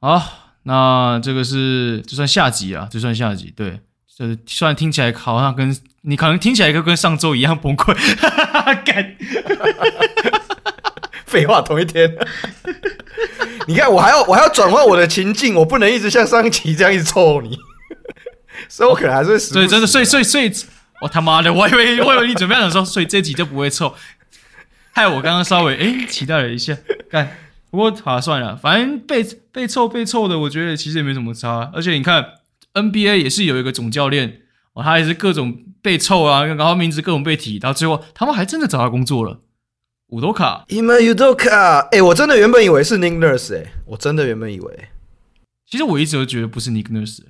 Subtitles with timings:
[0.00, 3.52] 好，那这个是就算下集啊，就算下集。
[3.56, 3.80] 对，
[4.16, 9.16] 这虽然听起来好像跟你可能听起来跟跟上周一样崩溃，哈哈哈哈干，
[11.26, 12.16] 废话，同一天。
[13.66, 17.58] 你看，我还要我还要转换我的情境，我不能一直像上一期这样一直臭你，
[18.68, 19.52] 所以我可能还是会死。
[19.52, 20.50] 所以真的，所以所以所以，
[21.00, 23.92] 我他妈的，我以为我以为你准备想说，所以这集就不会臭，
[24.92, 26.76] 害我刚刚稍微哎、欸、期待了一下，
[27.10, 27.36] 干。
[27.70, 29.22] 不过好、啊、算了，反正被
[29.52, 31.70] 被臭被臭的，我觉得其实也没什么差。
[31.74, 32.34] 而且你看
[32.74, 39.40] NBA 也是有一个总教练哦，他也是各种被臭啊，然后名字各种被提，到最后他们还真的找他工作了。
[40.08, 44.88] 五多卡，伊曼伍多卡，哎，我真的原本以为是 Nick Nurse，哎，我真的原本以为，
[45.70, 47.20] 其实我一直都觉得不是 Nick Nurse。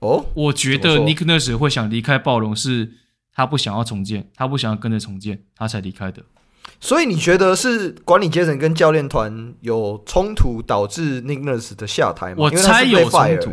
[0.00, 2.92] 哦，我觉得 Nick Nurse 会想离开暴龙，是
[3.32, 6.22] 他不想要重建，他不想要跟着重建，他才离开的。
[6.80, 12.36] 所以你觉得是管理阶层跟教练团有冲突导致 Nick Nurse 的下台吗？
[12.38, 13.52] 我猜有冲突。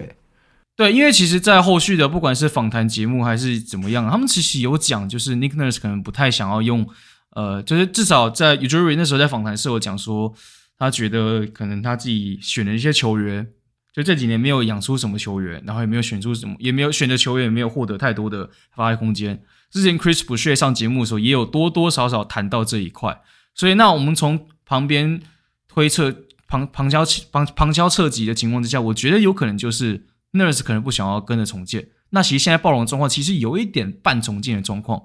[0.78, 6.88] 对，因为其实，在后续的不管是访谈节目还是怎么样，他们其实有讲，就是 Nick Nurse 可能不太想要用，
[7.31, 10.31] 呃，就是至少在 u j u r i 那时候在访谈时有讲说，
[10.78, 13.47] 他觉得可能他自己选的一些球员，
[13.91, 19.41] 就这几年没有养出什么球员，然后也没有选出什么，也没有选的球员也没有获得太多的发挥空间。
[19.70, 23.22] 之前 Chris Boucher 上节目的时候，也有多多少少谈到这一块，
[23.54, 25.22] 所以那我们从旁边
[25.68, 31.90] 推测旁旁敲旁旁敲侧击的情况之下，我觉得有可能就是 Nurse 可能不想要跟着重建。
[32.12, 35.04] 那其实现在暴龙的状况其实有一点半重建的状况，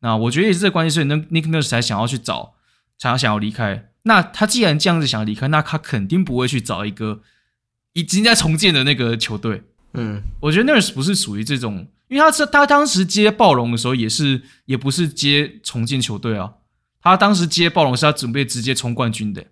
[0.00, 2.54] 那我觉得也是这个关系，所以那 Nick Nurse 才想要去找，
[2.98, 3.90] 才要想要离开。
[4.02, 7.22] 那他既然这样子想要离开，那他肯定不会去找一个
[7.94, 9.62] 已经在重建的那个球队。
[9.94, 11.88] 嗯，我觉得 Nurse 不是属于这种。
[12.12, 16.52] 因为他是他当时接暴龙的时候，也是也不是接重建球队啊，
[17.00, 19.42] 他当时接暴龙是他准备直接冲冠军的，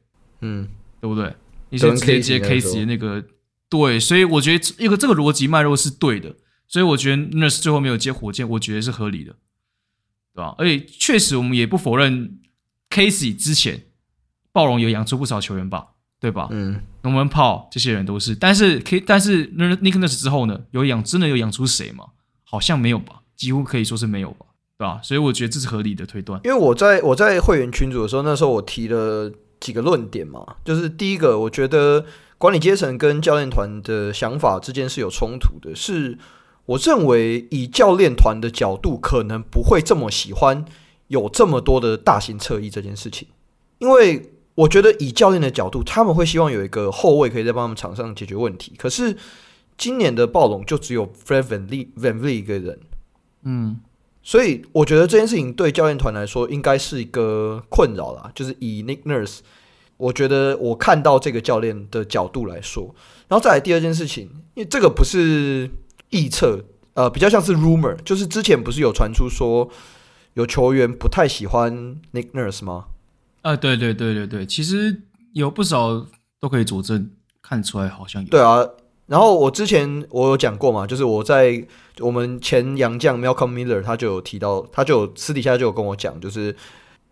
[0.43, 0.69] 嗯，
[1.01, 1.35] 对不对？
[1.71, 3.25] 你是直接接 Case 的那个，
[3.71, 6.37] 对，所以我觉得一个这个逻辑脉络是对的，
[6.69, 9.33] 所以我觉得 Nurse 最后没有接火箭，我觉得是合理的，
[10.35, 10.55] 对吧？
[10.59, 12.41] 而且确实我们也不否认
[12.91, 13.85] Case 之前
[14.53, 15.87] 暴龙有养出不少球员吧，
[16.21, 16.49] 对吧？
[16.51, 22.05] 嗯，龙门炮这些人都是，但是 K 但是 Nick Nurse 之后呢，有养真的有养出谁吗？
[22.51, 24.47] 好像没有吧，几乎可以说是没有吧，
[24.77, 25.01] 对吧？
[25.05, 26.41] 所以我觉得这是合理的推断。
[26.43, 29.31] 因为我在我在会员群组的时候，那时候我提了
[29.61, 32.05] 几个论点嘛，就是第一个，我觉得
[32.39, 36.19] 管理阶层跟教练团的想法之间是有冲突的，是
[36.67, 40.65] 我认为以教练团的角度，可能不会这么喜欢
[41.07, 43.29] 有这么多的大型侧翼这件事情，
[43.79, 49.17] 因为我觉得以教练的角度，他们会希望有一个后卫可以在帮他们场上解决问题，可是。
[49.81, 52.79] 今年的暴龙就只有 Fred VanVleet 一个人，
[53.45, 53.81] 嗯，
[54.23, 58.31] 所以我觉得这件事情对教练团来说应该是一个困扰啦。
[58.35, 59.39] 就是以 Nick Nurse，
[59.97, 62.95] 我觉得我看到这个教练的角度来说，
[63.27, 65.71] 然后再来第二件事情，因为这个不是
[66.11, 69.71] 臆测，呃，比较像是 rumor，就是之前不是有传出说
[70.35, 71.73] 有球员不太喜欢
[72.13, 72.89] Nick Nurse 吗？
[73.41, 76.07] 啊，对对对对对，其实有不少
[76.39, 78.29] 都可以佐证，看出来好像有。
[78.29, 78.69] 对啊。
[79.11, 81.61] 然后我之前我有讲过嘛，就是我在
[81.99, 86.55] 我们前洋将 Malcolm Miller，他就有提到，他就有私底下就有跟我讲，就是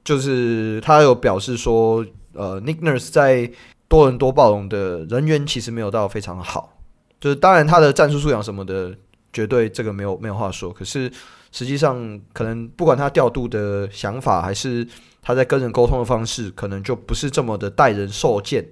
[0.04, 3.50] 就是他有表示说，呃，Nick Nurse 在
[3.88, 6.78] 多伦多暴龙的人缘其实没有到非常好，
[7.18, 8.94] 就是当然他的战术素养什么的，
[9.32, 11.10] 绝对这个没有没有话说，可是
[11.50, 14.86] 实际上可能不管他调度的想法，还是
[15.20, 18.64] 他在跟人沟通的方式，可能就不是这么的待人受见，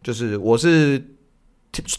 [0.00, 1.02] 就是我是。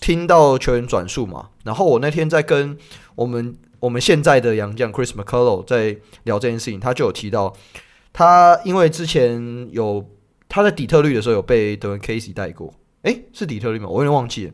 [0.02, 2.78] 听到球员转述嘛，然后我那天在跟
[3.16, 7.54] 我们我们现在的洋将 Chris McCullough 在聊这件事情，他就有提到，
[8.14, 10.06] 他因为之前有
[10.50, 12.74] 他在底特律的时候有被德文 Casey 带过，
[13.04, 13.88] 诶，是底特律吗？
[13.88, 14.54] 我有点忘记了，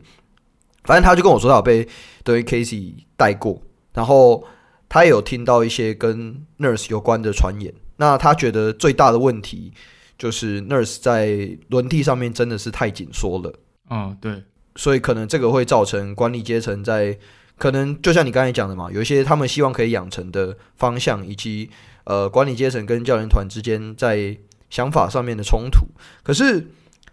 [0.84, 1.88] 反正他就跟我说他有被
[2.22, 3.62] 德文 Casey 带过，
[3.92, 4.44] 然后
[4.88, 9.72] 他也有听到一些跟 Nurse 有关的传言，那他觉得最大的问题
[10.18, 13.52] 就是 Nurse 在轮替上面真的是太紧缩了，
[13.90, 14.42] 嗯，对。
[14.76, 17.16] 所以可能这个会造成管理阶层在
[17.56, 21.70] 可能就像你刚才讲的嘛，有一些他们希望可以养成的方向，以及
[22.04, 24.36] 呃管理阶层跟教练团之间在
[24.70, 25.86] 想法上面的冲突。
[26.24, 26.70] 可是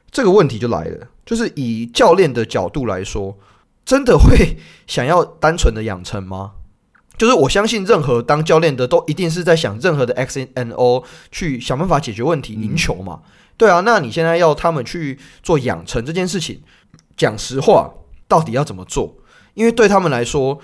[0.09, 3.37] 这个问题就来了，就是以教练的角度来说，
[3.85, 6.53] 真的会想要单纯的养成吗？
[7.17, 13.21] 就是我相信任何当教练的都一定是在想任何的 X N O 去想办法解决问题、赢球嘛。
[13.57, 16.63] 对啊，那你现在要他们去做养成这件事情。
[17.21, 17.93] 讲实话，
[18.27, 19.15] 到底要怎么做？
[19.53, 20.59] 因为对他们来说，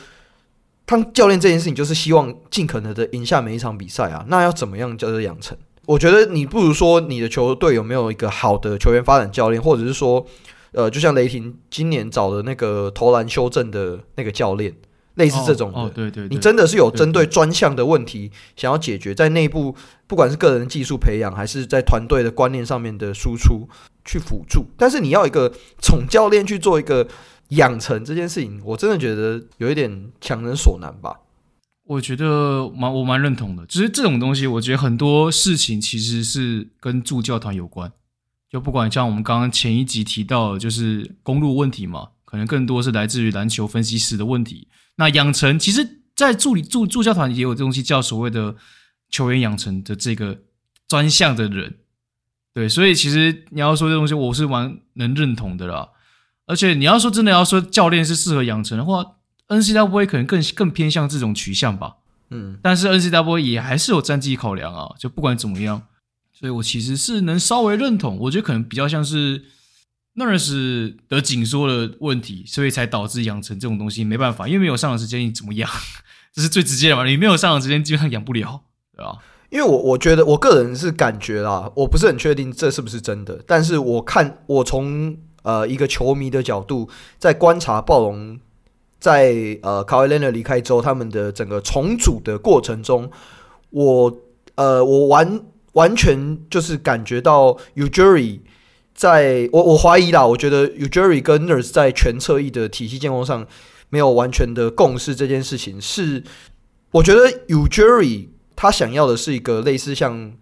[0.87, 4.25] 当教练这件事情就是希望尽可能的赢下每一场比赛啊。
[4.27, 5.55] 那要怎么样叫做养成？
[5.85, 10.25] 我觉得你不如说你的球队有没有一个好的球员发展教练，或者是说
[10.71, 14.73] 呃，就像雷霆今年找的那个投篮修正的那个教练，
[15.15, 15.79] 类似这种的。
[15.79, 19.75] 哦，哦对，对对，你真的是有针对专项的问题想要解决，在内部
[20.07, 23.67] 不管是个人技术培养，还是在团队的观念上面的输出
[24.07, 24.65] 去辅助。
[24.75, 27.07] 但是你要一个总教练去做一个
[27.49, 31.19] 养成这件事情，我真的觉得有一点强人所难吧。
[31.83, 37.91] 我觉得蛮我蛮认同的，就是这种东西，我觉得很多事情其实是跟助教团有关。
[38.49, 44.67] 就不管像我们刚刚前一集提到，就是公路问题嘛，可能更多是来自于篮球分析师的问题。
[44.95, 48.55] 那养成，其实，在助理助助教团也有这东西叫所谓的
[49.09, 50.39] 球员养成的这个
[50.87, 51.75] 专项的人，
[52.57, 55.89] 对，所以其实你要说这东西，我是蛮能认同的啦。
[56.47, 59.05] 而且你要说真的要说教练是适合养成的话
[59.45, 61.97] ，N C W A 可能更更偏向这种取向吧。
[62.31, 65.83] 嗯，但是 N C W A 也还是有战绩考量啊，就不管怎么样。
[66.33, 69.45] 所以我其实是能稍微认同，我觉得可能比较像是
[70.13, 75.69] 那是的紧缩的问题，所以才导致养成这种东西没办法，因为没有上场时间，你怎么养？
[76.33, 78.63] 这是最直接的嘛，你没有上场时间，基本上养不了，
[78.95, 79.19] 对吧？
[79.49, 88.39] 因为我我觉得我个人是感觉啦，我不是很确定这是不是真的，但是我看我从呃一个球迷的角度在观察暴龙
[88.99, 93.09] 在呃 Kawhi Leonard 离开之后，他们的整个重组的过程中，
[93.71, 94.17] 我
[94.55, 95.41] 呃我完。
[95.73, 98.39] 完全就是感觉到 Ujuri
[98.95, 103.45] 在我我怀疑啦，我觉得 Ujuri 跟 Nurse 在全侧翼的体系建构上
[103.89, 105.13] 没有完全的共识。
[105.13, 106.23] 这件事情是，
[106.89, 110.33] 我觉得 Ujuri 他想要的是一个类似像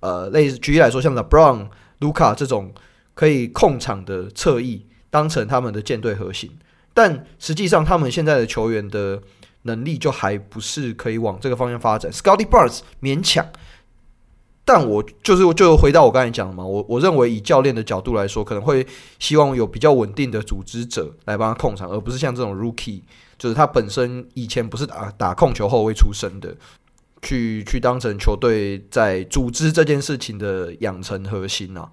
[0.00, 1.68] 呃类似举例来说像 LeBron、
[2.00, 2.74] Luka 这种
[3.14, 6.50] 可以控场的侧翼当成他们的舰队核心，
[6.92, 9.22] 但实际上他们现在的球员的
[9.62, 12.12] 能力就还不是可以往这个方向发展。
[12.12, 13.46] Scotty Barnes 勉强。
[14.64, 18.86] 但我就是就回到我刚才讲的嘛，我我认为以教练的角度来说，可能会
[19.18, 23.02] 希望有比较稳定的组织者来帮他控场，而不是像这种 rookie，
[23.36, 26.54] 就是他本身以前不是打打控球后卫出身的，
[27.22, 31.90] 去去当成球队在组织这件事情的养成核心啊。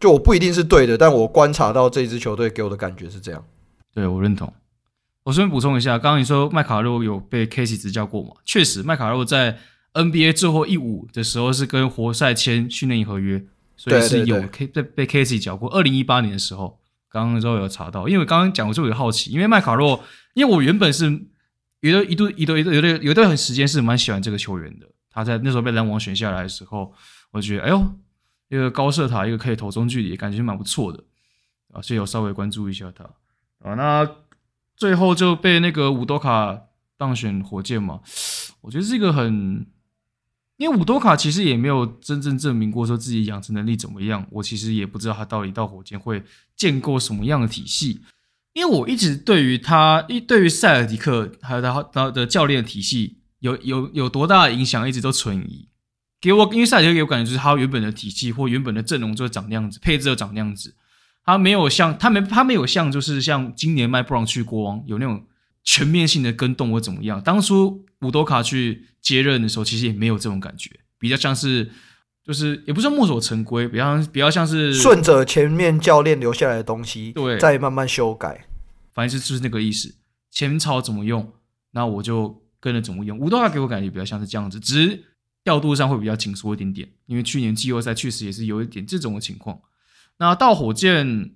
[0.00, 3.44] 就我不一定是对的，但我观察到这支球队给我的感觉是这样。
[3.94, 4.52] 对，我认同。
[5.22, 8.30] 我顺便补充一下，刚刚你说麦卡洛有被 Casey 执教过嘛？
[8.44, 9.58] 确实，麦卡洛在。
[9.92, 13.44] NBA 最后一舞的时候是跟活塞签训练营合约，
[13.76, 15.68] 所以是有 K 被被 Casey 教过。
[15.70, 16.78] 二零一八年的时候，
[17.10, 20.00] 刚刚都有查到，因为刚刚讲我就有好奇，因为麦卡洛，
[20.34, 21.10] 因为我原本是
[21.80, 24.86] 有的一度一度一度有的有段时间是蛮喜欢这个球员的。
[25.10, 26.92] 他在那时候被篮网选下来的时候，
[27.32, 27.94] 我觉得哎呦，
[28.48, 31.02] 一个高射塔，一个可以投中距离，感觉蛮不错的
[31.72, 33.04] 啊，所以有稍微关注一下他
[33.58, 33.74] 啊。
[33.74, 34.08] 那
[34.76, 36.60] 最后就被那个伍多卡
[36.96, 38.00] 当选火箭嘛，
[38.60, 39.66] 我觉得是一个很。
[40.56, 46.22] 因为伍多卡其实也没有真正证明过说自己养成能力怎么样，我其实也不知道他到底到火箭会
[46.54, 48.02] 建构什么样的体系。
[48.60, 55.68] 因为我一直对于他，一对于塞尔迪克还有他他的教练的体系有有有多大的影响，一直都存疑。
[56.20, 60.74] 给我，因为塞尔迪克给我感觉就是他原本的体系或原本的阵容就长那样子，配置就长那样子，
[61.24, 65.24] 他没有像他没他没有像就是像今年麦布朗去国王有那种。
[65.62, 67.20] 全面性的跟动或怎么样？
[67.22, 71.70] 当初伍多卡去接任的时候，其实也没有这种感觉，比较像是，
[72.24, 78.46] 就是也不是墨守成规，比较比较像是顺着前面教练留下来的东西，对，再慢慢修改。
[79.00, 79.94] 反正就是那个意思，
[80.30, 81.32] 前朝怎么用，
[81.70, 83.18] 那我就跟着怎么用。
[83.18, 85.04] 伍多卡给我感觉比较像是这样子，只是
[85.42, 89.58] 调度上会比较紧缩一点点，因为去年季后赛确实也是有一点这种的情况。
[90.18, 91.32] 那到火箭，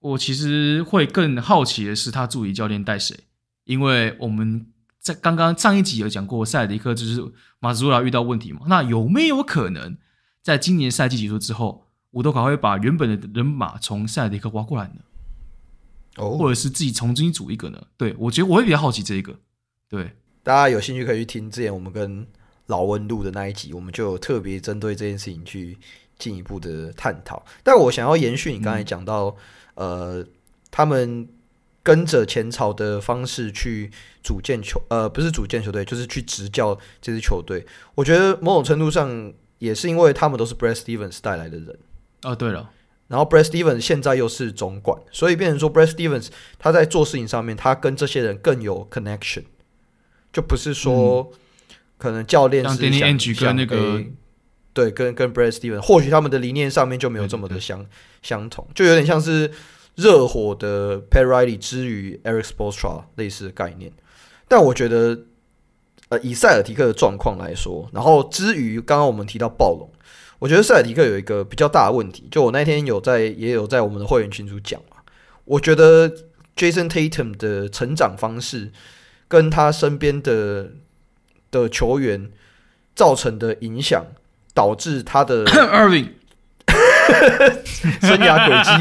[0.00, 3.18] 我其实会更好奇的是他助理教练带谁。
[3.64, 4.66] 因为我们
[5.00, 7.24] 在刚刚上一集有讲过，塞尔迪克就是
[7.58, 9.96] 马祖拉遇到问题嘛，那有没有可能
[10.42, 14.96] 在今年赛季结束之后，伍多卡会把原本的人马从塞尔迪克挖过来呢？
[16.16, 17.82] 哦，或者是自己重新组一个呢？
[17.96, 19.34] 对，我觉得我会比较好奇这一个。
[19.88, 22.26] 对，大家有兴趣可以去听之前我们跟
[22.66, 25.78] 老温录的那一集，我们就特别针对这件事情去
[26.18, 27.44] 进一步的探讨。
[27.62, 29.36] 但我想要延续你刚才讲到，
[29.74, 30.26] 嗯、呃，
[30.70, 31.28] 他们。
[31.84, 33.90] 跟着前朝的方式去
[34.22, 37.66] 组建球，呃，不是组建球队，就是去执教这支球队。
[37.96, 41.76] 我觉得某种程度上也是因为他们都是 Brad Stevens 带来的人。
[42.22, 42.70] 哦，对了，
[43.08, 46.28] 然后 Brad Stevens 现在又是总管，所以变成说 Brad Stevens
[46.58, 49.44] 他在做事情上面，他跟这些人更有 connection，
[50.32, 51.30] 就不是说
[51.98, 54.02] 可能教练是像 Danny Ainge 跟那个
[54.72, 57.86] 对，跟跟 Brad Stevens，或许他们的理念上面就没有这么的相
[58.22, 59.50] 相同，就有点像是。
[59.94, 63.92] 热火的 Pat Riley 之于 Eric Spoelstra 类似的概念，
[64.48, 65.26] 但我觉得，
[66.08, 69.90] 呃，以塞尔提克的状况来说，然后之于刚刚我们提到暴龙，
[70.42, 74.96] 我觉得塞尔提克有一个比较大的问题，就我那天有在也有在我们的会员群组讲嘛，
[75.44, 76.10] 我觉得
[76.56, 78.72] Jason Tatum 的成长方式
[79.28, 80.72] 跟他身边的
[81.52, 82.28] 的球员
[82.96, 84.04] 造成的影响，
[84.52, 85.46] 导致他的
[88.00, 88.72] 生涯轨迹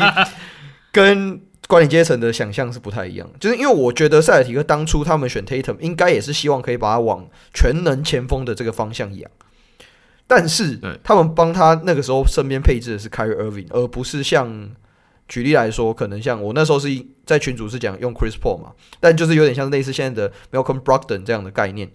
[0.91, 3.30] 跟管理阶层的想象是不太一样。
[3.39, 9.30] 就是因为我觉得塞尔提克当初他们选 Tatum，应该也是希望可以把他往全能前锋的这个方向养。
[10.28, 14.70] 但是他们帮他那个时候身边配置的是 Kyrie Irving，而不是像
[15.28, 16.88] 举例来说，可能像我那时候是
[17.25, 21.90] 在群组是讲用 Chris Paul 嘛，但就是有点像类似现在的 Malcolm Brogdon 这样的概念。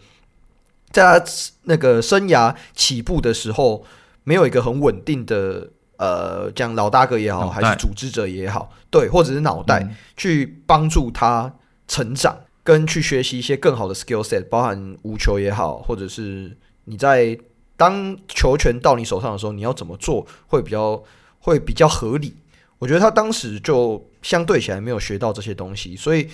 [0.90, 1.24] 在他
[1.64, 3.84] 那个生涯起步的时候，
[4.24, 5.68] 没有一个很稳定的
[5.98, 11.52] 呃，讲老大哥也好，还是组织者也好，对，或者是脑袋、嗯、去帮助他
[11.88, 17.36] 成长，跟去学习一些更好的 skill set，包含无球也好，或者是你在
[17.76, 21.02] 当球权到你手上的时候，你要怎么做会比较
[21.40, 22.34] 会比较合理。
[22.78, 26.28] 我觉得他当时就相对起来没有学到这些东西，所以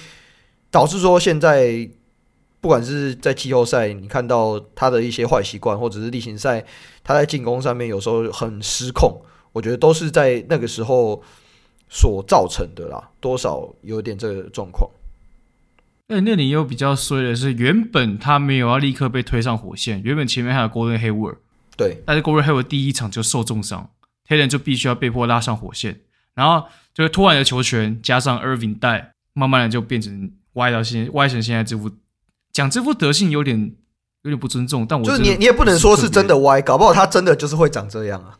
[0.71, 1.89] 导致说现在。
[2.63, 6.65] 不管是在季后赛，你看到他的一些坏习惯，或者是例行赛
[7.03, 9.21] 他在进攻上面有时候很失控，
[9.51, 11.21] 我觉得都是在那个时候
[11.89, 14.89] 所造成的啦，多少有点这个状况。
[16.13, 21.39] 哎，那你又比较衰的是，原本他没有要立刻被推上火线，原本前面还有 Golden Hayward，
[21.75, 23.89] 对，但是 Golden Hayward 第一场就受重伤
[24.29, 26.01] ，Tatum 就必须要被迫拉上火线，
[26.35, 31.91] 然后就是突然的球权加上 Irving 带，慢慢的就变成歪到现歪成现在这副。
[32.53, 33.75] 讲这副德性有点
[34.25, 38.39] 有点不尊重，但我就是你，你也不能说是真的歪，搞不好他真的就是会长这样啊。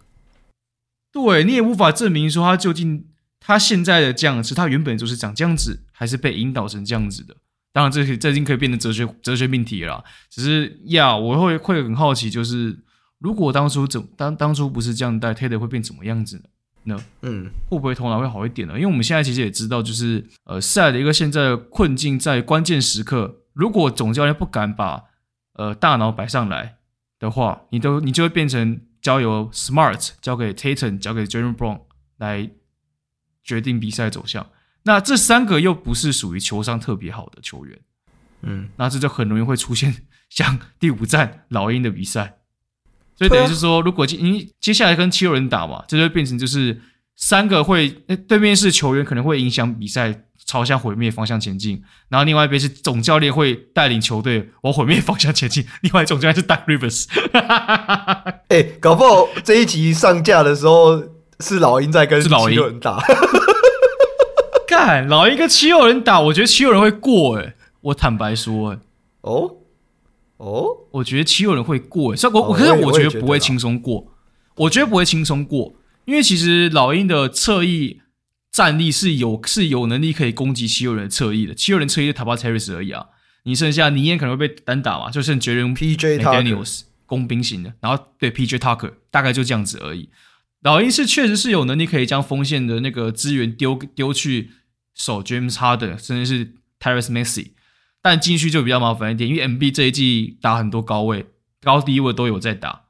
[1.11, 3.07] 对，你也无法证明说他究竟
[3.41, 7.35] 他现在的这样子，他原本就是长这样子，还是被引导成这样子的。
[7.73, 10.05] 当然，这这已经可以变成哲学哲学命题了。
[10.29, 12.79] 只是呀，我会会很好奇，就是
[13.19, 16.45] 如果当初怎当当初不是这样带，Tatum 会变怎么样子呢？
[16.85, 18.75] 那嗯，会不会头脑会好一点呢？
[18.75, 23.39] 因为我们现在其实也知道，就是呃，赛的一个现在的困境在关键时刻。
[23.55, 25.05] 如果总教练不敢把
[25.55, 26.77] 呃大脑摆上来
[27.19, 31.83] 的话，你都你就会变成交由 Smart 交给 Tatum 交给 Jaylen Brown
[32.19, 32.51] 来
[33.45, 34.47] 决定比赛走向。
[34.85, 37.79] 那这三个又不是属于球商特别好的球员，
[38.43, 39.95] 嗯，那这就很容易会出现
[40.29, 42.39] 像第五站老鹰的比赛。
[43.17, 44.19] 所以等于是说，如果接
[44.61, 46.81] 接下来跟七六人打嘛，这就变成就是
[47.17, 47.89] 三个会
[48.29, 50.25] 对面是球员可能会影响比赛。
[50.45, 55.65] 朝向毁灭方向前进，然后另外一边是总教练会带领球队往毁灭方向前进。
[55.83, 57.07] 另外总教练是 Doc Rivers。
[58.49, 61.01] 哎、欸，搞不好这一集上架的时候
[61.39, 63.01] 是老鹰在跟七六人打。
[64.73, 67.55] 干，老鹰跟七六人打，我觉得七六人会过哎、欸。
[67.83, 68.81] 我坦白说哎、欸，
[69.21, 69.57] 哦
[70.39, 72.21] 哦，我觉得七六人会过哎、欸。
[72.21, 74.13] 所以我，我可是我觉得不会轻松过。
[74.57, 75.75] 我觉得不会轻松过，
[76.07, 78.01] 因为其实老鹰的侧翼。
[78.51, 83.07] 战力是有是有能力可以攻击七六人的侧翼的，七六人侧翼就 Tobias Harris 而已啊。
[83.45, 90.11] 你剩下尼恩可能会被单打嘛，就剩绝人 PJ McDaniels 工兵型的，然后对 PJ Tucker 大概就这样子而已。
[90.61, 94.51] 老鹰是确实是有能力可以将锋线的那个资源丢丢去
[94.95, 97.53] 守 James Harden，甚至是 Tyrese Maxey，
[98.01, 101.27] 但进去就比较麻烦一点，因为 MB 这一季打很多高位、
[101.61, 102.85] 高低位都有在打，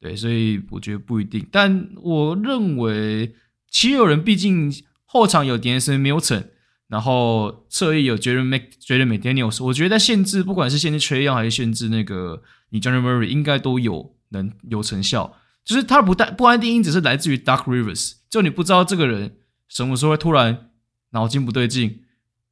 [0.00, 1.46] 对，所以我觉得不一定。
[1.50, 3.34] 但我认为。
[3.74, 4.70] 七六人毕竟
[5.06, 6.44] 后场有 Danson Milton，
[6.88, 15.38] 然后侧翼有 Jalen Mc Jalen McDaniels，我觉得在限制不管是限制 t r a y o n 还是限制那个你 Dejounte Murray，应该都有能有成效。
[15.64, 19.36] 就是他不但不安定因子是来自于 Doc Rivers，就你不知道这个人
[19.68, 20.68] 什么时候会突然
[21.12, 22.00] 脑筋不对劲，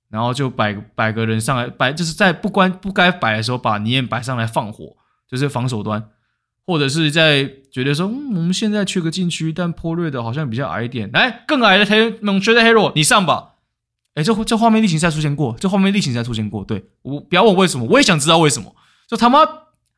[0.08, 4.96] 然后就摆摆个人上来摆，就是在不关不该摆的时候把尼恩摆上来放火，
[5.28, 6.08] 就是防守端。
[6.66, 13.54] 或者是在觉得说，嗯，我们现在缺个禁区，但坡瑞的好像比较矮一点，来更矮的黑猛缺的 Hero，你上吧。
[14.14, 16.64] 哎，这这画面例行赛出现过，这画面例行赛出现过。
[16.64, 18.76] 对，我不要问为什么，我也想知道为什么。
[19.08, 19.40] 就他妈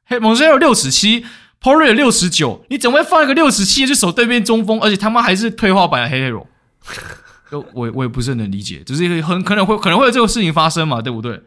[0.07, 1.27] 黑猛缺有六尺七，
[1.59, 6.47] 波瑞有六尺九，你怎么会放一个六尺七去守对面中锋，而且他妈还是退化版的黑黑罗？
[7.53, 11.39] 就我我也不是很能理解，只是很可能会可能会有这个事情发生嘛，对不对？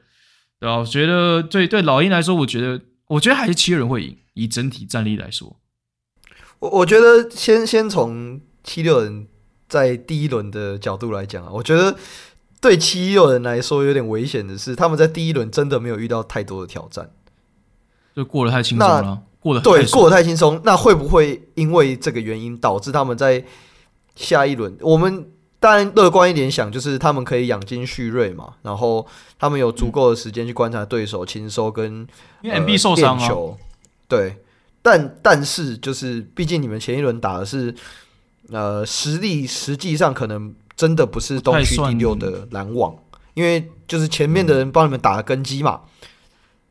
[0.60, 4.16] 对啊，我觉得对对老鹰来说，我觉得我觉得还是七六人会赢。
[4.36, 5.56] 以整体战力来说，
[6.60, 9.28] 我我觉得先先从七六人
[9.68, 11.96] 在第一轮的角度来讲啊，我觉得
[12.62, 17.10] 对七六人来说有点危险的是，他们在第一轮真的没有遇到太多的挑战，
[18.16, 19.24] 就过得太轻松了。
[19.40, 20.62] 过得对，过得太轻松。
[20.64, 23.44] 那会不会因为这个原因导致他们在
[24.16, 24.78] 下一轮？
[24.82, 25.32] 我们
[25.66, 29.04] 当然乐观一点想，就是他们可以养精蓄锐嘛，然后
[29.40, 32.08] 他们有足够的时间去观察对手、轻收跟
[32.44, 33.28] 因为 MB 受伤啊。
[34.08, 34.38] 对，
[34.84, 37.74] 但但是就是，毕竟你们前一轮打的是，
[38.52, 42.96] 呃，实力实际上可能真的不是东区第六的篮网，
[43.34, 45.82] 因为就是前面的人帮你们打了根基嘛。
[45.84, 46.00] 嗯、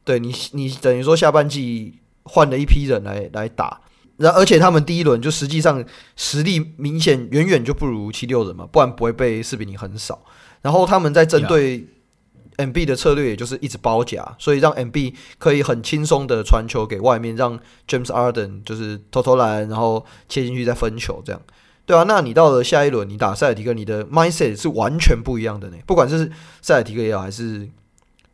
[0.04, 3.80] 对你，你等于说下半季换了一批人来来打，
[4.16, 5.84] 然而且他们第一轮就实际上
[6.16, 10.24] 实力明显远远就不如七六人嘛，不然不会被四比零横扫。
[10.62, 11.86] 然后他们在针对
[12.56, 21.42] MB 的策略，也就是一直包夹，所以让 MB 可以很轻松的传球给外面，让 James Harden 就是投投篮，然后切进去再分球，这样。
[21.84, 25.76] 对啊，那你到了下一轮，你打塞尔提克，你的 mindset 是完全不一样的呢。
[25.84, 26.30] 不管是
[26.62, 27.68] 塞尔提克也好，还是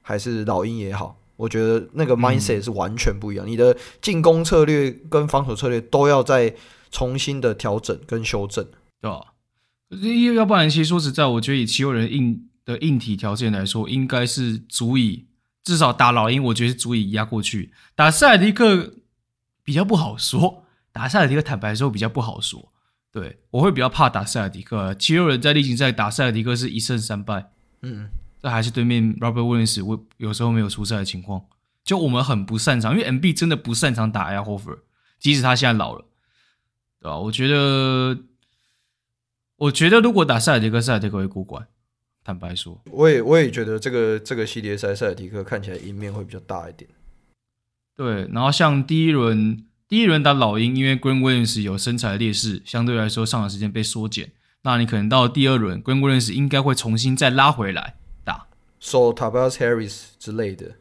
[0.03, 3.47] 还是老鹰也好，我觉得那个 mindset 是完全不一样。
[3.47, 6.55] 嗯、你的进攻策略跟防守策略都要再
[6.91, 8.63] 重新的调整跟修正，
[9.01, 9.25] 对吧、啊？
[10.37, 15.27] 要不然，其实说实在，我觉得以七六人硬的硬体条件来说，应该是足以
[15.65, 17.73] 至少打老鹰，我觉得是足以压过去。
[17.97, 18.95] 打塞尔迪克
[19.65, 22.71] 比较不好说，打塞尔迪克坦白说比较不好说。
[23.13, 24.95] 对，我会比较怕打塞尔迪克。
[24.95, 27.51] 七六人在例行赛打塞尔迪克是一胜三败，
[27.83, 28.09] 嗯，
[28.43, 31.43] 这还是对面 Robert Williams 我有时候没有出赛的情况。
[31.85, 34.81] 就我们很不擅长，因为 MB 真的不擅长打 Al Horford，
[35.19, 36.05] 即使他现在老了，
[37.01, 37.19] 对吧？
[37.19, 38.19] 我觉得，
[39.57, 41.67] 我觉得如果打塞尔迪克，塞尔迪克会过关。
[42.23, 46.91] 坦白说，我也我也觉得这个这个系列赛塞尔迪克看起来赢面会比较大一点。
[47.97, 49.65] 对，然后像第一轮。
[49.91, 54.31] 第一轮打老鹰，因为 Grant Williams 有身材劣势，相对来说上场时间被缩减。
[54.63, 57.97] 那你可能到第二轮，Grant Williams 应该会重新再拉回来
[58.81, 60.77] 打，守 Tobias Harris 之类的。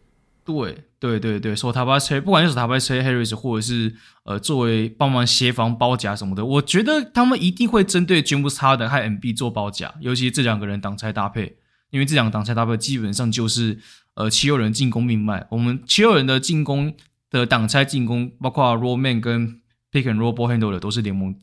[0.45, 11.57] 对对对对，守 Tobias Harris，不管是 Tobias Harris，或者是呃作为帮忙协防包夹什么的，我觉得他们一定会针对 James Harden 和 MB 做包夹，尤其这两个人挡拆搭配，
[11.91, 13.77] 因为这两个挡拆搭配基本上就是
[14.15, 15.45] 呃七六人进攻命脉。
[15.51, 16.95] 我们七六人的进攻。
[17.31, 21.35] 的挡拆进攻，包括 r o Man 跟 pick and roll ball handle 的都是联盟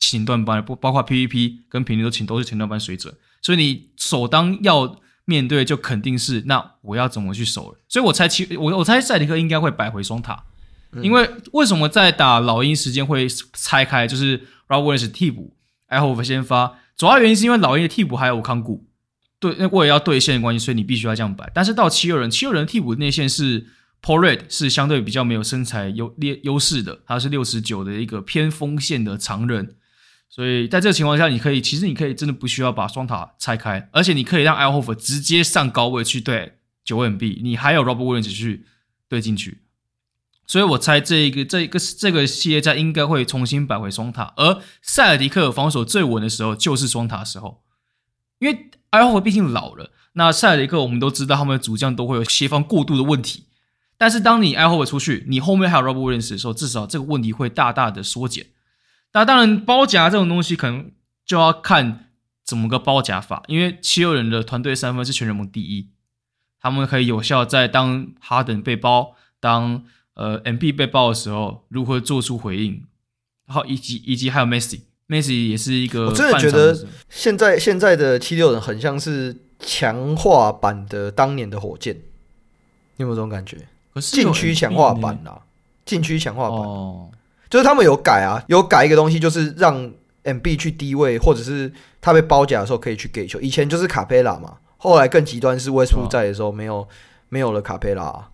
[0.00, 10.42] 前段班，不包括 PVP 跟平均都前都是前段班水准，所以你首当要面对就肯定是那我要怎么去守了，所以我猜其我我猜赛迪克应该会摆回双塔，
[10.92, 15.54] 嗯、因为为什么在打老鹰时间会拆开，就是 Rob Williams 替补
[15.90, 18.86] ，Al Horford 先发，主要原因是因为老鹰的替补还有康古，
[19.38, 23.66] 对，那我也要对线的关系，所以你必须要这样摆，但是到七六人，七六人的替补内线是。
[24.00, 29.74] Paul Reed 是相对比较没有身材优劣优势的，他是六十九的一个偏锋线的常人，
[30.30, 38.66] 所以在这个情况下，你可以其实你可以真的不需要把双塔拆开，而且你可以让 Al h o f e r 直接上高位去对九 MB，你还有 Robert Williams 去
[39.08, 39.62] 对进去，
[40.46, 47.62] 所以我猜这一个这一个这个系列战应该会重新摆回双塔，而塞尔迪克防守最稳的时候就是双塔时候，
[48.38, 53.44] 因为 Al h o f e r 毕竟老了，那塞尔迪克我们都知道他们的主将都会有协防过度的问题。
[53.96, 58.46] 但是当你 Al h o f e r 出去，你后面还有 Robert Williams 的时候，至少这个问题会大大的缩减。
[59.12, 60.90] 那当然，包夹这种东西可能
[61.24, 62.10] 就要看
[62.44, 65.88] 怎么个包夹法，因为七六人的团队三分是全联盟第一，
[66.60, 72.84] 他们可以有效在当哈登被包、当呃 MB 被包的时候，如何做出回应，
[73.46, 76.08] 然后以及以及还有 Messi，Messi 也是一个。
[76.08, 83.68] 我真的觉得现在现在的七六人很像是强化版的当年的火箭，你有没有这种感觉？
[84.00, 85.42] 禁区强化版啦，
[85.84, 87.10] 禁区强化版，哦、
[87.48, 89.90] 就是他们有改啊，有改一个东西，就是让
[90.24, 93.40] MB 去低位，或者是他被包夹的时候可以去给球。
[93.40, 96.88] 以前就是卡佩拉嘛，后来更极端是威斯布鲁在的时候没有、哦、
[97.28, 98.30] 没有了卡佩拉、啊，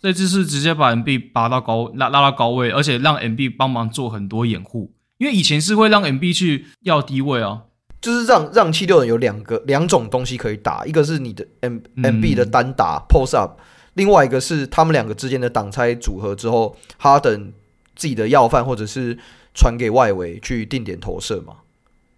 [0.00, 7.64] 这次是直接把 MB 拔到高拉拉到高位，而且让 MB 帮忙做很多掩护，因为以前是会让 MB 去要低位啊，
[8.00, 13.60] 就是让让七六人有两个两种东西可以打，一个是你的 M、嗯、MB 的单打 post up。
[13.94, 17.52] 另外一个是他们两个之间的挡拆组合之后，哈登
[17.96, 19.18] 自己的要犯或者是
[19.54, 21.56] 传给外围去定点投射嘛，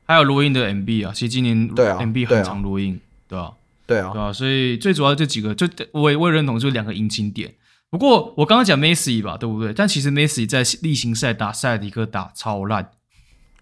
[0.05, 3.53] 还有罗英的 MB 啊，其实今年对啊 MB 很常罗英，对啊，
[3.87, 7.55] 对啊，对啊，所以最主要这几个就我也我也认同，就两个引擎点。
[7.91, 9.73] 不过我刚刚讲 Messi 吧，对不对？
[9.73, 12.91] 但其实 Messi 在例行赛打塞尔迪克打超烂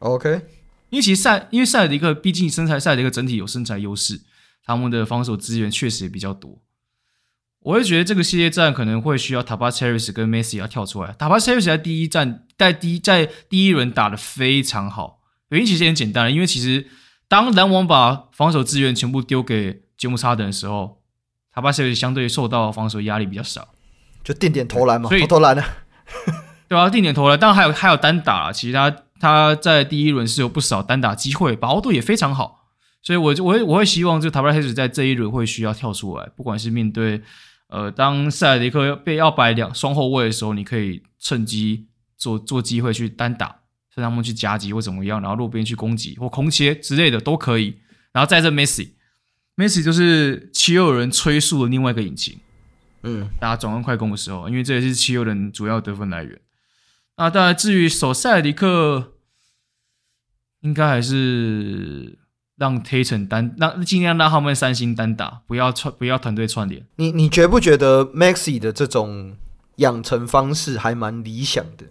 [0.01, 0.41] ，OK，
[0.91, 4.21] 因为其实塞因为塞尔迪克毕竟身材塞尔迪克整体有身材优势，
[4.65, 6.59] 他们的防守资源确实也比较多。
[7.67, 11.13] 我会觉得这个系列战可能会需要 Tobias Harris 跟 Messi 要跳出来。
[11.19, 16.87] Tobias Harris 在第一战在第一在第一轮打得非常好，原因其实很简单，因为其实
[17.27, 21.03] 当篮网把防守资源全部丢给吉姆斯哈登的时候
[21.53, 23.67] ，Tobias Harris 相对受到防守压力比较少，
[24.23, 25.65] 就定点投篮嘛，所以投投篮呢，
[26.69, 32.69] 对啊，定点投篮，当然还有还有单打，其实他他在第一轮是有不少单打机会，把握度也非常好，
[33.03, 37.23] 所以我就我会我会希望这个 Tobias Harris 在这一轮会需要跳出来，不管是面对。
[37.69, 43.63] 呃，当塞尔迪克被要摆两双后卫的时候，你可以趁机做做机会去单打，
[43.95, 47.79] 让他们去夹击或怎么样，然后路边去攻击或空切之类的都可以。
[48.13, 52.39] 然后在这 Messi，Messi 就是七六人催速的另外一个引擎。
[53.03, 56.41] 嗯，大家转换快攻的时候，因为这也是七六人主要得分来源。
[57.17, 59.15] 那当然，至于守塞尔迪克，
[60.61, 62.19] 应该还是
[62.57, 66.85] 让 Tatum 单，让尽量让他们三星单打，不要串，不要团队串联。
[66.97, 69.37] 你你觉不觉得 Maxi 的这种
[69.77, 71.85] 养成方式还蛮理想的？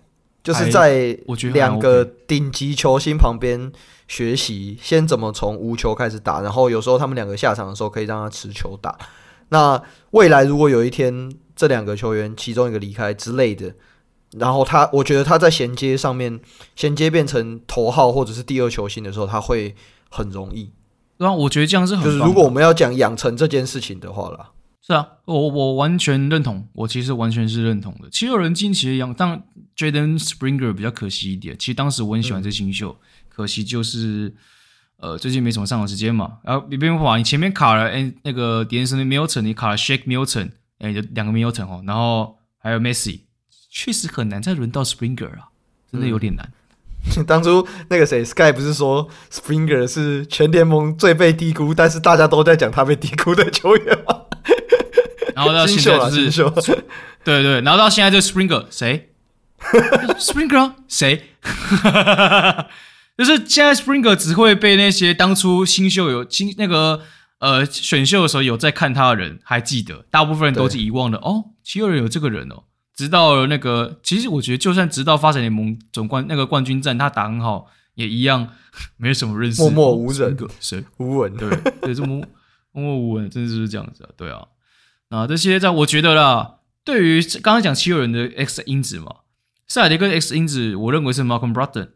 [0.43, 1.17] 就是在
[1.53, 3.71] 两个顶级球星旁边
[4.07, 8.95] 学习，先怎么从无球开始打，然后有时候他们两个下场的时候可以让他持球打。
[9.49, 13.73] 那未来如果有一天这两个球员其中一个离开之类的，
[14.37, 16.39] 然后他，我觉得他在衔接上面，
[16.75, 19.75] 衔接变成头号或者是第二球星的时候，他会
[20.15, 20.71] 很容易。
[21.17, 24.51] 对啊我觉得这样是很就是如果我们要讲养成这件事情的话啦，
[24.81, 28.09] 是啊，我我完全认同，我其实完全是认同的。
[28.09, 29.43] 七六人近期的养，但
[29.75, 31.57] Jaden Springer 比较可惜一点。
[31.57, 34.33] 其实当时我很喜欢这新秀，嗯、可惜就是
[34.97, 36.37] 呃最近没什么上场时间嘛。
[36.43, 43.21] 然后你别说你前面卡了哎那个 De'Anthony Melton，你卡了 Shake Milton，哎就两个 Milton 哦，然后还有 Messi。
[43.69, 45.49] 确实很难再轮到 Springer 啊，
[45.91, 46.45] 真的有点难。
[46.45, 46.53] 嗯、
[47.27, 54.21] 当初那个谁 Sky 不是说 Springer 是全联盟最被低估，但是大家都在讲他被低估的球员吗？
[55.35, 56.29] 然后到现在就
[56.61, 56.85] 是，
[57.23, 59.09] 对对，然后到现在就是 Springer 谁
[60.17, 61.23] ？Springer 谁？
[63.17, 67.01] 就是现在 Springer 只会被那些当初新秀有新那个
[67.39, 71.51] 呃选秀的时候有在看他的人还记得，大部分人都是遗忘的哦。
[71.63, 72.63] 七六人有这个人哦。
[72.95, 78.47] 直到那个，其实我觉得，就算直到发展联盟总冠那个冠军战，他打很好，也一样
[78.95, 81.49] 没什么认识，默默无人，谁无闻，对
[81.81, 82.25] 对，这么
[82.71, 84.47] 默默无闻，真的是这样子啊，对啊，
[85.09, 89.13] 啊，这些在我觉得啦，对于刚刚讲七六人的 X 因子嘛，
[89.67, 91.89] 塞尔迪克 X 因子，我认为是 Malcolm Brogdon，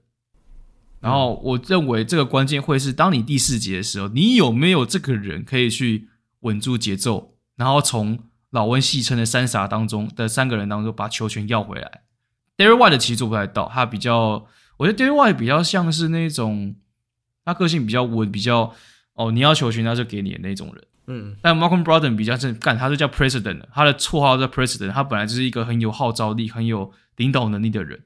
[1.00, 6.10] 然后我认为这个关键会是当你第四节的时候，你有没有这个人可以去
[6.42, 8.20] 稳住节奏，然后从。
[8.52, 12.02] 老温戏称的三傻当中的三个人当中，把球权要回来。
[12.58, 16.76] Derrick White 其实做不太到，他比较，我觉得 Derrick White 比较像是那种，
[17.46, 18.74] 他个性比较稳，比较
[19.14, 20.84] 哦，你要球权他就给你的那种人。
[21.08, 28.04] 嗯，但 Malcolm Brogdon 比较是干，他是叫 President，他的绰号叫 President，他本来就是一个很有号召力、很有领导能力的人。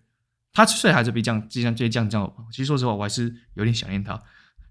[0.53, 4.13] 他虽然还是被这样、这样、这样、这样，其实说实话，我还是有点想念他。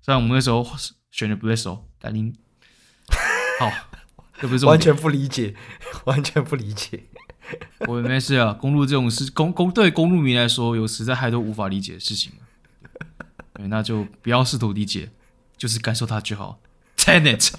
[0.01, 0.65] 虽然我们那时候
[1.11, 2.35] 选了 Bledsoe，但您
[3.59, 3.71] 好。
[4.67, 5.55] 完全不理解，
[6.05, 7.05] 完全不理解。
[7.87, 12.33] 我没事啊，公路这种事，公公对公路迷来说，有实在太多无法理解的事情
[13.55, 15.11] 对，那就不要试图理解，
[15.57, 16.61] 就是感受它就好。
[16.97, 17.53] Tenet，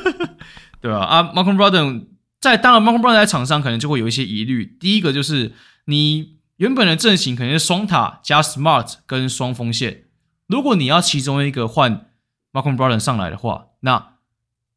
[0.80, 0.98] 对吧？
[1.04, 2.06] 啊，Malcolm Brogdon
[2.40, 4.64] 在当然，Malcolm Brogdon 在场上可能就会有一些疑虑。
[4.80, 5.52] 第一个就是
[5.84, 10.04] 你原本的阵型可能是双塔加 Smart 跟双锋线，
[10.46, 12.06] 如果你要其中一个换
[12.52, 14.11] Malcolm Brogdon 上来的话，那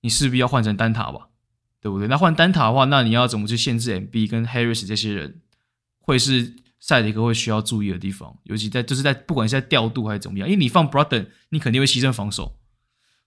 [0.06, 1.30] 你势必要换成单塔吧，
[1.82, 2.08] 对不对？
[2.08, 5.42] 那换单塔的话，那你要怎么去限制 MB 跟 Harris 这些人，
[5.98, 8.38] 会是赛迪克会需要注意的地方。
[8.44, 12.60] 尤其在就是在不管是在调度还是怎么样，因为你放 Brogdon，你肯定会牺牲防守。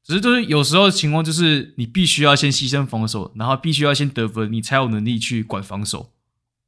[0.05, 6.13] 只是就是有时候情况就是你必须要先牺牲防守，然后必须要先得分，你才有能力去管防守。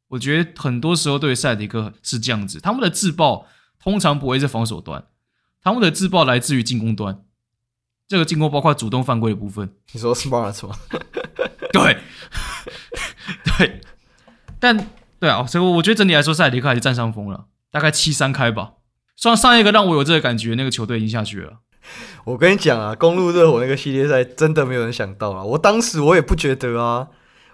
[0.08, 3.46] 我觉得很多时候对于塞迪克是这样子，他们的自爆
[3.78, 5.04] 通常不会是防守端，
[5.62, 7.22] 他们的自爆来自于进攻端。
[8.10, 10.74] 这个进攻包括主动犯规的部分，你说 smart 吗？
[11.72, 11.96] 对，
[13.56, 13.80] 对，
[14.58, 14.76] 但
[15.20, 18.72] 对啊，所以我觉得整体来说，塞尔迪克还是占上风了，大概七三开吧。
[19.14, 21.58] 上上一个让我有这个感觉，那个球队已经下去了。
[22.24, 25.44] 我跟你讲啊，公路热火那个系列赛真的没有人想到啊！
[25.44, 27.06] 我当时我也不觉得啊，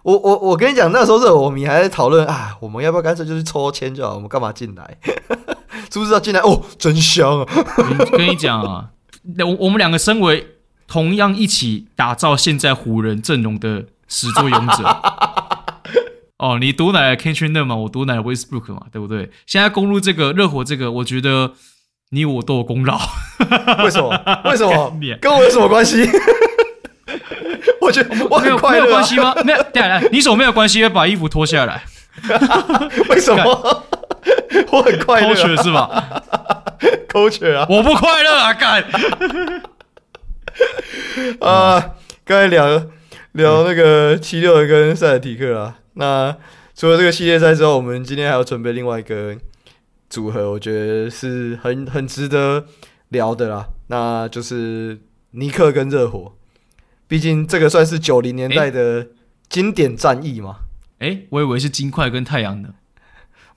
[0.05, 4.97] 我我我跟你讲，那时候热火迷还在讨论啊，我们要不要干脆就是抽签就好，我们干嘛进来？
[5.91, 7.47] 知不知道进来哦，真香啊！
[8.13, 8.93] 跟你讲啊。
[9.45, 10.55] 我我们两个身为
[10.87, 14.85] 同样一起打造现在湖人阵容的始作俑者，
[16.39, 19.31] 哦，你毒奶了 Kentry Nunn 嘛，我毒奶了 Westbrook 嘛，对不对？
[19.47, 21.53] 现在攻入这个热火，这个我觉得
[22.11, 22.99] 你我都有功劳。
[23.83, 24.11] 为什么？
[24.45, 24.93] 为什么？
[25.21, 26.09] 跟我有什么关系？
[27.81, 29.35] 我觉得我很快乐、啊、没有没有关系吗？
[29.45, 31.85] 没有，来来，你手没有关系，要把衣服脱下来。
[33.09, 33.85] 为什么？
[34.71, 36.23] 我很快乐、啊，是吧？
[37.17, 37.67] 偷犬啊！
[37.71, 38.53] 我不快乐啊！
[38.53, 38.85] 干
[41.41, 41.95] 啊！
[42.27, 42.91] 刚才聊
[43.33, 45.79] 聊那个七六人跟塞尔提克啊。
[45.95, 46.37] 那
[46.75, 49.35] 除了这个系列赛之后，我们今天还要准备另外一个
[50.11, 52.67] 组合，我觉得是很很值得
[53.09, 53.69] 聊的啦。
[53.87, 55.01] 那就是
[55.31, 56.35] 尼克跟热火，
[57.09, 59.07] 毕竟这个算是九零年代的
[59.49, 60.57] 经典战役嘛。
[60.99, 62.69] 诶、欸，我以为是金块跟太阳呢。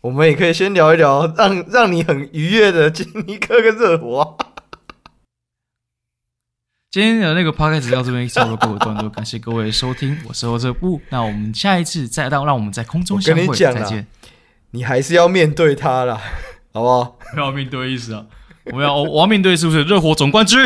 [0.01, 4.35] 我们也可以先聊一聊让让你很愉悦的金尼克跟热火啊。
[6.89, 11.01] 今天的那个 podcast 到这边差不多告一段落，感谢各位收听，我是欧这布。
[11.09, 14.07] 那我们下一次再让让我们在空中相会，再见。
[14.71, 16.19] 你还是要面对他啦，
[16.73, 17.17] 好不好？
[17.33, 18.25] 不要面对意思啊！
[18.65, 20.57] 我们要我要面对是不是热火总冠军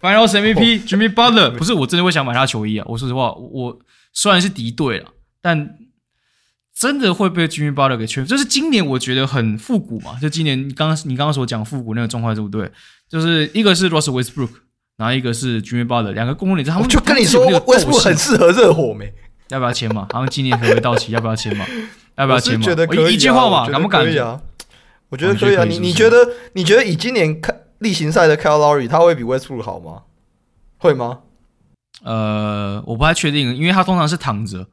[0.00, 2.84] ？Finals MVP、oh, Jimmy Butler 不是我真的会想买他球衣啊！
[2.88, 3.78] 我说实话，我
[4.12, 5.78] 虽然是敌对了，但
[6.74, 8.26] 真的会被 Jimmy Butler 给圈。
[8.26, 12.70] 就是今年我觉得很复古嘛，就今年刚刚你刚刚所讲复古那个状况，对不对？
[13.08, 14.50] 就是一个是 Russell Westbrook。
[14.96, 19.12] 然后一个是 Jimmy Butler，两个公共点，他们就跟你说，Westbrook 很适合热火没？
[19.48, 20.06] 要不要签嘛？
[20.08, 21.66] 他们今年合约到期，要不要签嘛？
[22.16, 22.60] 要不要签嘛？
[22.60, 24.06] 我觉得可以、啊、一句话嘛，敢不敢？
[25.08, 25.64] 我觉得可以啊。
[25.64, 26.16] 你你觉得
[26.52, 30.02] 你觉得以今年看例行赛的 Kyle Lowry，他会比 Westbrook 好吗？
[30.78, 31.18] 会吗？
[32.04, 34.68] 呃，我不太确定，因为他通常是躺着。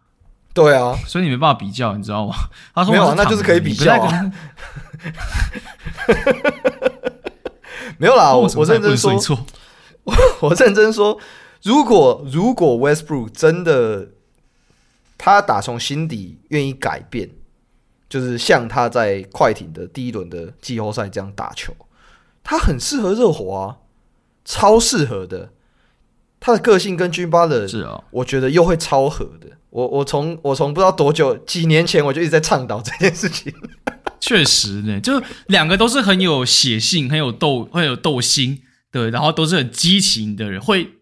[0.54, 2.36] 对啊，所以你没办法比较，你知道吗？
[2.76, 4.22] 他说没有、啊，那就是可以比较啊。
[7.98, 9.14] 没有啦，我我认真说。
[10.04, 11.16] 我我认真说，
[11.62, 14.08] 如果如果 Westbrook 真的
[15.16, 17.30] 他打从心底愿意改变，
[18.10, 21.72] 就是像他在快艇的第一轮的季后赛这样打球，
[22.44, 23.78] 他很适合热火啊，
[24.44, 25.52] 超适合的。
[26.40, 29.50] 他的个性跟 Jimmy Butler 是啊，我觉得又会超合的。
[29.72, 33.52] 我我从我从不知道多久几年前我就一直在倡导这件事情。
[34.22, 38.62] 确实呢，就两个都是很有血性、很有斗、很有斗心。
[38.92, 40.96] 对，然后都是很激情的人，会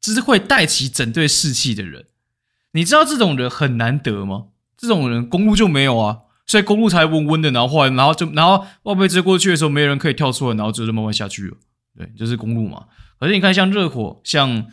[0.00, 2.04] 就是会带起整队士气的人。
[2.72, 4.44] 你知道这种人很难得吗？
[4.76, 11.56] 这种人公路就没有啊，所以公路才温温的，然后后来，然后就然后沃贝兹过去的时候，没人可以跳出来，然后就慢慢下去了。
[11.96, 12.84] 对，就是公路嘛。
[13.18, 14.66] 可是你看，像热火，像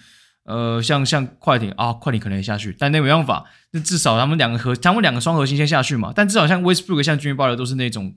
[0.48, 6.12] 呃，像像快艇啊，快艇可能也下去，但那没办法，那至少他们两个核，他们两个双核心先下去嘛。
[6.16, 8.16] 但至少像 Westbrook、像 Jimmy Butler 都是那种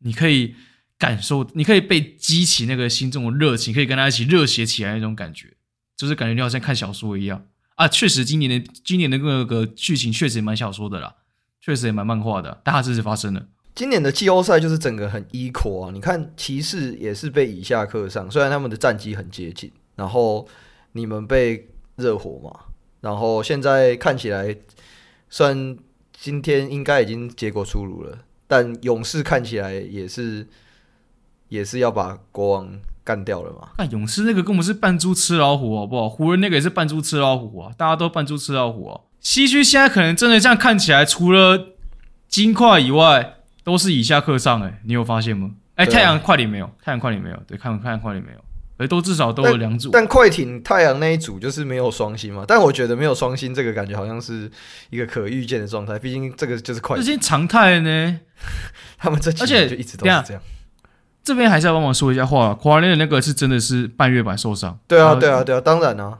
[0.00, 0.54] 你可以。
[0.98, 5.48] 感受，你可以被激起那个心中的热情，可以跟他一起热血起来那种感觉，
[5.96, 7.44] 就是感觉你好像看小说一样
[7.74, 7.88] 啊！
[7.88, 11.12] 确实，今年的今年的那个剧情确实也蛮小说的啦，
[11.60, 13.44] 确实也蛮漫画的，但它真实发生了。
[13.74, 15.90] 今年的季后赛就是整个很 equal 啊！
[15.92, 20.46] 你看骑士也是被以下克上，虽然他们的战绩很接近，然后
[20.92, 22.60] 你们被热火嘛，
[23.00, 24.56] 然后现在看起来，
[25.28, 25.76] 虽然
[26.12, 30.46] 今天应该已经结果出炉了，但勇士看起来也是。
[31.48, 33.72] 也是要把国王干掉了嘛？
[33.76, 36.08] 那勇士那个根本是扮猪吃老虎，好不好？
[36.08, 37.70] 湖人那个也是扮猪吃老虎啊！
[37.76, 39.00] 大家都扮猪吃老虎啊！
[39.20, 41.74] 西区现在可能真的这样看起来，除了
[42.26, 44.62] 金块以外，都是以下克上。
[44.62, 45.50] 哎，你有发现吗？
[45.74, 48.38] 哎、欸，太阳快点没有，太阳快点没有，对，太阳太阳快点没有，
[48.78, 49.90] 哎，都至少都有两组。
[49.92, 52.44] 但快艇太阳那一组就是没有双星嘛？
[52.46, 54.50] 但我觉得没有双星这个感觉好像是
[54.90, 58.20] 一个可预见的状态，毕竟这个就是快艇，常态呢。
[58.98, 60.42] 他们这而且就一直都是这样。
[61.22, 64.76] 这边还是要帮忙说一下话，华联的那个是真的是半月板受伤。
[64.88, 66.18] 对啊，对啊，对啊，当然啊，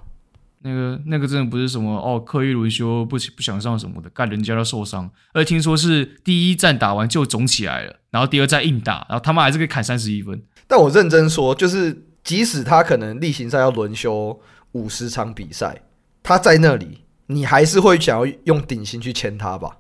[0.61, 10.41] 那个那个真的不是什么哦，刻意轮休不不想上什么的，干人家都受伤，而且听说是第一站打完就肿起来了，然后第二站硬打，然后他们还是可以砍三十一分。
[10.69, 14.41] 但我认真说，就是即使他可能例行赛要轮休
[14.73, 15.83] 五十场比赛，
[16.23, 19.79] 他在那里，你还是会想要用顶薪去签他吧？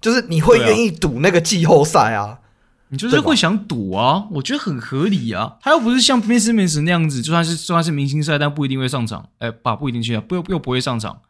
[0.00, 2.40] 就是你会愿意赌那个季后赛啊？
[2.90, 5.58] 你就是会想赌啊，我觉得很合理啊。
[5.60, 9.28] 他又不是像 Ben Simmons 那样子，就算是就算是明星赛，但不一定会上场。
[9.38, 11.20] 哎，把不一定去啊，不又又不会上场，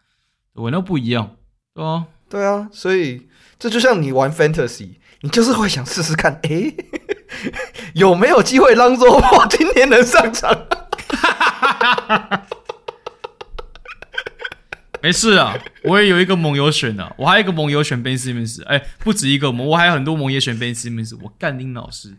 [0.54, 1.34] 我那不一样，
[1.74, 2.68] 对啊，对啊。
[2.70, 3.26] 所以
[3.58, 6.72] 这就像你玩 Fantasy，你就是会想试试看，哎，
[7.94, 10.66] 有没有机会让 Lonzo Ball 今天能上场？
[15.00, 22.16] 没事啊，我也有一个盟友选的，我还有一个盟友选 Ben Simmons，哎，不止一个盟，我还有很多盟也选 Ben Simmons，我干林老师，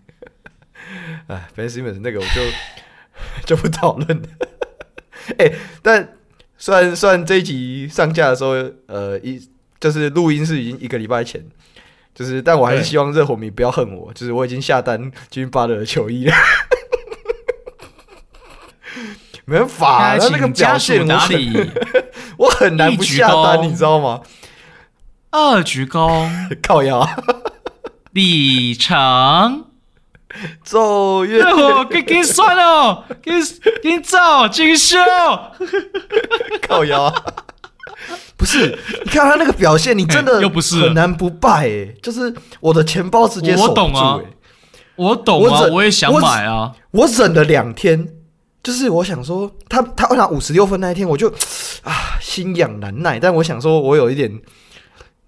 [1.28, 2.42] 哎，Ben Simmons 那个我就
[3.46, 4.28] 就不讨论了，
[5.38, 6.14] 哎，但
[6.58, 8.52] 虽然虽然这一集上架的时候，
[8.88, 11.46] 呃，一就是录音是已经一个礼拜前，
[12.20, 16.34] 就是，但我还是希望热火迷不要恨我，就是我已经下单 Jimmy Butler 的球衣了。
[19.46, 21.72] 没办法，他那个表现哪里？
[22.38, 24.20] 我很难不下单，你知道吗？
[25.32, 26.28] 二鞠躬，
[26.62, 27.08] 靠腰，
[28.12, 29.68] 里程，
[30.62, 31.42] 走远，
[31.90, 33.32] 给给算了，给
[33.82, 34.18] 给走，
[34.52, 34.98] 金秀，
[36.68, 37.14] 靠腰，
[38.38, 38.78] 不是？
[39.06, 44.26] 你看他那个表现，你真的 又不是很难不败哎，就是我的钱包直接守不住哎，
[44.96, 48.16] 我懂啊，我也想买啊，我忍了两天。
[48.62, 51.30] 就是我想说他，他他拿五十六分那一天，我就
[51.82, 53.18] 啊心痒难耐。
[53.18, 54.30] 但我想说，我有一点，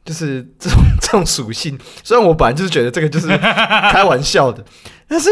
[0.04, 1.80] 就是这种 这种属性。
[2.04, 3.30] 虽然我本来就是觉得这个就是
[3.89, 4.62] 开玩笑的，
[5.08, 5.30] 但是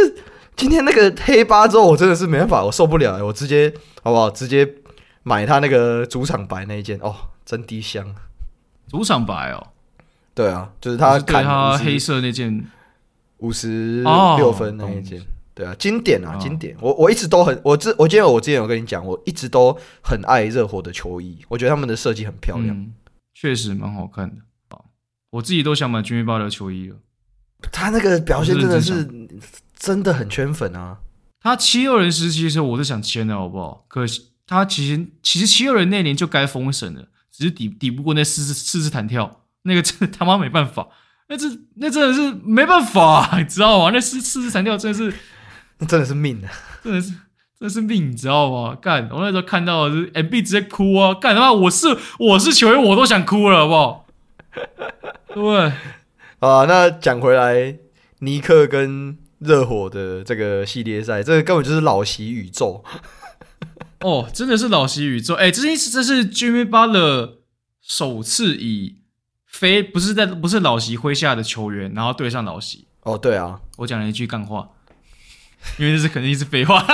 [0.55, 4.29] 今天那个黑八之后，我真的是没办法，我受不了，我直接好不好？
[4.29, 4.65] 直接
[5.23, 7.13] 买他那个主场白那一件哦，
[7.49, 8.13] 真低香。
[8.87, 9.69] 主场白哦，
[10.35, 12.63] 对啊，就是他砍他黑色那件
[13.37, 14.03] 五十
[14.37, 15.19] 六分那一件。
[15.55, 16.77] 对啊，经典啊，经典！
[16.79, 22.93] 我我一直都很，我之我记得我之前有跟你讲，我一直都很爱热火的球衣，我觉得他们的设计很漂亮，嗯、
[23.33, 24.35] 确实蛮好看的。
[25.31, 26.97] 我自己都想买 Jimmy Butler 的球衣了。
[27.71, 29.09] 他那个表现真的是
[29.75, 30.99] 真的很圈粉啊！
[31.41, 33.85] 他七六人时期的时候，我是想签的，好不好？
[33.87, 37.07] 可惜他其实其实七六人那年就该封神了，
[37.39, 40.89] 只是抵抵不过那四次四次弹跳，那个真的他妈没办法，
[41.29, 43.91] 那这那真的是没办法， 你知道吗？
[43.93, 45.13] 那四四次弹跳真的是。
[45.77, 46.51] 那真的是命啊！
[46.83, 47.11] 真的是，
[47.57, 48.75] 真的是命，你知道吗？
[48.75, 51.13] 干，我那时候看到的是 MB 直接哭啊！
[51.13, 51.87] 干他妈，我是
[52.19, 54.07] 我是球员，我都想哭了，好不好？
[55.33, 55.71] 对，
[56.39, 57.77] 啊，那讲回来，
[58.19, 62.83] 尼克跟热火的这个系列赛，这个根本就是老习宇宙。
[64.01, 65.33] 哦，真的是老习宇宙！
[65.35, 67.31] 哎、欸，这是这是 Jimmy Butler
[67.81, 68.97] 首次以
[69.45, 72.87] 非不是在不是老习麾下的球员，然后对上老习。
[73.03, 74.69] 哦，对啊，我讲了一句干话。
[75.77, 76.77] 因为这是肯定是废话，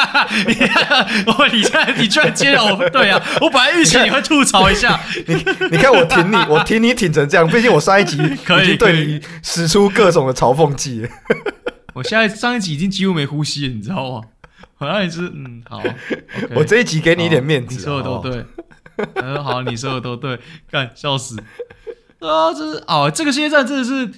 [1.37, 5.35] 我你现在你居然接了我，对啊，我本来预期你会吐槽一下，你
[5.69, 11.07] 你看我挺你，我挺你挺成这样，毕竟我上一集 已经对你使出各种的嘲讽技，
[11.93, 14.27] 我现在上一集已经几乎没呼吸了，你知道吗？
[14.85, 18.45] 好像也是嗯好，okay, 我这一集给你一点面子，你说的都对，
[19.15, 21.37] 嗯好，你说的都对，干笑死。
[22.19, 24.11] 啊，这是哦，这个系列赛真的是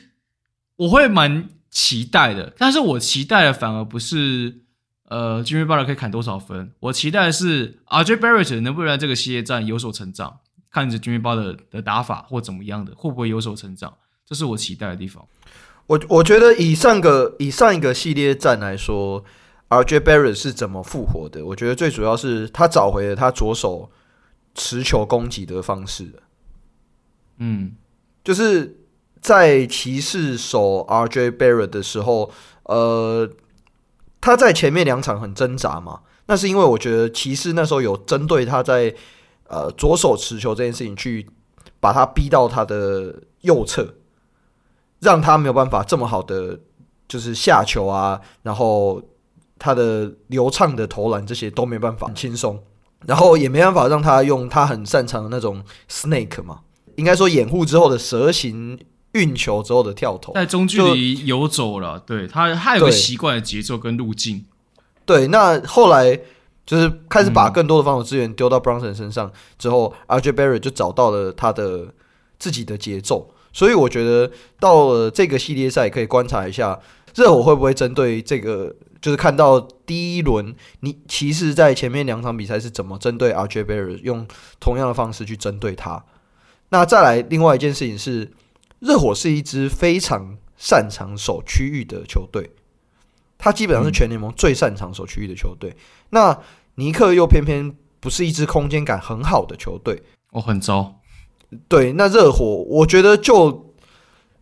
[0.76, 1.50] 我会蛮。
[1.70, 4.62] 期待的，但是我期待的反而不是，
[5.10, 10.40] 呃，Jimmy Butler 可以砍多少分，我期待的是 RJ Barrett 能不能在这个系列战有所成长，
[10.72, 13.94] 看着 Jimmy Butler 的打法或怎么样的，会不会有所成长，
[14.26, 15.24] 这是我期待的地方。
[15.88, 19.24] 我我觉得以上个以上一个系列战来说
[19.70, 21.46] ，RJ Barrett 是怎么复活的？
[21.46, 23.90] 我觉得最主要是他找回了他左手
[24.54, 26.14] 持球攻击的方式。
[27.38, 27.76] 嗯，
[28.24, 28.76] 就是。
[29.20, 32.32] 在骑士守 RJ Barrett 的时候，
[32.64, 33.28] 呃，
[34.22, 36.02] 他在前面两场很挣扎嘛。
[36.28, 38.94] 那是因为我觉得骑士那时候有针对他在
[39.48, 41.28] 呃左手持球这件事情，去
[41.80, 43.96] 把他逼到他的右侧，
[45.00, 46.60] 让他没有办法这么好的
[47.08, 49.02] 就是下球啊，然后
[49.58, 52.62] 他的流畅的投篮这些都没办法轻松，
[53.06, 56.60] 然后也没办法让他用他很擅长的那种 snake 嘛，
[56.96, 58.80] 应该说掩护之后的蛇形。
[59.14, 64.46] 运球之后的跳投，在中距离游走了，对他，他有个习惯的节奏跟路径。
[65.06, 66.20] 对，那后来
[66.66, 71.88] 就是开始把更多的防守资源丢到 Brunson 身上之后，嗯，RJ Barrett 就找到了他的
[72.38, 73.34] 自己的节奏。
[73.52, 76.80] 所以我觉得到了这个系列赛，可以观察一下
[77.16, 84.28] 热火会不会针对这个，就是看到第一轮你骑士在前面两场比赛是怎么针对 RJ Barrett，用
[84.60, 86.04] 同样的方式去针对他。
[86.70, 88.32] 那再来另外一件事情是。
[88.80, 92.52] 热火是一支非常擅长守区域的球队，
[93.36, 95.72] 他基本上是全联盟最擅长守区域的球队。
[95.72, 95.76] 嗯。
[96.12, 96.40] 那
[96.76, 101.02] 尼克又偏偏不是一支空间感很好的球队，哦，很糟。
[101.68, 103.67] 对，那热火，我觉得就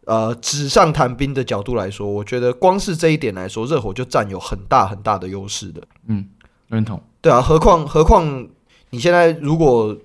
[0.05, 5.81] 呃纸上谈兵的角度来说，我觉得光是这一点来说，热火就占有很大很大的优势的。
[6.07, 6.29] 嗯，
[6.67, 7.01] 认同。
[7.21, 8.47] 对啊，何况何况
[8.91, 9.95] 你现在如果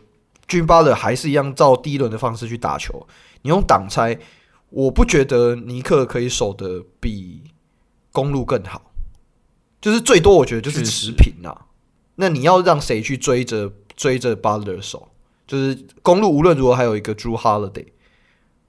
[0.49, 3.07] Jimmy Butler 还是一样照第一轮的方式去打球。
[3.43, 4.19] 你用挡拆，
[4.69, 7.43] 我不觉得尼克可以守得比
[8.13, 8.93] 公路更好，
[9.81, 11.67] 就是最多我觉得就是持平啊。
[12.17, 15.09] 那你要让谁去追着追着巴勒守？
[15.47, 17.87] 就是公路无论如何还有一个 Drew Holiday，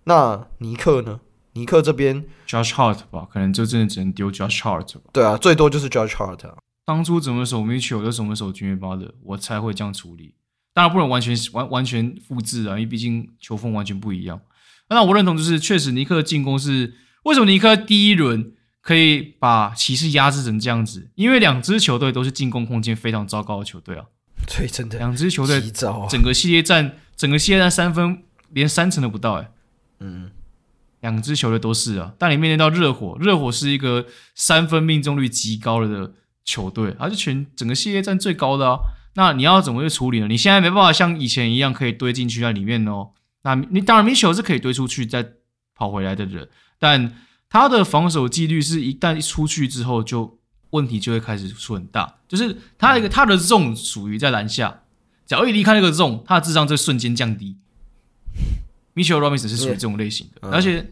[0.05, 1.19] 那尼克呢？
[1.53, 5.09] 尼克这边 Josh Hart 吧，可能就真的只能丢 Josh Hart 吧。
[5.11, 6.56] 对啊，最多就是 Josh Hart 啊。
[6.85, 10.35] 当初怎么守 Mitchell 就怎么守 Jimmy Butler，我才会这样处理。
[10.73, 14.39] 当然不能完全完完全复制啊，因为毕竟球风完全不一样。
[14.89, 16.93] 那我认同，就是确实尼克的进攻是
[17.23, 21.12] 为什么尼克第一轮可以把骑士压制成这样子？
[21.15, 24.06] 因为两支球队都是进攻空间非常糟糕的球队啊。
[24.47, 25.62] 对，真的，两支球队
[26.10, 29.52] 整个系列战，整个系列战三分连三成都不到哎。
[30.02, 30.29] 嗯，
[30.99, 32.13] 两支球队都是啊。
[32.17, 38.79] 但你面对到热火，热火是一个三分命中率极高了的球队，而是全整个系列战最高的啊。
[39.13, 40.27] 那你要怎么去处理呢？
[40.27, 43.12] 你现在没办法像以前一样可以堆进去在里面哦。
[43.43, 45.33] 那你当然，Mitchell 是可以堆出去再
[45.75, 46.49] 跑回来的人，
[46.79, 47.13] 但
[47.49, 50.39] 他的防守纪律是一旦一出去之后，就
[50.69, 52.19] 问题就会开始出很大。
[52.27, 54.83] 就是他一个他的 zone 属于在篮下，
[55.25, 57.58] 只要一离开那个 zone，他的智商就瞬间降低。
[58.96, 60.92] Mitchell Robinson 是属于这种类型的，嗯、而且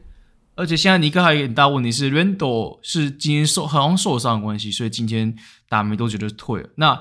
[0.56, 5.36] 而且现在尼克还有一个很大问题是 r a n d l l 是今天受好像受伤的关系，所以今天
[5.68, 6.70] 打没多久就退了。
[6.76, 6.92] 那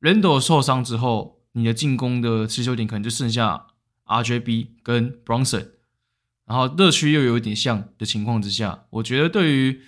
[0.00, 3.66] r a n d l l 受伤之后，你的进攻的持球点可能就剩下
[4.06, 5.68] RJB 跟 Bronson，
[6.46, 9.80] 然后热区又有一点像的情况之下，我觉得对于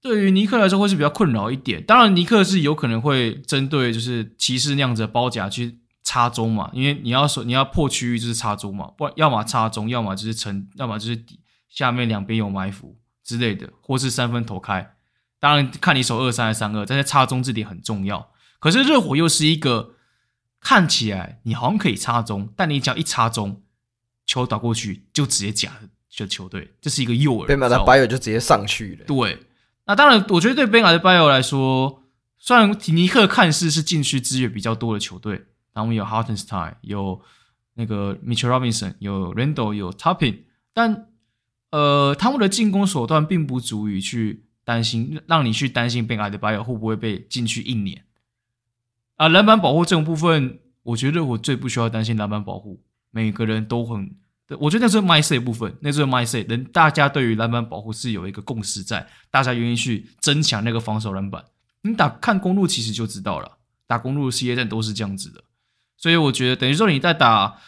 [0.00, 1.82] 对于尼克来说会是比较困扰一点。
[1.84, 14.94] 当然，尼克是有可能会针对就是骑士那样子的包夹去插中嘛，因为你要说你要破区域就是插中嘛，不然要么插中，要么就是沉，要么就是底下面两边有埋伏之类的，或是三分投开。
[15.38, 18.30] 当然看你守二三还是三二，但是插中这点很重要。
[18.58, 19.94] 可是热火又是一个
[20.60, 23.62] 看起来你好像可以插中，但你只要一插中，
[24.26, 25.72] 球打过去就直接假
[26.16, 27.46] 的球队，这是一个诱饵。
[27.46, 29.04] Bam Adebayo 就直接上去了。
[29.06, 29.46] 对。
[29.84, 32.04] 那当然，我觉得对 Bam Adebayo 来说，
[32.38, 37.20] 虽然尼克看似是禁区资源比较多的球队，然后我们有 Hartenstein，有
[37.74, 40.40] 那个 Mitchell Robinson，有 Randall，有 Topping，
[40.72, 41.08] 但
[41.70, 48.04] 呃，他们的进攻手段并不足以去担心，让你去担心 Bam Adebayo 会不会被禁区一年。
[49.16, 54.16] 啊，篮板保护这种部分，我觉得我最不需要担心篮板保护，每个人都很。
[54.58, 61.42] 我觉得那是 mindset 部分，那是 mindset，人大家对于篮板保护是有一个共识在，大家愿意去增强那个防守篮板。
[61.80, 63.56] 你打看公路其实就知道了，
[63.86, 65.42] 打公路的系列战都是这样子的，
[66.02, 67.58] 所以我觉得等于说你在打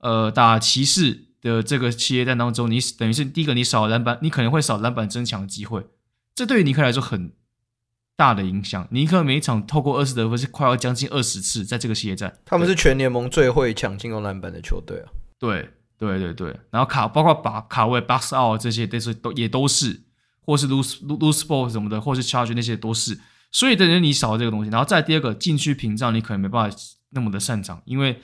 [0.00, 5.86] 呃打骑士的这个系列战当中，你等于是第一个你少篮板，你可能会少篮板增强的机会，
[6.34, 7.32] 这对于尼克来说很
[8.16, 8.86] 大的影响。
[8.90, 15.08] 尼克每一场透过二十得分是快要将近二十次，在这个系列战，他们是全联盟最会抢进攻篮板的球队啊，
[15.38, 15.70] 对。
[16.00, 20.00] 对对对，然后卡包括把卡位 box out 这些都是都也都是，
[20.42, 23.18] 或是 loose loose ball 什么的，或是 charge 那些都是，
[23.50, 24.70] 所以等于你少了这个东西。
[24.70, 26.76] 然后再第二个禁区屏障，你可能没办法
[27.10, 28.20] 那么的擅长，因为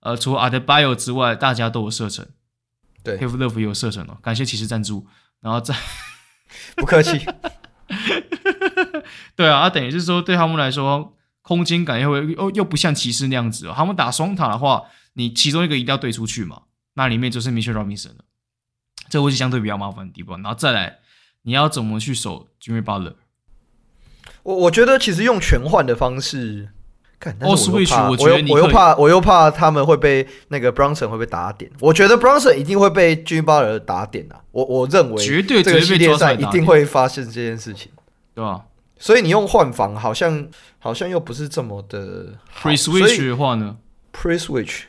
[0.00, 2.26] 呃，除了 Adebayo 之外，大家都有射程，
[3.02, 5.06] 对，Kevin Love 也有射程哦，感谢骑士赞助。
[5.40, 5.76] 然后再
[6.76, 7.24] 不客气，
[9.36, 16.62] 对啊，等于是说对他们来说，空间感又会又又不像骑士那样子哦，他们打双塔的话，你其中一个一定要对出去嘛。
[16.94, 18.24] 那里面就是 Mitchell Robinson 了，
[19.10, 20.42] 这会是相对比较麻烦的地方。
[20.42, 20.98] 然后再来，
[21.42, 23.14] 你要怎么去守 Jimmy Butler？
[24.42, 26.70] 我我觉得其实用全换的方式，
[27.18, 31.70] 看，但是我又怕，oh, Switch, 我又怕，我又怕他们会被那个 Bronson 会被打点。
[31.80, 34.40] 我觉得 Bronson 一定会被 Jimmy Butler 打点啊！
[34.52, 37.90] 我我认为绝对这个系列赛一定会发生这件事情，
[38.34, 38.62] 对吧？
[38.98, 40.48] 所以你用换防好像
[40.78, 43.76] 好像又不是这么的 Pre Switch 的话呢
[44.12, 44.82] ？Pre Switch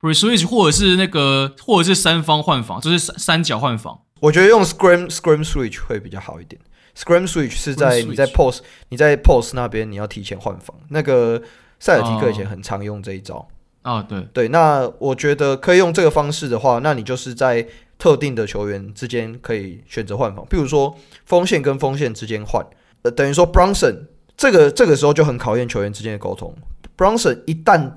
[0.00, 4.00] Pre Switch 或者是那个，或者是三方换防，就是三三角换防。
[4.20, 6.60] 我觉得用 Scrim Scrim Switch 会比较好一点。
[6.94, 8.60] Scrim Switch 是在你在 Post
[8.90, 10.76] 你在 Post 那边你要提前换防。
[10.90, 11.42] 那个
[11.78, 13.46] 塞尔提克以前很常用这一招。
[13.82, 14.48] 啊、哦，对对。
[14.48, 17.66] 那我觉得可以用这个方式的话，那你就是在
[17.98, 20.94] 特定的球员之间可以选择换防，譬如说
[21.24, 22.64] 锋线跟锋线之间换。
[23.02, 24.06] 呃，等于说 Bronson
[24.36, 26.54] 这个这个时候就很考验球员之间的沟通。
[26.96, 27.92] Bronson 一旦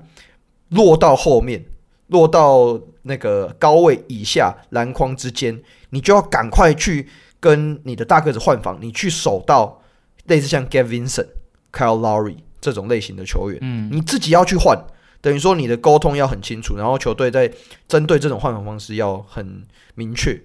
[0.70, 1.64] 落到后面。
[2.08, 7.06] 落到那个高位以下篮筐之间，你就要赶快去
[7.38, 9.82] 跟你的大个子换防，你去守到
[10.24, 11.26] 类似像 Gabe Vincent、
[11.70, 14.76] Kyle Lowry 这种类型的球员，嗯，你自己要去换，
[15.20, 17.52] 等于说你的沟通要很清楚，然后球队在
[17.86, 19.62] 针对这种换防方式要很
[19.94, 20.40] 明确，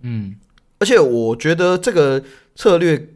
[0.00, 0.36] 嗯，
[0.78, 2.22] 而且我觉得这个
[2.54, 3.08] 策略，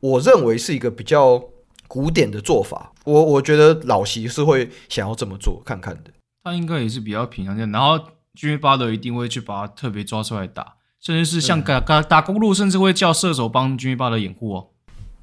[0.00, 1.42] 我认为是一个比较
[1.86, 6.10] 古典的做法，我我觉得老席是会想要这么做看看的。
[6.42, 7.98] 他应该也是比较平常这样，然后
[8.34, 14.68] Jimmy Butler 一定会去把他特别抓出来打，甚至是像打打打公路，甚至会叫射手帮 Jimmy Butler 掩护哦，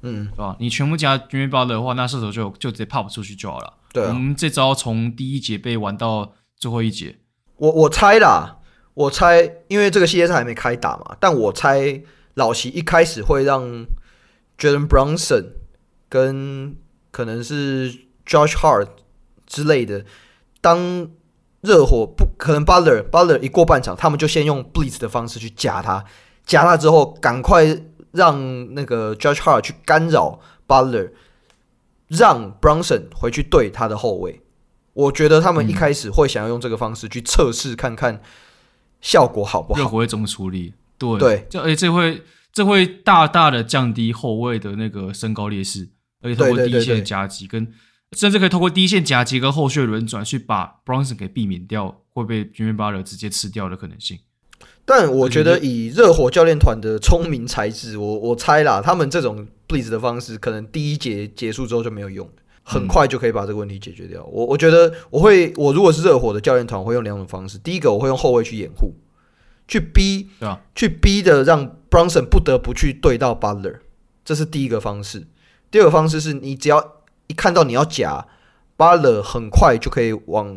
[0.02, 0.56] 嗯，是吧？
[0.60, 3.74] 你全部加 Jimmy Butler 的话，那射手就就直接 pop 出去就好了。
[3.92, 7.18] 对、啊，我们这招从第一节被玩到最后一节。
[7.56, 8.58] 我我猜啦，
[8.94, 12.02] 我猜，因为这个系列赛还没开打嘛，但我猜
[12.34, 13.86] 老齐一开始会让
[14.58, 15.52] Jalen Brunson
[16.08, 16.76] 跟
[17.10, 17.92] 可能是
[18.26, 18.88] Josh Hart
[19.46, 20.04] 之类的。
[20.60, 21.08] 当
[21.60, 26.04] 热火不可能，Butler Butler 一过半场，他们就先用 Blitz 的方式去夹他，
[26.44, 27.64] 夹他之后，赶快
[28.12, 31.10] 让那个 Judge Hart 去干扰 Butler，
[32.08, 34.40] 让 Brunson 回去对他的后卫。
[34.92, 38.22] 我觉得他们一开始会想要用这个方式去测试看看
[39.00, 39.80] 效果好不好。
[39.80, 40.74] 热火会怎么处理？
[40.98, 45.88] 对对，这而且这会这会大大的降低后卫的那个身高劣势，
[46.20, 47.72] 而且通过第一线夹击跟。
[48.14, 54.18] 甚至可以透过第一线夹击跟后续轮转去把 Brunson 给避免掉会被 Jimmy Butler 直接吃掉的可能性。
[54.84, 62.28] 但我觉得以热火教练团的聪明才智，我我猜啦，他们这种 Blitz 的方式可能第一节结束之后就没有用。
[62.64, 64.22] 很快就可以把这个问题解决掉。
[64.30, 67.58] 我我觉得我会，我如果是热火的教练团，我会用两种方式。
[67.58, 68.94] 第一个，我会用后卫去掩护，
[69.66, 73.80] 去逼，对啊，去逼的让 Brunson 不得不去对到 Butler，
[74.24, 75.26] 这是第一个方式。
[75.72, 78.28] 第二个方式是你只要一看到你要假
[78.78, 80.56] Butler，很快就可以往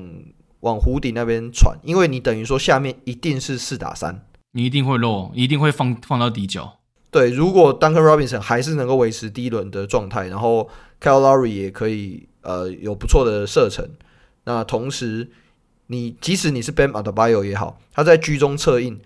[0.66, 6.80] 往湖顶那边传，因为你等于说下面一定是四打三，你一定会漏，一定会放放到底角。
[7.12, 10.68] 对，如果 Duncan Robinson 还是能够维持第一轮的状态，然后
[11.00, 13.88] Kyle Lowry 也可以呃有不错的射程，
[14.46, 15.30] 那同时
[15.88, 19.00] 你即使你是 Bam Adebayo 也好，他在居中策应，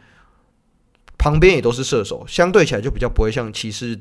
[1.17, 3.99] 旁边也都是射手，相对起来就比较不会像骑士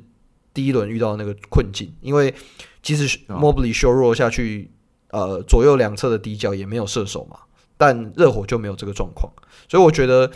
[0.54, 2.32] 第一轮遇到那个困境，因为
[2.80, 4.70] 即使 Mobley 削弱下去，
[5.10, 7.40] 呃左右两侧的底角也没有射手嘛，
[7.78, 9.32] 但热火就没有这个状况，
[9.66, 10.30] 所以我觉得。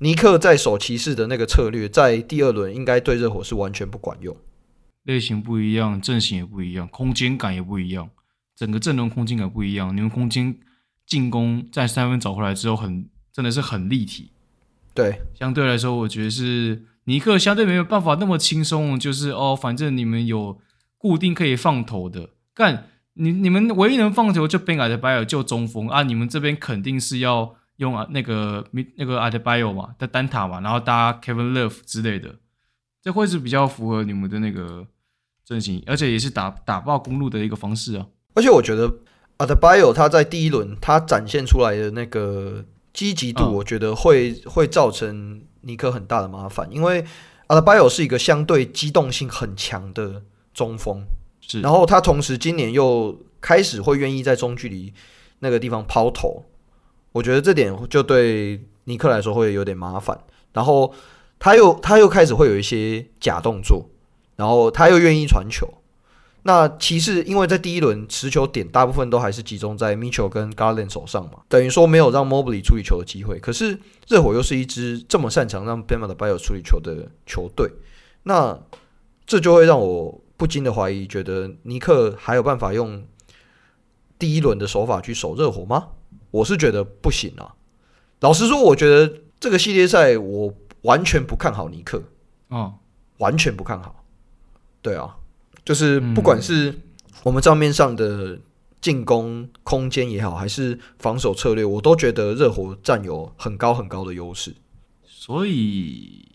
[0.00, 4.36] 尼克在守骑士的那个策略，在第二轮应该对热火是完全不管用。
[5.04, 8.10] 类型不一样，阵型也不一样，空间感也不一样，
[8.54, 9.96] 整个阵容空间感不一样。
[9.96, 10.54] 你们空间
[11.06, 14.32] 进攻在三分找回来之后很，很真的是很立体。
[14.92, 20.60] 对，相对来说，我觉得是尼克相对没有办法那么轻松，就是哦，反正你们有
[20.98, 27.56] 固定可以放投的，干你你们唯一能放球就 Bam Adebayo 就中锋啊，你们这边肯定是要。
[27.76, 32.36] 用啊那个那个 Adebayo 嘛的单塔嘛，然后搭 Kevin Love 之类的，
[33.02, 34.86] 这会是比较符合你们的那个
[35.44, 38.06] 阵型，而且也是打打爆公路的一个方式啊。
[38.32, 38.90] 而且我觉得
[39.36, 42.64] Adebayo 他在第一轮他展现出来的那个
[42.94, 47.04] 积极度，我觉得会、嗯、会造成尼克很大的麻烦，因为
[47.48, 50.22] Adebayo 是一个相对机动性很强的
[50.54, 51.04] 中锋，
[51.46, 54.92] 是，然后他同时今年又开始会愿意在中距离
[55.38, 56.44] 那个地方抛投。
[57.12, 60.18] 我觉得这点就对尼克来说会有点麻烦，
[60.52, 60.92] 然后
[61.38, 63.88] 他又他又开始会有一些假动作，
[64.36, 65.66] 然后他又愿意传球。
[66.42, 73.38] 那骑士因为在第一轮持球点大部分都还是集中在 Mitchell 跟 Garland 手上嘛，等于说没有让 Mobley 处理球的机会。
[73.40, 73.76] 可是
[74.06, 77.68] 热火又是一支这么擅长让 Bam Adebayo 处理球的球队，
[78.22, 78.56] 那
[79.26, 83.04] 这就会让我不禁的怀疑，觉得尼克还有办法用
[84.18, 85.88] 第一轮的手法去守热火吗？
[86.30, 87.54] 我是觉得不行啊！
[88.20, 92.02] 老实说，我觉得这个系列赛我完全不看好尼克，
[92.48, 92.74] 哦，
[93.18, 94.04] 完全不看好。
[94.82, 95.16] 对啊，
[95.64, 96.74] 就是不管是
[97.22, 98.38] 我们账面上的
[98.80, 104.54] 进攻空间也好，还是防守策略，我都觉得热火占有很高很高的优势。
[105.04, 106.28] 所以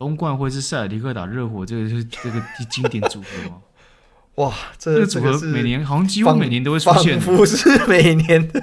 [0.00, 3.56] 东冠会是塞尔迪克打热火，这个是这个经典组合吗？
[4.36, 8.62] 哇，这个组合每年好像几乎每年都会出现，仿佛是每年的，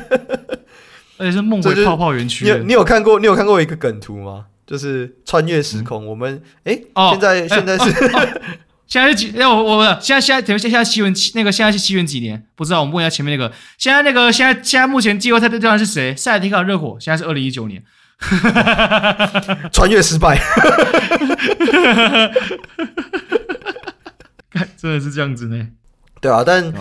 [1.16, 2.44] 而且是梦回泡泡园区。
[2.44, 4.44] 你你有看过你有看过一个梗图吗？
[4.66, 6.78] 就是穿越时空，我们哎，
[7.12, 7.90] 现在现在是
[8.86, 9.32] 现在是几？
[9.32, 12.44] 要我我现在现在等现在西元七那个现在是西元几年？
[12.54, 13.50] 不知道，我们问一下前面那个。
[13.78, 16.14] 现在那个现在现在目前季后赛的对象是谁？
[16.14, 17.82] 塞尔迪克热火，现在是二零一九年，
[19.72, 20.38] 穿越失败。
[24.76, 25.68] 真的是这样子呢？
[26.20, 26.72] 对啊，但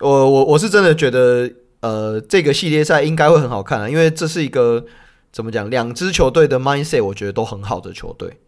[0.00, 4.86] 我我我是真的觉得，呃，这个系列赛应该会很好看啊，因为这是一个
[5.32, 8.38] 怎么讲，两支球队的 mindset 我觉得都很好的球队。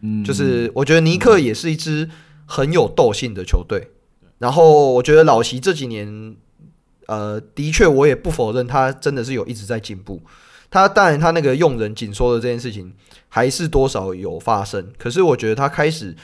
[0.00, 2.08] 嗯，就是我觉得尼克也是一支
[2.46, 3.90] 很有斗性的球队。
[4.38, 6.36] 然后我觉得老席这几年，
[7.06, 10.22] 呃，的确我也不否认他真的是有一直在进步。
[10.74, 12.92] 他当然他那个用人紧缩的这件事情
[13.28, 16.16] 还是多少有发生，可是我觉得他开始。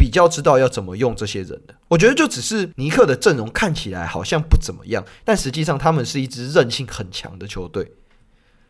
[0.00, 7.90] 比较知道要怎么用这些人的，我觉得就只是尼克的阵容看起来好像不怎么样，但实际上他们是一支韧性很强的球队。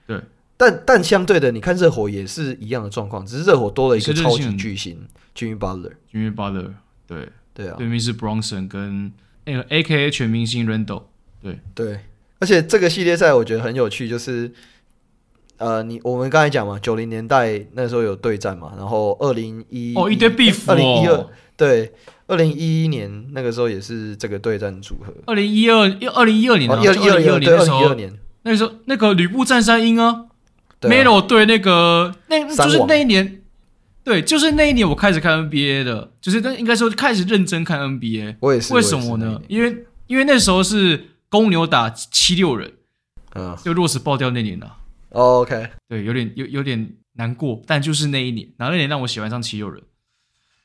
[0.07, 0.19] 对，
[0.57, 5.07] 但但相对的，你看热火也是一样的状况，只是热火多了一个超级巨星
[5.37, 6.73] Jimmy Butler，Jimmy Butler，
[7.07, 9.13] 对对啊，对面是 Bronson 跟
[9.45, 11.03] 那个 AKA 全明星 Randle，
[11.43, 12.01] 对对，
[12.39, 14.51] 而且这个系列赛我觉得很有趣，就是。
[15.59, 21.93] 呃，你我们刚才讲嘛，九零年代那时候有对战嘛，然后二零一哦一堆 beef，二零一二对，
[22.29, 25.13] 二零一一年那个时候也是这个对战组合。
[25.27, 25.81] 二零一二
[26.15, 27.95] 二零一二年，二零一二年的时候，
[28.43, 30.27] 那时候那个吕布战三英啊
[30.83, 33.43] ，Melo 对那个那就是那一年，
[34.05, 38.37] 对，就是那一年我开始看 NBA 的，就是那应该说开始认真看 NBA。
[38.39, 39.43] 我也是，为什么呢？
[39.49, 42.73] 因为因为那时候是公牛打七六人，
[43.35, 44.77] 嗯，就落石爆掉那年了。
[45.11, 49.83] Oh, OK，对，有点有有点难过，但就是那一年，然后那年让我喜欢上七六人，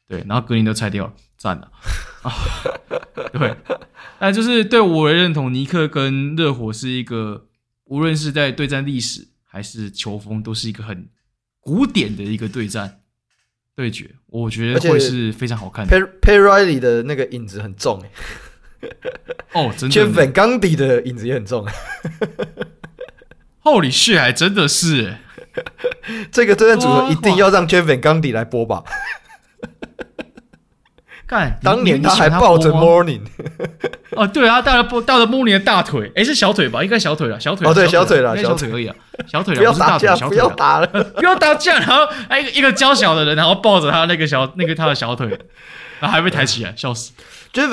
[0.08, 1.72] 对，然后格林都拆掉了，赞了，
[2.24, 2.32] 啊，
[3.32, 3.56] 对，
[4.20, 7.48] 但就是对我的认同，尼克跟热火是一个，
[7.86, 11.08] 无论是在对战历史还是球风，都是一个很
[11.62, 13.00] 古典的一个对战
[13.78, 15.98] 对决，我觉得会是非常好看的。
[16.22, 18.04] Pay Riley 的那个影子很重，
[19.54, 19.96] 哦，真的。
[19.96, 21.66] Jeff Van Gundy 的影子也很重。
[23.64, 25.16] Holy shit，还真的是。
[26.32, 28.84] 这个这段组合一定要让 Jeff 来播吧。
[31.26, 33.22] 干，当年他还抱着 Morning。
[34.12, 36.84] 哦，对啊，带了抱抱着 Morning 的大腿，诶，是小腿吧？
[36.84, 37.68] 应该小腿了，小腿。
[37.68, 38.96] 哦，对，小腿了，小腿而已啊，
[39.28, 39.56] 小腿。
[39.56, 41.80] 不要打架，不要打了，不要打架。
[41.80, 45.28] 然后，哎，一个娇小的人，然后抱着他那个小那个他的小腿，
[46.00, 47.14] 然后还被抬起来，笑死。
[47.54, 47.70] Jeff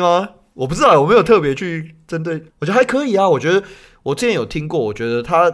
[0.00, 0.28] 吗？
[0.54, 3.28] 我不知道，我没有特别去针对，我觉得还可以啊。
[3.28, 3.62] 我觉得
[4.04, 5.52] 我之前有听过，我觉得他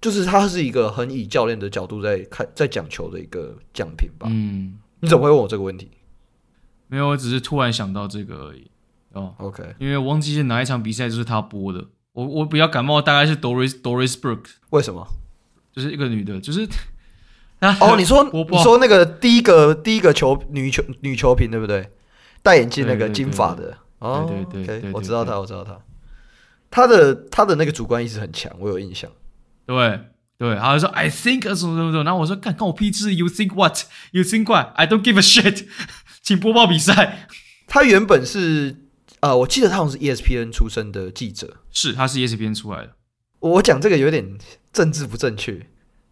[0.00, 4.26] 就是他是一个很以教练的角度在看在讲球的一个奖品吧。
[4.28, 5.88] 嗯，你怎么会问我这个问题？
[6.88, 8.68] 没有，我只是突然想到这个而已。
[9.12, 11.84] 哦，OK，因为忘记是哪一场比赛就是他播的。
[12.12, 14.50] 我我比较感冒，大概是 Doris Doris Brooke。
[14.70, 15.06] 为什么？
[15.72, 16.68] 就是一个女的，就是
[17.80, 21.90] 哦，你说你说那个第一个第一个球女球女球评对不对？
[22.42, 23.76] 戴眼镜那个金发的。
[23.98, 25.78] 哦，对对对，对，我知道他，我知道他，
[26.70, 29.10] 他的他的那个主观意识很强，我有印象。
[29.66, 30.00] 对
[30.38, 33.80] 对，他就说 I think 什么什么什么，然后我说干干我屁事，You think what?
[34.12, 34.72] You think what?
[34.76, 35.66] I don't give a shit。
[36.22, 37.28] 请播报比赛。
[37.66, 38.76] 他原本是
[39.20, 42.92] 啊、呃，我记得他好像是 ESPN 出身的记者，是他是 ESPN 出来的。
[43.40, 44.38] 我讲这个有点
[44.72, 45.66] 政治不正确，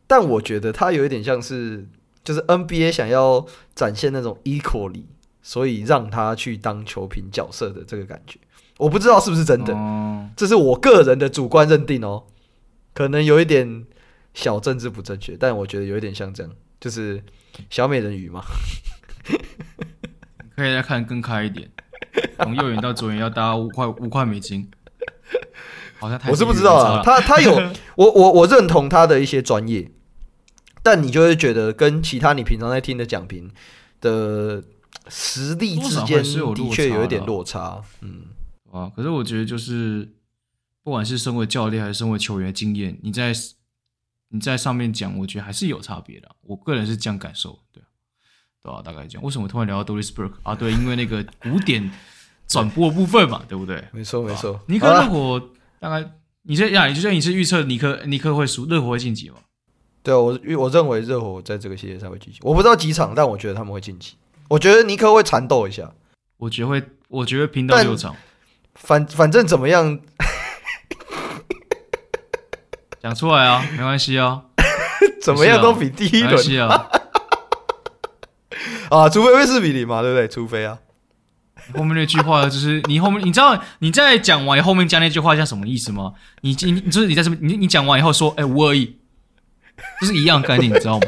[0.06, 1.88] 但我觉得他有一点像是
[2.22, 5.04] 就是 NBA 想要展现那种 equally。
[5.40, 8.38] 所以让他去当球评角色的这个感觉，
[8.78, 9.74] 我不知道是不是真的，
[10.36, 12.24] 这是我个人的主观认定哦，
[12.94, 13.84] 可能有一点
[14.32, 17.22] 小政治不正确，但我觉得有一点像这样，就是
[17.68, 18.42] 小美人鱼嘛，
[20.56, 21.68] 可以再看更开一点，
[22.38, 24.70] 从右眼到左眼要搭五块五块美金，
[25.98, 27.52] 好像太我是不知道啊，他他有
[27.96, 29.90] 我我我认同他的一些专业，
[30.82, 33.50] 但你就会觉得跟其他你平常在听的讲评
[34.00, 34.62] 的。
[35.10, 38.24] 实力之间的确有一点落差，嗯，
[38.70, 40.08] 啊，可是我觉得就是，
[40.82, 43.32] 不管是身为教练还是身为球员的经验，你在
[44.28, 46.28] 你在上面讲，我觉得还是有差别的。
[46.42, 47.82] 我个人是这样感受，对，
[48.62, 50.54] 对啊，大概这样，为什么突然聊到 Doris Burke 啊？
[50.54, 51.90] 对，因为那个古典
[52.46, 53.82] 转播部分嘛，对不对？
[53.92, 54.60] 没错，没错。
[54.66, 55.50] 尼克热火
[55.80, 56.10] 大概
[56.42, 59.36] 你这样，就像你是预测尼克尼克会输，热火会晋级吗？
[60.02, 62.38] 对啊，我我认为热火在这个系列赛会晋级。
[62.42, 64.14] 我不知道几场，但我觉得他们会晋级。
[64.48, 65.92] 我觉得尼克会缠斗一下，
[66.38, 68.16] 我觉得会，我觉得拼到六场，
[68.78, 69.98] 反反正怎么样，
[73.02, 74.42] 讲出来啊， 没关系啊，
[75.22, 76.86] 怎么样都比第一轮啊，
[78.90, 80.26] 啊，除非会四比零嘛，对不对？
[80.28, 80.78] 除非啊，
[81.74, 86.14] 后面那句话就是你后面你知道你在讲完后面加那句话叫什么意思吗？
[86.40, 87.36] 你你你就是你在什么？
[87.40, 88.96] 你你讲完以后说哎五二一，
[90.00, 91.06] 就是一样概念，你知道吗？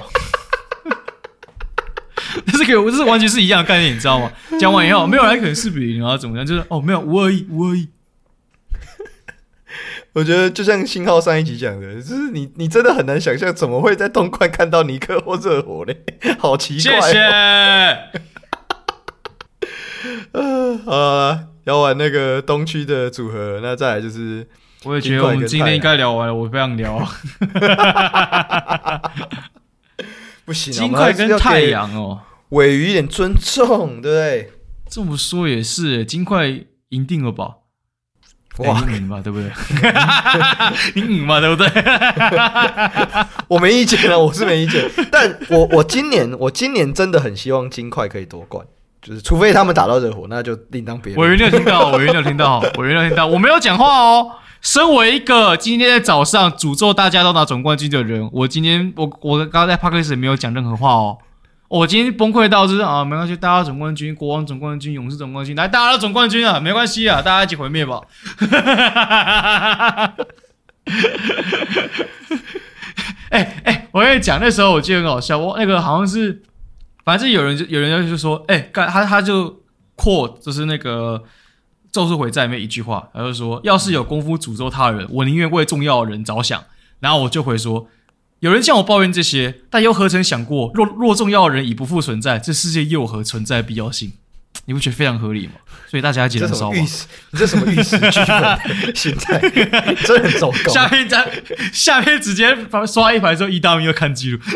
[2.53, 4.31] 这个，这是完全是一样的概念，你知道吗？
[4.59, 6.47] 讲完以后，没有人可能四比零啊，怎么样？
[6.47, 7.89] 就是哦，没有五二一，五二一。
[10.15, 16.03] 我觉得就像信号上一集讲的，就是你，你真的很难想象，怎么会在东莞看到尼克或热火嘞？
[16.39, 17.03] 好奇怪、哦。
[17.03, 17.21] 谢谢。
[20.33, 24.47] 呃，好了，聊完那个东区的组合，那再来就是，
[24.85, 27.07] 我也觉得我们今天应该聊完了，我不想聊。
[30.51, 34.53] 不行，金块跟太阳哦，尾鱼一点尊重，对不对？
[34.89, 36.49] 这么说也是，金块
[36.89, 37.59] 赢定了吧？
[38.59, 39.49] 哇，赢吧，对不对？
[40.97, 41.71] 你 赢嘛，对不对？
[43.47, 44.91] 我没意见了，我是没意见。
[45.13, 48.67] 但我我今年我今年真的很希望金块可以夺冠，
[49.01, 51.31] 就是除非他们打到热火，那就另当别论。
[51.31, 51.93] 鮪鱼你有听到？
[51.93, 52.61] 鮪鱼你有听到？
[52.61, 53.25] 鮪鱼你有听到？
[53.29, 54.33] 我没有讲话哦。
[54.61, 61.17] 身为一个今天在早上诅咒大家都拿总冠军的人，我今天我我刚刚在 Podcast 没有讲任何话哦。
[61.69, 68.01] 我今天崩溃到就是啊，没关系，大家总冠军，国王总冠军，勇士总冠军，来，大家总冠军啊，没关系啊，大家一起毁灭吧。
[73.31, 76.43] 哎 哎、欸欸，我跟你讲，那时候我记得很好笑，我那个好像是，
[77.05, 79.63] 反正有人就有人就说，哎、欸，他他就
[79.97, 81.23] 扩就是那个。
[81.93, 86.63] 咒术回战里面一句话，他就说：“要是有功夫诅咒他人，我宁愿为重要的人着想。”
[87.01, 87.89] 然后我就回说
[88.41, 94.13] ：“有人向我抱怨这些，但又何曾想过，若若重要的人已不复存在，这世界又有何存在必要性？
[94.67, 95.55] 你不觉得非常合理吗？”
[95.89, 96.77] 所以大家记得烧吧。
[96.77, 96.87] 你
[97.39, 97.99] 这什么意思？
[97.99, 99.41] 剧本现在
[100.05, 100.73] 真的很糟糕。
[100.73, 104.39] 下面在下面直接刷一排之后，一大名又看记录。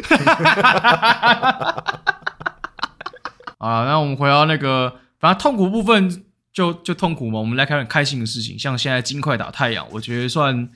[3.58, 6.22] 啊，那我们回到那个，反正痛苦部分。
[6.54, 10.70] 就就痛苦嘛，我们来看很开心的事情，像现在金块打太阳，我觉得算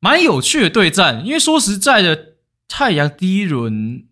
[0.00, 1.24] 蛮有趣的对战。
[1.24, 2.34] 因为说实在的，
[2.66, 4.04] 太阳第一轮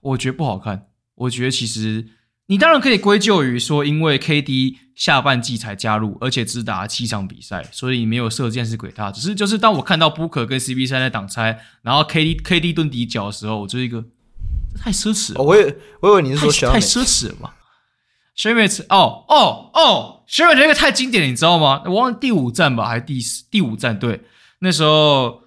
[0.00, 2.08] 我觉得不好看，我觉得其实
[2.46, 9.12] 你当然可以归咎于说，因为 KD 下半季才加入，而且只打了七场比赛，所以没有射箭是给他。
[9.12, 14.02] 只是就是当我看到 Booker 跟 CP 三在挡拆，然后 KD KD 蹲底角的时候，我就一个
[14.72, 15.42] 这太奢侈了。
[15.42, 17.50] 我也我以为你是说太，太奢侈了嘛
[18.36, 21.82] ？Shamet 哦哦哦，Shamet 那个太经典了，你知道吗？
[21.86, 23.18] 我忘了第五站吧，还是第
[23.50, 23.98] 第五站？
[23.98, 24.22] 对，
[24.58, 25.42] 那时候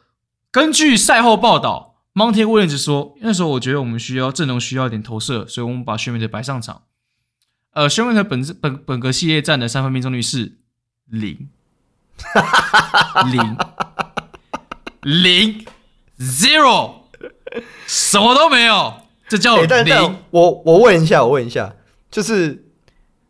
[0.51, 6.83] 根据赛后报道，Monty Williams 说，那时候我觉得我们需要阵容需要一点投射，所以我们把 Shamet 摆上场。
[7.73, 10.57] 呃，Shamet 本本本个系列战的三分命中率是
[11.05, 11.49] 零，
[13.31, 13.57] 零，
[15.03, 15.65] 零
[16.19, 16.93] ，zero，
[17.85, 19.65] 什么都没有，这叫零。
[19.65, 21.75] 欸、但但我我问一下，我问一下，
[22.09, 22.68] 就是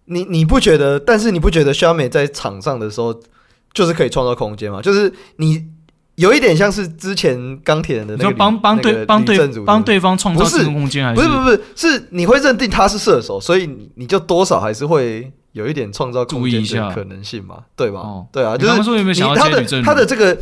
[0.10, 1.00] 你你不觉得？
[1.00, 3.18] 但是你不觉得 Shamet 在场上的时候，
[3.74, 4.82] 就是可以创造空间吗？
[4.82, 5.66] 就是你。
[6.20, 18.04] 有一点像是之前钢铁人的那个，帮帮对帮对帮对方创造进攻空间，还是不是不是不是，是你会认定他是射手，所以你就多少还是会有一点创造空间的可能性嘛，对吧？
[18.34, 18.74] 对啊，就是
[19.14, 20.38] 你他的他的这个，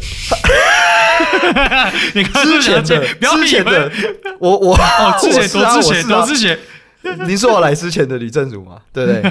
[2.15, 3.91] 你之前的之前的
[4.39, 6.57] 我我哦之前多之前多之前。
[7.27, 9.21] 你是我来之前的李正儒嘛， 对不对？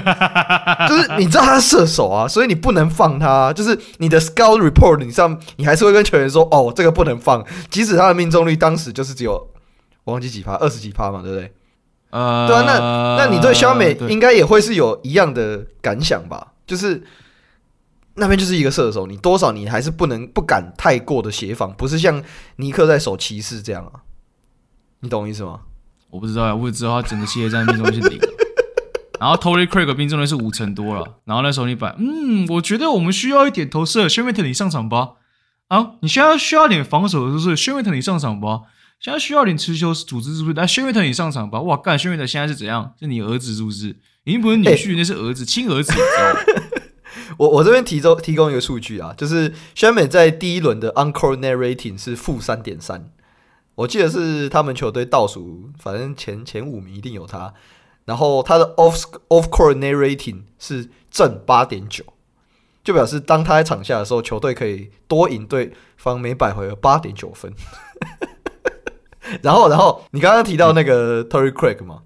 [0.87, 3.51] 就是你知道他是射手啊，所以你不能放他。
[3.53, 9.33] 就是你的 scout report 你上，你还是会跟球员说，哦，这个不能放，即使他的命中率当时就是只有
[10.03, 11.53] 我忘记几趴，二十几趴嘛，对不对？
[12.09, 16.53] 呃，对啊，那那你对肖美应该也会是有一样的感想吧？
[16.65, 17.03] 就是
[18.15, 22.23] 那边就是一个射手，你多少你还是不能不敢太过的协防，不是像
[22.55, 24.01] 尼克在守骑士这样啊？
[25.01, 25.59] 你懂我意思吗？
[26.09, 28.19] 我不知道呀，我只知道他整个系列战命中率是零，
[29.19, 31.19] 然后 Torrey Craig 命中率是五成多了。
[31.25, 35.11] 然后那时候你摆，嗯，我觉得我们需要一点投射，Shamet 你上场吧。
[35.67, 38.61] 啊，你现在需要点防守，就是 Shamet 你上场吧。
[38.99, 40.53] 现在需要点持球组织，是不是？
[40.53, 41.59] 来 Shamet 你上场吧。
[41.61, 42.93] 哇，干 Shamet 现在是怎样？
[42.99, 43.95] 是你儿子是不是？
[44.23, 45.93] 已经不是女婿，欸、那是儿子，亲儿子。
[47.37, 53.09] 我我这边提供提供一个数据啊，就是 Shamet 在第一轮的 On-Court Net Rating 是负三点三。
[53.77, 57.53] 我记得是他们球队倒数，反正前前五名一定有他。
[58.05, 62.03] 然后他的 off off court net rating 是正八点九，
[62.83, 67.53] 就表示当他在场下的时候，球队可以多赢对方每百回合八点九分。
[69.43, 72.01] 然后，然后你刚刚提到那个 Torrey Craig 嘛，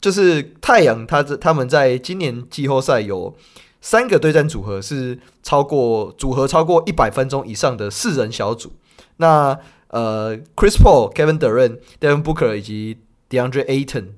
[0.00, 3.36] 就是太阳，他这他们在今年季后赛有
[3.80, 8.72] 三个对战组合是超过组合超过一百分钟以上的四人小组。
[9.18, 9.56] 那
[9.96, 12.98] 呃，Chris Paul、Kevin Durant、Devin Booker 以及
[13.30, 14.08] DeAndre Ayton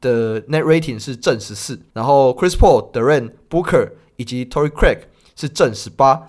[0.00, 5.00] 的 Net Rating 是正十四，然后 Chris Paul、Durant、Booker 以及 Tory Craig
[5.34, 6.28] 是正十八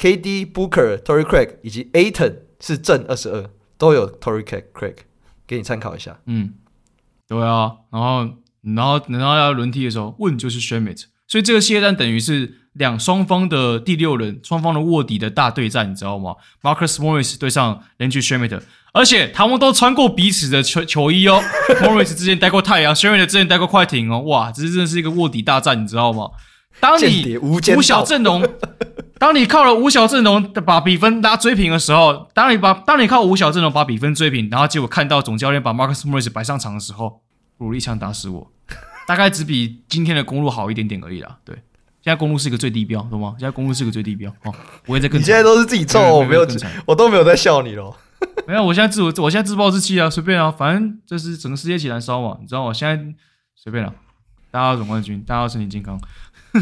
[0.00, 4.96] ，KD、Booker、Tory Craig 以及 Ayton 是正二十二，都有 TORY CREG Craig，
[5.46, 6.18] 给你参考一下。
[6.26, 6.54] 嗯，
[7.28, 8.28] 对啊，然后
[8.62, 12.63] 然后然后要轮替的时候问就是 Shamet，所以这个系列等于是。
[12.74, 18.60] 两双方的第六人，双方的卧底的大对战，你知道吗？Marcus Morris 对上 Landry Shamet，
[18.92, 21.40] 而且他们都穿过彼此的球球衣哦。
[21.82, 24.20] Morris 之前待过太阳，Shamet 之前待过快艇哦。
[24.22, 26.30] 哇，这真的是一个卧底大战，你知道吗？
[26.80, 28.44] 当你五小阵容，
[29.20, 37.20] 当你靠了五小阵容把比分拉追平的时候，当你把当你靠五小阵容把比分追平，然后结果看到总教练把 Marcus Morris 摆上场的时候，
[37.56, 38.50] 不如一枪打死我，
[39.06, 41.38] 大概只比今天的公路好一点点而已啦。
[41.44, 41.56] 对。
[42.04, 43.34] 现在公路是一个最低标，懂吗？
[43.38, 44.54] 现在公路是一个最低标哦。
[44.84, 45.18] 我也在跟。
[45.18, 46.46] 你现在都是自己臭，我没有，
[46.84, 47.96] 我都没有在笑你喽。
[48.46, 52.74] 没有，我现在自我，我现在自暴自弃啊，随便啊，反正就是整个世界一起燃烧嘛，你知道吗？
[52.74, 53.02] 现在
[53.54, 53.94] 随便了，
[54.50, 55.98] 大家要总冠军，大家要身体健康。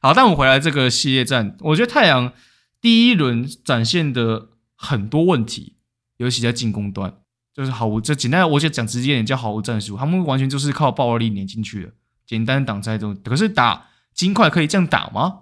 [0.00, 2.32] 好，但我们回来这个系列战，我觉得太阳
[2.80, 5.74] 第一轮展现的很多问题，
[6.18, 7.12] 尤其在进攻端，
[7.52, 11.90] 就是毫无就简单，我就讲直接点，叫毫无战术，他们完全就是靠爆发力碾进去的。
[12.26, 15.40] 简单挡拆中，可是打金块可以这样打吗？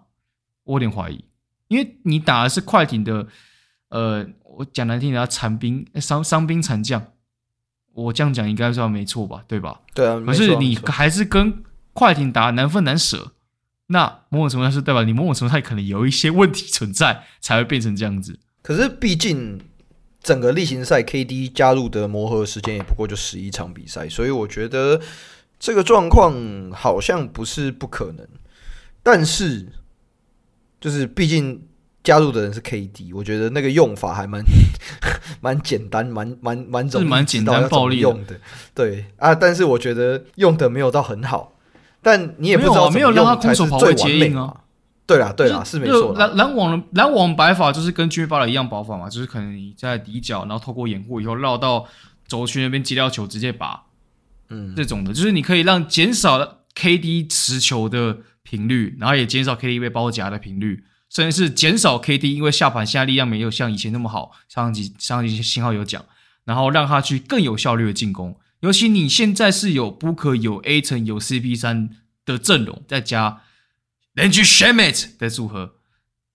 [0.65, 1.25] 我有点怀疑，
[1.69, 3.27] 因为你打的是快艇的，
[3.89, 7.05] 呃，我讲难听点叫残兵伤伤兵残将，
[7.93, 9.43] 我这样讲应该算没错吧？
[9.49, 9.81] 对吧？
[9.95, 10.23] 对啊。
[10.25, 13.33] 可是你还是跟快艇打难分难舍，
[13.87, 18.39] 那某种程度上是代表你某种程度上可能有一些问题存在，才会变成这样子。
[18.63, 19.61] 可是毕竟
[20.23, 25.01] 整个例行赛 KD 加入的磨合时间也不过就十一场比赛，所以我觉得。
[25.61, 26.35] 这个状况
[26.73, 28.27] 好像不是不可能，
[29.03, 29.71] 但是
[30.81, 31.69] 就是毕竟
[32.03, 34.43] 加入的人是 KD，我觉得那个用法还蛮
[35.43, 38.41] 蛮简单，蛮蛮蛮容易蛮简单暴力用的。
[38.75, 41.53] 对啊，但是我觉得用的没有到很好，
[42.01, 44.63] 但你也不知道怎么用才是最完美啊。
[45.07, 46.15] 对啦，对啦，是没错。
[46.15, 51.85] 篮篮网篮网摆法就是跟 Jimmy Butler 一样摆法嘛，就是可能你在底角，然后透过掩护以后绕到
[52.27, 53.83] 轴区那边接掉球直接把。
[54.51, 66.05] 嗯，这种的，就是你可以让减少 KD 持球的频率，然后也减少 KD 被包夹的频率，甚至是减少 KD 因为下盘现在力量没有像以前那么好，上集上集信号有讲，
[66.45, 68.39] 然后让他去更有效率的进攻。
[68.61, 71.89] 尤其你现在是有 book 有 A 层有 CP 三
[72.27, 73.43] 的阵容，再加
[74.17, 75.77] Landry Shamet 的组合，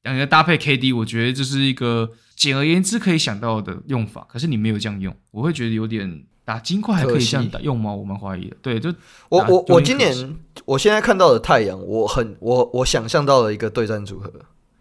[0.01, 4.26] 两个搭配 KD，我觉得这是一个简而言之可以想到的用法。
[4.30, 7.91] 可是你没有这样用，我会觉得有点打金块还可以这样打用吗？
[7.93, 8.56] 我蛮怀疑的。
[8.62, 8.93] 对，就
[9.30, 14.32] 我我我今年我现在看到的太阳，我很我我想象到了一个对战组合，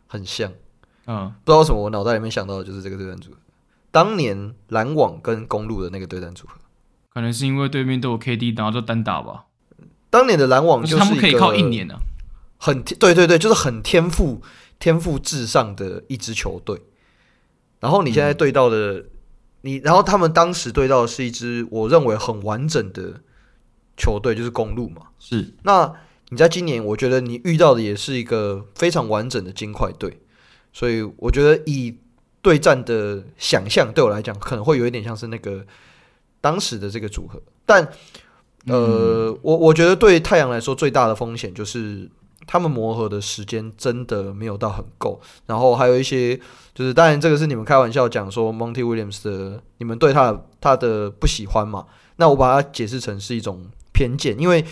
[0.06, 0.52] 很像。
[1.06, 3.36] 嗯，不知道为什么，我脑袋里面想到的就是这个对战组合。
[3.90, 6.54] 当年篮网跟公路的那个对战组合。
[7.12, 9.44] 可能是因为对面都有 KD，然后就单打吧。
[10.10, 11.94] 当年的篮网就是他们可以靠一年呢，
[12.58, 14.42] 很对对对，就是很天赋
[14.78, 16.82] 天赋至上的一支球队。
[17.80, 19.06] 然后你现在对到的、嗯、
[19.64, 23.20] 你，然后他们当时对到的是一支我认为很完整的
[23.96, 25.08] 球队，就是公路嘛。
[25.18, 25.54] 是。
[25.64, 25.92] 那
[26.28, 30.20] 你在今年，我觉得你遇到的也是一个非常完整的金块队，
[30.72, 31.96] 所以我觉得以
[32.40, 35.64] 对战的想象，对我来讲可能会有一点像是那个。
[36.44, 37.82] 当时的这个组合，但
[38.66, 42.06] 呃，嗯、我我觉得对太阳来说最大的风险就是
[42.46, 46.36] 他们磨合的时间真的没有到很够，然后还有一些
[46.74, 51.86] 就是，当然这个是你们开玩笑讲说 Monty Williams 的，你们对他的他的不喜欢嘛？
[52.16, 54.64] 那我把它解释成是一种偏见，因为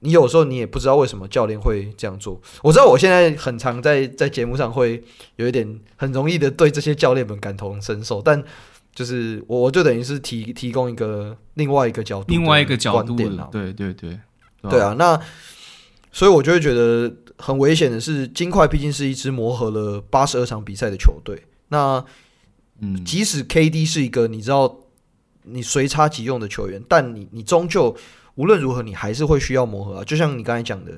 [0.00, 2.40] 你有时候你也不知道为什么教练会这样做。
[2.62, 5.02] 我知道我现在很常在在节目上会
[5.36, 8.42] 有一点很容易的对这些教练们感同身受，但。
[8.94, 14.18] 就是我，我就等于是提提供一个另外一个角度，另外一个角度的，对对对，
[14.68, 14.92] 对啊。
[14.98, 15.16] 那
[16.12, 21.42] 所以，我就会觉得很危险的是，金块毕竟是一支磨合了八十二场比赛的球队。
[21.68, 22.04] 那
[22.80, 24.78] 嗯，即使 KD 是一个你知道
[25.42, 27.96] 你随插即用的球员，但你你终究
[28.34, 30.04] 无论如何，你还是会需要磨合啊。
[30.04, 30.92] 就像你刚才讲的，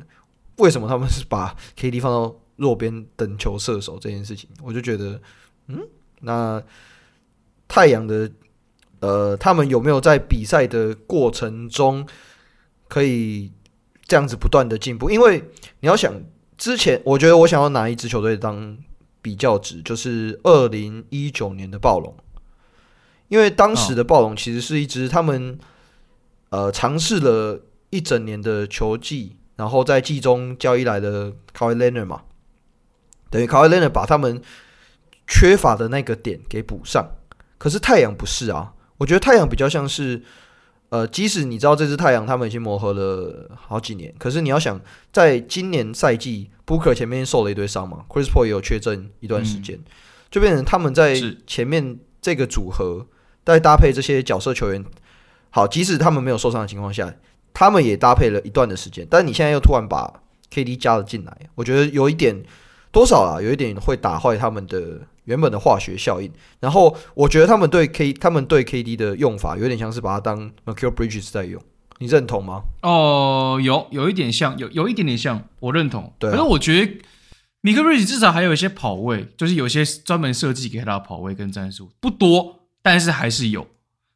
[0.57, 5.21] 为什么他们是把 KD 放到弱边等球射手这件事情，我就觉得，
[5.69, 5.79] 嗯，
[6.21, 6.63] 那。
[7.73, 8.29] 太阳的，
[8.99, 12.05] 呃，他们有没有在比赛的过程中
[12.89, 13.53] 可以
[14.11, 15.09] 这样子不断的进步？
[15.09, 15.41] 因为
[15.79, 16.13] 你要想，
[16.59, 18.77] 之前我觉得我想要拿一支球队当
[19.23, 22.13] 比较值，就是二零一九年的暴龙，
[23.29, 25.57] 因为当时的暴龙其实是一支他们
[26.49, 32.23] 呃尝试了一整年的球季，然后在季中交易来的 Kawhi Leonard 嘛，
[33.31, 34.43] 等于 Kawhi Leonard 把他们
[35.29, 37.13] 缺乏的那个点给补上。
[37.59, 40.21] 可是太阳不是啊，我觉得太阳比较像是，
[40.91, 44.81] 呃，即使你知道这支太阳他们已经磨合了好几年，可是你要想，
[45.13, 49.85] 在今年赛季，Booker 前面受了一堆伤嘛，Chris Paul 也有缺阵一段时间，嗯、
[50.33, 51.15] 就变成他们在
[51.47, 53.07] 前面这个组合
[53.45, 54.85] 在搭配这些角色球员，
[55.51, 57.15] 好，即使他们没有受伤的情况下，
[57.55, 60.13] 他们也搭配了一段的时间，但你现在又突然把
[60.53, 62.43] KD 加了进来，我觉得有一点
[62.91, 65.03] 多少啊，有一点会打坏他们的。
[65.31, 66.29] 原本的化学效应，
[66.59, 71.63] 然后我觉得他们对 K 他们对 KD 的用法有点像是把它当 Mikal Bridges 在用，
[71.99, 72.65] 你认同吗？
[72.83, 76.13] 哦，有有一点像，有有一点点像，我认同。
[76.19, 76.93] 对啊，可是我觉得
[77.63, 83.69] Mikal Bridges 至少还有一些跑位，就是有一些专门设计给他的跑位跟战术不多，但是还是有。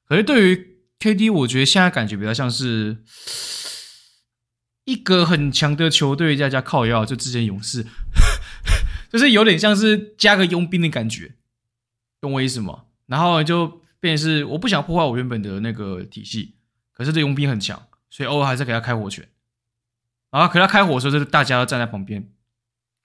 [0.08, 2.98] 可是对于 KD，我觉得现在感觉比较像是
[4.84, 7.86] 一个很强的球队在加靠腰，就之前勇士。
[9.14, 11.36] 就是有点像是加个佣兵的感觉，
[12.20, 12.86] 懂我意思吗？
[13.06, 16.56] 然后就变成是我不想破坏我原本的那个体系，
[16.92, 19.28] 可是这佣兵很强，所以偶尔还是给他开火权。
[20.32, 22.28] 然后可他开火的时候，就是大家都站在旁边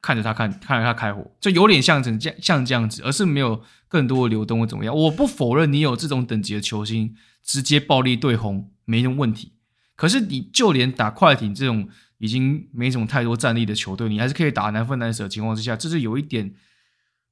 [0.02, 4.96] 看着他看，看着他开火，就有点像成这样像这样子，而是没有更多的流动或怎么样。
[4.96, 9.52] 我不否认你有这种等级的球星直接暴力对轰没什么问题，
[9.96, 11.88] 可是你就连打快艇这种。
[12.20, 16.54] 已经没什么太多战力的球队，你还是可以打难分难舍的情况之下，这是有一点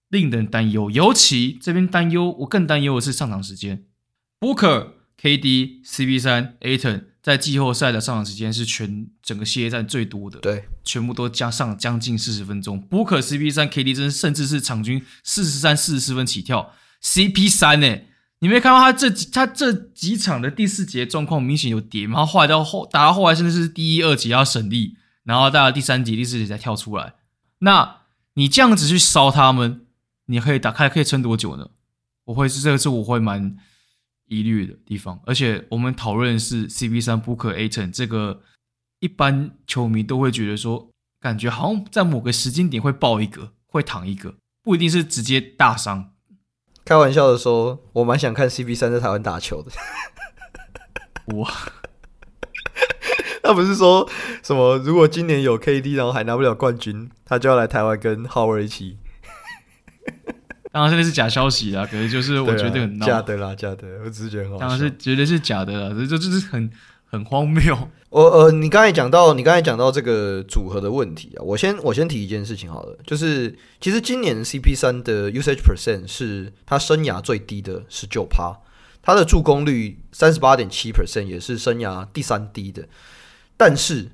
[0.10, 0.90] 令人担忧。
[0.90, 3.86] 尤其这边担忧，我更担忧的是上场时间。
[4.40, 12.82] Booker、KD、CP 三、Ayton 在季后赛的上场时间是全整个系列战最多的，对，全部都加上将近四十分钟。
[12.90, 16.74] Booker、CP 三、KD 真甚至是场均四十三、四十四分起跳。
[17.02, 18.07] CP 三呢、欸？
[18.40, 22.18] 你没看到他这几他这几场的第四节状况明显有跌吗？
[22.18, 27.16] 然后后来到后打到后来，甚至是第一、二节要省力，然后到了第三节、第四节才跳出来。
[27.60, 28.02] 那
[28.36, 29.88] 你这样子去烧他们，
[30.28, 31.72] 你可以打开可以撑多久呢？
[32.26, 33.58] 我会是这个是我会蛮
[34.28, 35.20] 疑虑的地方。
[35.26, 38.44] 而且我们讨论是 CP3 Booker Ayton 这个，
[39.00, 46.14] 一般球迷都会觉得说，感觉好像在某个时间点会爆一个，会躺一个，不一定是直接大伤。
[46.88, 49.70] 开玩笑的说，我蛮想看 CP 三在台湾打球的。
[51.36, 51.52] 哇，
[53.44, 54.10] 他不是说
[54.42, 54.78] 什么？
[54.78, 58.98] 如果今年有 KD，然后还拿不了冠军，他就要来台湾跟 Howard 一起。
[60.72, 64.60] 当然，这是假消息啦，可是就是我觉得很假的啦，假的，我只是觉得很好笑。
[64.62, 66.72] 当然是绝对是假的啦，这这这是很
[67.08, 67.90] 很荒谬。
[68.10, 78.58] 我呃，你刚才讲到，你刚才讲到这个组合的问题啊，我先我先提一件事情好了，就是其实今年 CP 三的 usage percent 是他生涯最低的十九趴。
[79.02, 82.86] 他的助攻率三十八点七 percent 也是生涯第三低的，
[83.56, 84.12] 但是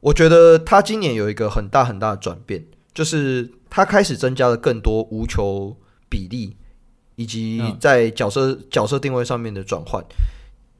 [0.00, 5.76] 我觉得他今年有一个很大很大的转变，就是他开始增加了更多无球
[6.08, 6.56] 比例，
[7.14, 10.04] 以及在角色角色定位上面的转换。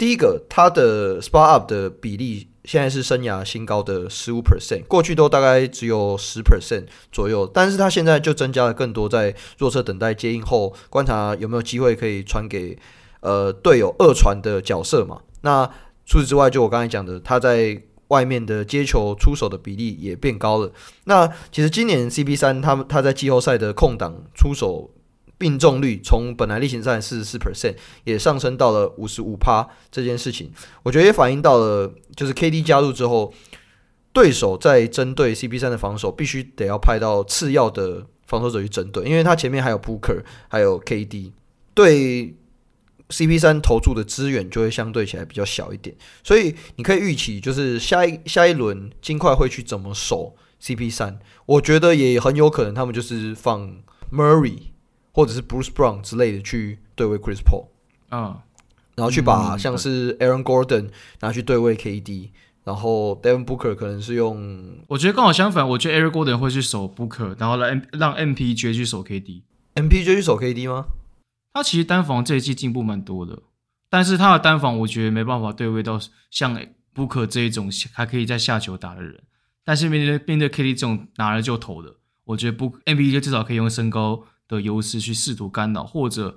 [0.05, 12.78] 第一个，他的 spot up 的比例现在是生涯新高的十五 percent，过去都大概只有十 percent 左右，但是他现在就增加了更多在弱侧等待接应后，观察有没有机会可以传给。
[13.20, 15.64] 呃，队友二传的角色嘛，那
[16.05, 20.70] 除此之外，就我刚才讲的，他在外面的接球出手的比例也变高了。
[21.05, 24.90] 那其实今年 CP 三他们他在季后赛的空档出手
[25.45, 27.74] 命中率，从本来例行赛四十四 percent
[28.05, 29.68] 也上升到了五十五趴。
[29.90, 30.51] 这件事情，
[30.82, 33.34] 我觉得也反映到了，就是 KD 加入之后，
[34.12, 41.32] 对手在针对 CP 三的防守，必须得要派到次要的防守者去针对，因为他前面还有 Booker，还有 KD
[41.74, 42.34] 对。
[43.11, 51.20] CP 三投注的资源就会相对起来比较小一点，所以你可以预期，就是下一下一轮金块会去怎么守 CP 三。
[51.45, 53.76] 我觉得也很有可能他们就是放
[54.11, 54.57] Murray
[55.14, 57.68] 或者是 Bruce Brown 之类的去对位 Chris Paul，
[58.10, 58.36] 嗯，
[58.96, 60.90] 然后去把像是 Aaron Gordon
[61.20, 62.30] 拿去对位 KD，
[62.64, 70.86] 然后 Devin Booker 可能是用，我觉得刚好相反，我觉得 Aaron Gordon 会去守 Booker，然后来让 MPJ 去守 KD，MPJ 去守 KD 吗？
[71.52, 73.38] 他其实单防这一季进步蛮多的，
[73.88, 76.00] 但是他的单防我觉得没办法对位到
[76.30, 76.60] 像
[76.92, 79.22] Booker 这一种还可以在下球打的人。
[79.64, 81.94] 但是面对面对 KD 这种拿了就投的，
[82.24, 86.36] 我觉得不 MPJ 至少可以用身高的优势去试图干扰，或者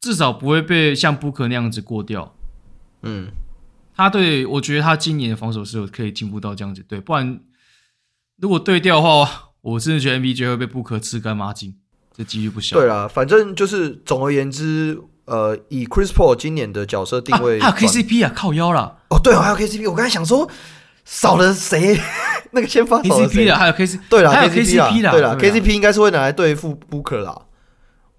[0.00, 2.34] 至少不会被像布克那样子过掉。
[3.02, 3.28] 嗯，
[3.94, 7.40] 他对我觉得他今年的防守是有可以进步到这样子，对，不然
[8.40, 11.76] 如果对调的话，我真的觉得 MPJ 会被布克吃干抹净。
[12.16, 12.76] 这几率不小。
[12.76, 18.98] 对啦，反正就是总而言之，呃，以 Chris Paul 今年的角色定位，啊、还有 KCP 啊，靠腰了。
[19.10, 20.48] 哦，对哦，还有 KCP，我刚才想说
[21.04, 21.98] 少了谁？
[22.52, 27.42] 那个先发 KCP 的，还有 KC，对了，还有 KCP 的，对了，KCP 应该是会拿来对付 Booker 啦，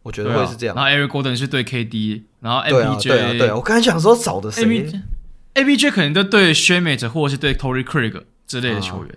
[0.04, 0.76] 我觉得会是这样。
[0.76, 4.64] 然后 Eric Gordon 是对 KD，然后 MPJ，对啊，对啊，我刚才想说少的谁
[5.54, 9.16] ？MPJ 可能都对 Shamet 或者是对 Torrey Craig 之类的球员。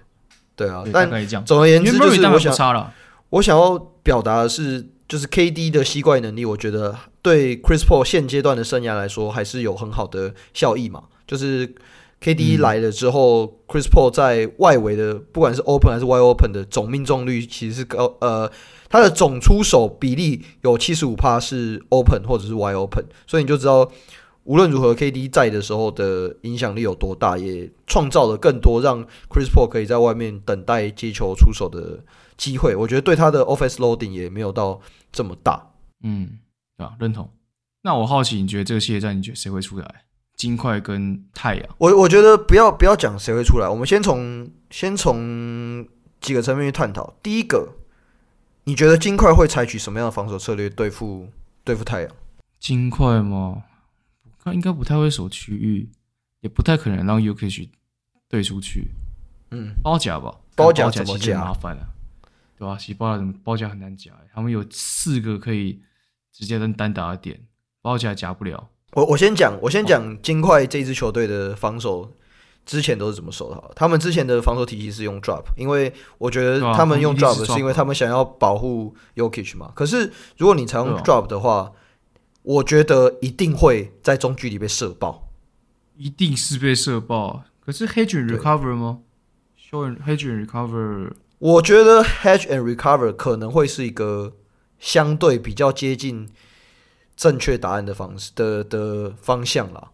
[0.55, 1.09] 对啊，但
[1.45, 2.93] 总而言之就是我想。
[3.31, 11.03] 我想要表达的是，就是 KD 的吸怪能力，我觉得对 Chris Paul 现阶段的生涯来说，还是有很好的效益嘛。
[11.27, 11.75] 就是
[12.21, 18.51] KD 来了之后，嗯，Chris Paul 在外围的不管是 Open 还是 Wide Open 的总命中率其实是高，呃，
[18.89, 23.89] 他的总出手比例有七十五趴是 Open 或者是 Wide Open，所以你就知道
[24.45, 32.03] 无论如何 KD 在的时候的影响力有多大，也创造了更多让 Chris Paul 可以在外面等待接球出手的
[32.37, 34.81] 机会，我觉得对他的 offense loading 也没有到
[35.13, 35.71] 这么大。
[36.03, 36.39] 嗯，
[36.77, 36.97] 对吧？
[36.99, 37.31] 认同。
[37.83, 40.05] 那我好奇，你觉得这个系列战，你觉得谁会出来？
[40.39, 41.69] 金块跟太阳？
[41.77, 45.87] 我我觉得不要不要讲谁会出来，我们先从先从
[46.21, 47.15] 几个层面去探讨。
[47.23, 47.75] 第一个，
[48.65, 51.29] 你觉得金块会采取什么样的防守策略对付
[51.63, 52.11] 对付太阳？
[52.59, 53.65] 金块吗？
[54.43, 55.91] 他应该不太会守区域，
[56.41, 57.69] 也不太可能让 Jokic
[58.29, 58.93] 对出去。
[59.51, 61.39] 嗯，包夹吧，包夹怎么夹？
[61.41, 61.87] 麻烦了。
[62.57, 62.79] 对吧？
[62.79, 65.81] 洗包夹包夹很难夹，他们有四个可以
[66.33, 67.41] 直接跟单打的点，
[67.83, 68.69] 包夹夹不了。
[68.95, 72.11] 我我先讲，我先讲金块这支球队的防守
[72.65, 73.55] 之前都是怎么守的。
[73.57, 79.71] 好，他们之前的防守体系是用 drop，因为我觉得他们用 drop 是因为他们想要保护 Jokic 嘛。
[79.75, 81.73] 可是如果你采用 drop 的话，
[82.43, 85.29] 我觉得一定会在中距离被射爆，
[85.97, 87.45] 一定是被射爆。
[87.61, 89.01] 可是 hedge and recover 吗
[89.71, 91.13] ？Show hedge and recover。
[91.39, 94.33] 我觉得 hedge and recover 可能会是一个
[94.79, 96.29] 相对比较接近
[97.19, 99.91] 正确答案的方式的的方向啦，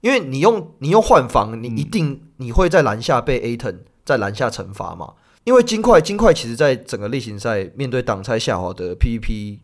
[0.00, 5.12] 因为你用你用换防，你一定你会在篮下被 Ayton 在篮下惩罚嘛。
[5.44, 9.58] 因为金块金块其实在整个例行赛面对挡拆下滑的 PVP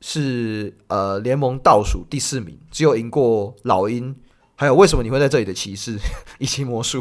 [0.00, 4.16] 是呃联盟倒数第四名，只有赢过老鹰，
[4.56, 5.98] 还有为什么你会在这里的骑士
[6.40, 7.00] 以及魔术，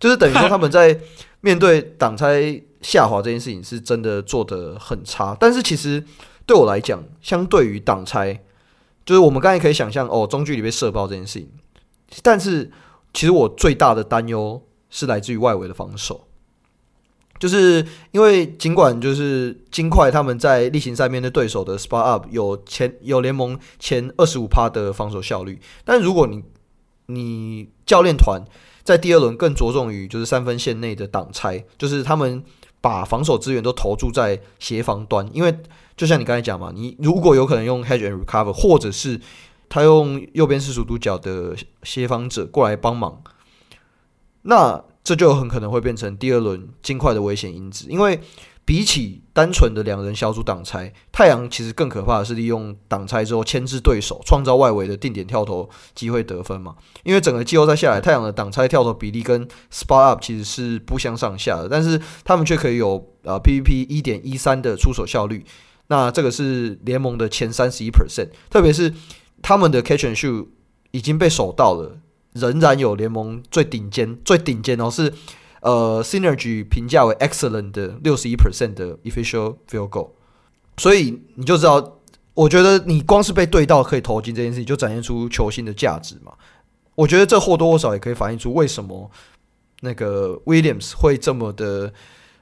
[0.00, 1.00] 就是等于说他们在。
[1.42, 6.02] 面对挡拆下滑这件事情是真的做得很差，但是其实
[6.46, 8.40] 对我来讲，相对于挡拆，
[9.04, 11.50] 就是我们刚才可以想象哦，中距离被射爆这件事情，
[12.22, 12.70] 但是
[13.12, 16.26] 其实我最大的担忧是来自于外围的防守，
[17.40, 26.42] 就是因为尽管就是金块他们在例行赛面对对手的 spot up 有前有联盟前二十五趴的防守效率，但如果你
[27.06, 28.42] 你教练团
[28.84, 32.42] 在第二轮更着重于就是三分线内的挡拆，就是他们
[32.86, 35.52] 把防守资源都投注在协防端，因为
[35.96, 39.20] 就像你刚才讲嘛，你如果有可能用 hedge and recover，或者是
[39.68, 43.20] 他用右边四十五度角的协防者过来帮忙，
[44.42, 47.88] 那这就很可能会变成第二轮金块的危险因子。
[47.88, 48.20] 因为
[48.66, 56.74] 比起单纯的两人小组挡拆，太阳其实更可怕的是利用挡拆之后牵制对手，创造外围的定点跳投机会得分嘛。
[57.04, 65.46] 因为整个季后赛下来，太阳的挡拆跳投比例跟 spot up 其实是不相上下的，但是他们却可以有呃 PVP 一点一三的出手效率，
[65.86, 68.92] 那这个是联盟的前三十一 percent，特别是。
[69.42, 70.46] 他们的 catch and shoot
[70.92, 71.98] 已经被守到了，
[72.32, 75.12] 仍然有联盟最顶尖、最顶尖哦，是
[75.66, 80.10] 呃 synergy 评价为 excellent 的六十一 percent 的 official field goal，
[80.76, 81.98] 所以你就知道，
[82.34, 86.32] 我觉得你光是被对到可以投进这件事情，就展现出球星的价值嘛。
[86.94, 89.10] 我觉得这或多或少也可以反映出为什么
[89.80, 91.92] 那个 Williams 会这么的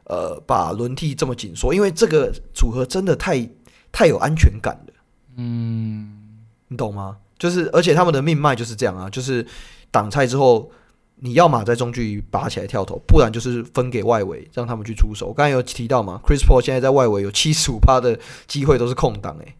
[0.05, 3.51] 呃把轮替这么紧缩，因为这个组合真的太
[3.91, 4.93] 太有安全感了，
[5.37, 6.21] 嗯。
[6.69, 7.19] 你懂吗？
[7.39, 9.47] 就是，而且他们的命脉就是这样啊，就是
[9.91, 10.69] 挡拆之后，
[11.17, 15.29] 你要么在中距离拔起来跳投，不然就是分给外围，让他们去出手。
[15.29, 19.55] 我刚才有提到嘛，Chris Paul 现在在外围有七十五趴的机会都是空档，诶，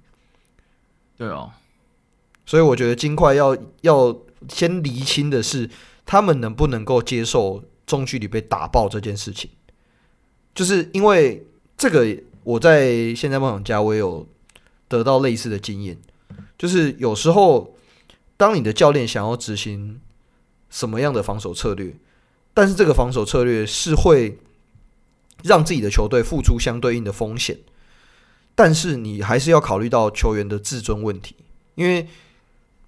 [1.17, 1.51] 对哦，
[2.45, 4.17] 所以我觉得金块要要
[4.49, 5.71] 先厘清的是，
[6.05, 9.51] 他们能不能够接受中距离被打爆这件事情，
[10.55, 11.47] 就是因为
[11.77, 12.07] 这个，
[12.43, 14.27] 我在现在梦想家我也有
[14.89, 15.97] 得到类似的经验。
[16.57, 17.75] 就是有时候，
[18.37, 20.01] 当你的教练想要执行
[20.75, 21.95] 什么样的防守策略，
[22.53, 24.37] 但是这个防守策略是会
[25.45, 27.57] 让自己的球队付出相对应的风险，
[28.57, 31.37] 但是你还是要考虑到球员的自尊问题，
[31.77, 32.09] 因为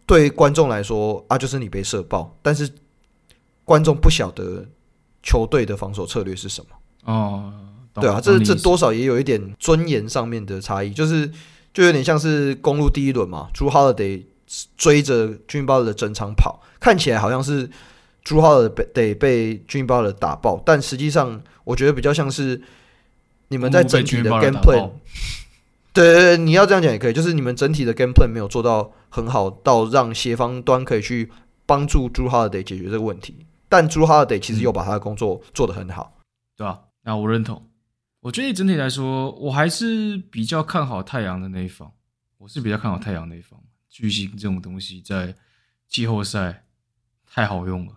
[0.05, 2.69] 对观众来说啊，就是你被射爆，但是
[3.65, 4.67] 观众不晓得
[5.23, 6.71] 球队的防守策略是什么。
[7.05, 7.53] 哦，
[7.95, 11.31] 对啊，这这多少也有一点尊严上面的差异，就是。
[11.77, 14.23] 就有点像是公路第一轮嘛，Jrue Holiday
[14.77, 17.69] 追着 Jimmy Butler 的整场跑，看起来好像是
[18.25, 22.63] Jrue Holiday 得被 Jimmy Butler 打爆，但实际上我觉得比较像是
[23.49, 24.91] 你们在整体的 game plan，
[25.93, 31.31] 对，对，对，你要这样讲也可以，就是你们整体的 game plan 没有做到很好，到让协方端可以去
[31.67, 36.23] 帮助 Jrue Holiday 解决这个问题，但 Jrue Holiday 其实又把他的工作做得很好，嗯，
[36.59, 36.81] 对吧？
[37.03, 37.63] 那我认同。
[38.21, 41.93] 我觉得整体来说，我还是比较看好太阳的那一方。
[42.39, 43.61] 我是比较看好太阳那一方。
[43.97, 45.35] 巨星这种东西在
[45.89, 46.65] 季后赛
[47.27, 47.95] 太好用了，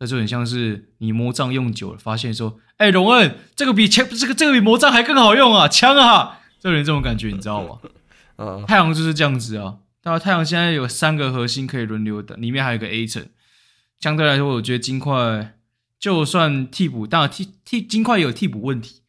[0.00, 7.78] 那就很像是你魔杖用久了，发现说：“哎，荣恩，这个比枪，这个这个比魔杖还更好用啊，枪啊！”就有点这种感觉，你知道吗？
[8.38, 9.78] 嗯，太阳就是这样子啊。
[10.02, 13.28] 当然，太阳现在有三个核心可以轮流的，里面还有一个 Ayton。
[14.00, 15.54] 相对来说，我觉得金块
[16.00, 19.02] 就算替补，当然替替金块也有替补问题。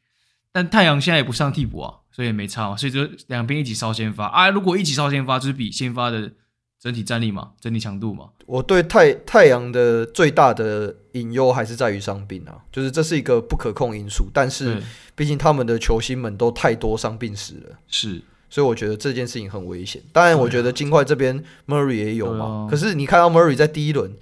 [0.53, 4.49] 但太阳现在也不上替补啊，所以也没差嘛，所以就两边一起烧先发啊。
[4.49, 6.31] 如果一起烧先发，就是比先发的
[6.79, 8.29] 整体战力嘛，整体强度嘛。
[8.45, 14.27] 我对太太阳的最大的隐忧还是在于伤病啊，就是这是一个不可控因素。
[14.33, 14.81] 但是
[15.15, 20.01] 毕竟他们的球星们都太多伤病史了，是，所以我觉得这件事情很危险。
[20.11, 24.17] 当然，我觉得金块这边 Murray 也有嘛，可是你看到 Murray 在第一轮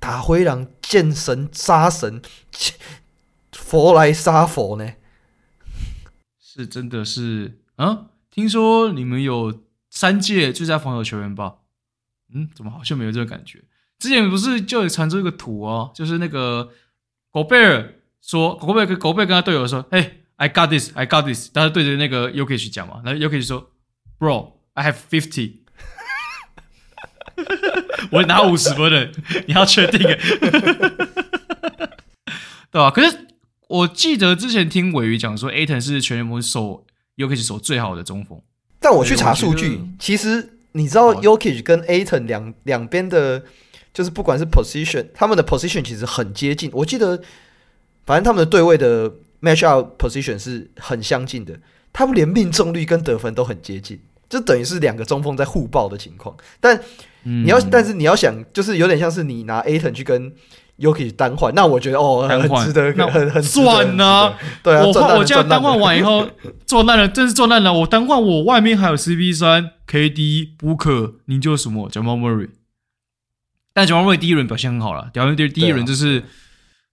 [0.00, 2.20] 打灰狼，见神杀神，
[3.52, 4.94] 佛来杀佛呢。
[6.58, 8.06] 是真的是啊？
[8.30, 11.54] 听说你们有三届最佳防守球员吧？
[12.34, 13.62] 嗯，怎么好像没有这个感觉？
[14.00, 16.70] 之前不是就有传出一个图哦，就是那个
[17.30, 23.70] 狗贝尔说，狗贝尔跟狗贝尔跟他队友说：“嘿，I got this, I got this。”但是对着那个 Jokic 讲嘛，然后 Jokic 说
[24.18, 25.58] ：“Bro, I have fifty。
[28.10, 29.12] ”我拿五十分的，
[29.46, 30.00] 你要确定？
[32.72, 32.90] 对吧？
[32.90, 33.28] 可是。
[33.68, 36.86] 我记得之前听尾鱼讲说，Ayton 是全联盟守
[37.16, 38.40] Jokic 守最好的中锋。
[38.80, 43.42] 但我去查数据，其实你知道 Jokic 跟 Ayton 两两边的，
[43.92, 46.70] 就是不管是 position，他们的 position 其实很接近。
[46.72, 47.20] 我记得，
[48.06, 49.12] 反正他们的对位的
[49.42, 51.60] match up position 是很相近的，
[51.92, 54.00] 他们连命中率跟得分都很接近，
[54.30, 56.34] 就等于是两个中锋在互爆的情况。
[56.58, 56.80] 但
[57.24, 60.32] 你要，嗯、但是你要想，就是有点像是你拿 Ayton 去跟。
[60.78, 64.32] 又可以单换，那我觉得哦，很值得，很很赚呢。
[64.62, 66.26] 对啊，我我这样单换完以后
[66.66, 67.72] 做烂了，真是做烂了。
[67.72, 72.48] 我单换我外面还有 CP 三、KD、Booker，你就什么 Jamal Murray，
[73.72, 76.22] 但 Jamal Murray 第一轮表现很好了，屌，第第一轮就是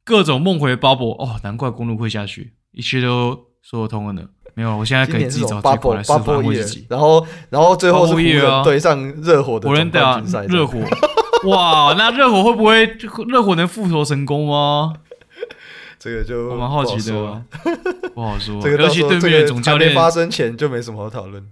[0.03, 4.23] 各种梦回 bubble 哦，难怪公路会下去，一切都说得通了呢。
[4.57, 6.87] 没有，我现在可以自己找借口来释放我自己。
[6.89, 10.45] 然后，然后最后是湖人对上热火的总冠军赛。
[10.45, 10.79] 热火，
[11.45, 12.85] 哇，那热火会不会
[13.27, 14.93] 热火能复仇成功吗？
[15.99, 17.43] 这个就我蛮好奇的，
[18.13, 18.61] 不好说。
[18.63, 21.43] 这个尤其对面总教练发生前就没什么好讨论。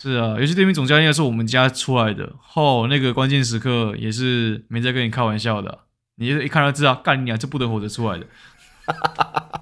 [0.00, 5.80] 是啊，尤其对面总教练是我们家出来的，后那个关键时刻也是没在跟你开玩笑的。
[6.16, 8.26] 你一看就知道，干你啊，这不能活着出来的。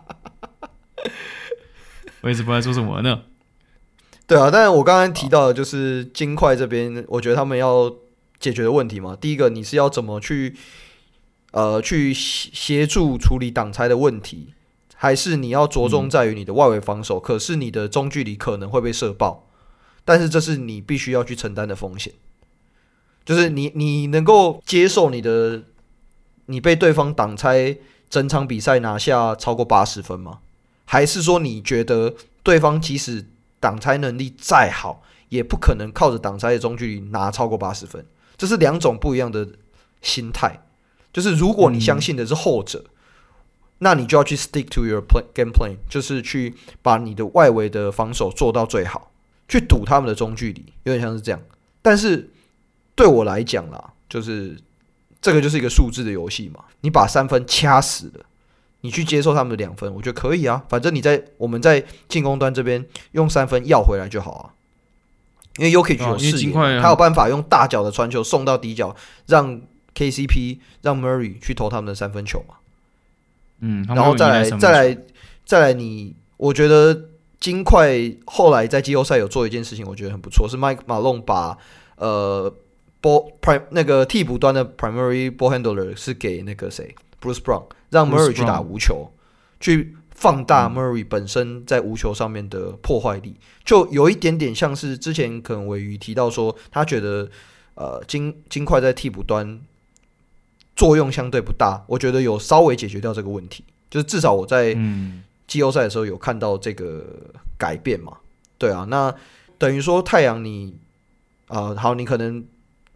[2.23, 3.21] 我一直不知道说什么呢？
[4.27, 7.93] 对啊，但是我刚刚提到的就是金块这边，我觉得他们要
[8.39, 9.17] 解决的问题嘛。
[9.21, 10.55] 第一个，你是要怎么去
[11.53, 14.55] 呃去协助处理挡拆的问题，
[14.95, 17.19] 还是你要着重在于你的外围防守？
[17.19, 19.47] 嗯、可是你的中距离可能会被射爆，
[20.05, 22.13] 但是这是你必须要去承担的风险。
[23.25, 25.65] 就是你你能够接受你的
[26.47, 27.77] 你被对方挡拆，
[28.09, 30.39] 整场比赛拿下超过八十分吗？
[30.85, 32.15] 还是说你觉得
[32.45, 33.27] 对方即使
[33.59, 38.07] 挡拆能力再好，也不可能靠着挡拆的中距离拿超过八十分？
[38.37, 39.49] 这是两种不一样的
[40.03, 40.63] 心态。
[41.13, 42.85] 就是如果你相信的是后者，
[43.79, 49.11] 那你就要去 stick to your play, game plan，就是去把你的外围的防守做到最好，
[49.49, 51.41] 去堵他们的中距离，有点像是这样。
[51.81, 52.31] 但是
[52.95, 54.57] 对我来讲啦，就是
[55.21, 58.25] 这个就是一个数字的游戏嘛，你把三分掐死了。
[58.83, 60.63] 你去接受他们的两分，我觉得可以啊。
[60.69, 64.55] 反正你在我们在进攻端这边用三分要回来就好啊。
[65.59, 68.95] 因为 Jokic 有视野，他有办法用大脚的传球送到底角，
[69.27, 69.61] 让
[69.95, 72.57] KCP 让 Murray 去投他们的三分球嘛。
[73.61, 74.99] 嗯，然后再来再来
[75.45, 77.09] 再来，你我觉得
[77.41, 81.57] 金块后来在季后赛有做一件事情，我觉得很不错，是 Mike Malone 把
[81.97, 82.55] 呃
[83.01, 87.65] ball prime 那个替补端的 primary ball handler 是给那个谁 Bruce Brown。
[87.89, 89.13] 让 Murray 去打无球，
[89.61, 97.31] 去放大 Murray 本身在无球上面的破坏力，就有一点点像是之前可能尾鱼提到说，他觉得
[97.75, 99.61] 呃金金块在替补端
[100.75, 104.77] 作用相对不大，我觉得有稍微解决掉这个问题，就是至少我在
[105.47, 107.05] 季后赛的时候有看到这个
[107.57, 108.17] 改变嘛。
[108.59, 109.15] 对啊，那
[109.59, 110.77] 等于说太阳你
[111.47, 112.45] 啊、呃、好，你可能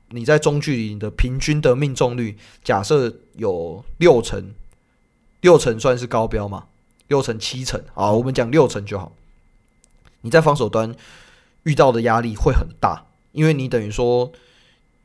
[0.09, 4.55] 你在中距离的平均的命中率假设有六成。
[5.43, 6.67] 六成算是高标吗？
[7.11, 9.13] 六成七成啊，我们讲六成就好。
[10.21, 10.95] 你在防守端
[11.65, 14.31] 遇到的压力会很大，因为你等于说，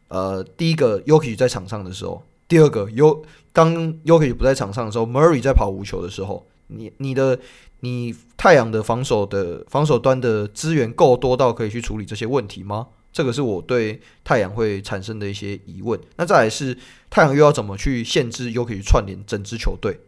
[0.10, 3.74] 呃，第一个 y o k i 在场上的时候，第二个 U 当
[4.04, 7.40] y o k i 不在场上的时候，Murray 在跑无球的时候，你你的
[7.80, 12.90] 你太阳的防守的防守端的资源够多到可以去处理这些问题吗？
[13.12, 16.00] 这个是我对太阳会产生的一些疑问。
[16.18, 16.78] 那再来是
[17.10, 20.00] 太阳又要怎么去限制 y o k i 串联整支球队？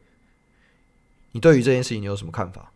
[1.31, 2.71] 你对于这件事情你有什么看法？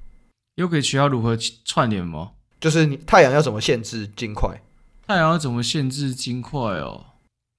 [0.56, 2.32] 又可以需要如何串联吗？
[2.60, 4.62] 就是你太阳要怎么限制金块？
[5.08, 7.06] 太阳要怎么限制金块哦？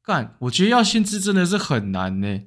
[0.05, 2.43] 干，我觉得要限制真的是很难呢。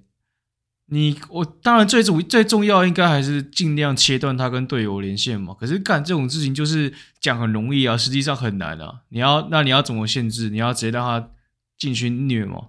[0.88, 5.55] 你我当然最主最重要应该还是尽量切断他跟队友连线嘛。
[5.59, 9.01] 可是干这种事情就是讲很容易啊，实际上很难啊。
[9.09, 10.49] 你要那你要怎么限制？
[10.49, 11.31] 你要直接让他
[11.77, 12.67] 进去虐吗？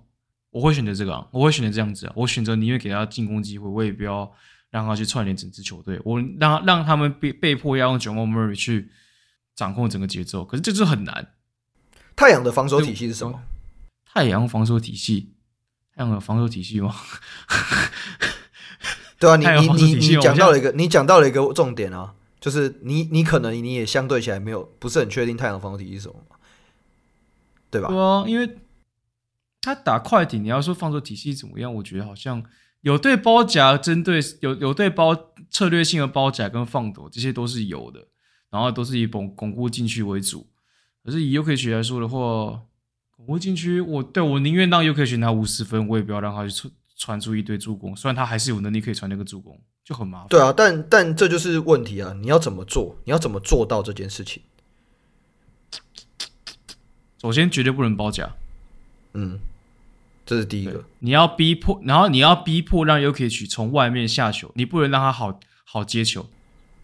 [0.51, 2.13] 我会选择这个啊，我会选择这样子啊。
[2.17, 4.33] 我选择宁愿给他进攻机会，我也不要。
[4.71, 8.91] 让他去串联整支球队，我让让他们被被迫要用 Jamal Murray 去
[9.55, 11.33] 掌控整个节奏，可是这就是很难。
[12.15, 13.41] 太阳的防守体系是什么？
[14.05, 15.35] 太阳防守体系，
[15.95, 16.95] 太阳的防守体系吗？
[19.19, 26.17] 对啊，你你你你讲到了一个，你讲到了一个重点啊，就是你你可能你也相对起来没有不是很确定太阳防守体系是什么，
[27.71, 27.89] 对吧？
[27.89, 28.59] 对啊，因为
[29.63, 32.45] 他打快艇，你要说防守体系怎么样，我觉得好像。
[32.83, 38.07] 有对包夹针对有有对包策略性的包夹跟放躲，这些都是有的，
[38.51, 40.47] 然后都是以巩巩固禁区为主。
[41.05, 42.63] 可是以 Jokic 来说的话，
[43.17, 47.95] 巩固禁区，我对我宁愿让 Jokic 拿五十分，我也不要让他去传传出一堆助攻。
[47.97, 50.29] 虽然他还是有能力可以传那个助攻，就很麻烦。
[50.29, 52.13] 对啊，但但这就是问题啊！
[52.21, 52.97] 你要怎么做？
[53.05, 54.43] 你要怎么做到这件事情？
[57.21, 58.35] 首先，绝对不能包夹。
[59.15, 59.39] 嗯。
[60.27, 66.29] 这是第一个，你要逼迫，然后你要逼迫让 Jokic 从外面下球，你不能让他好好接球，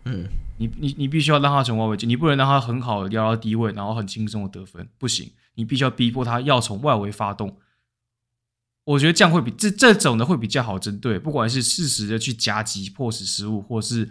[0.05, 0.29] 嗯，
[0.59, 7.59] 你你你必须要让他从外围接，你不能让他很好的撩到低位，然后很轻松的得分，不行，你必须要逼迫他要从外围发动。
[8.85, 14.09] 我觉得这样会比这这种的会比较好针对，不管是适时的去夹击迫使失误，或是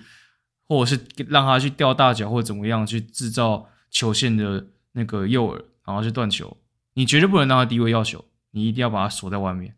[0.68, 6.58] 或者是让他去吊大脚或者怎么样去制造球线的那个诱饵，然后去断球，
[6.96, 8.26] 你绝对不能让他低位要球。
[8.52, 9.76] 你一定要把它锁在外面。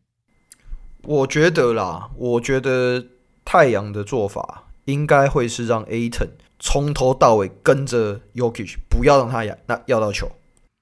[1.04, 3.06] 我觉得啦，我觉得
[3.44, 6.30] 太阳的做法应该会是让 Ayton
[6.60, 10.32] 从头到尾跟着 Yokic，不要让他要那要到球。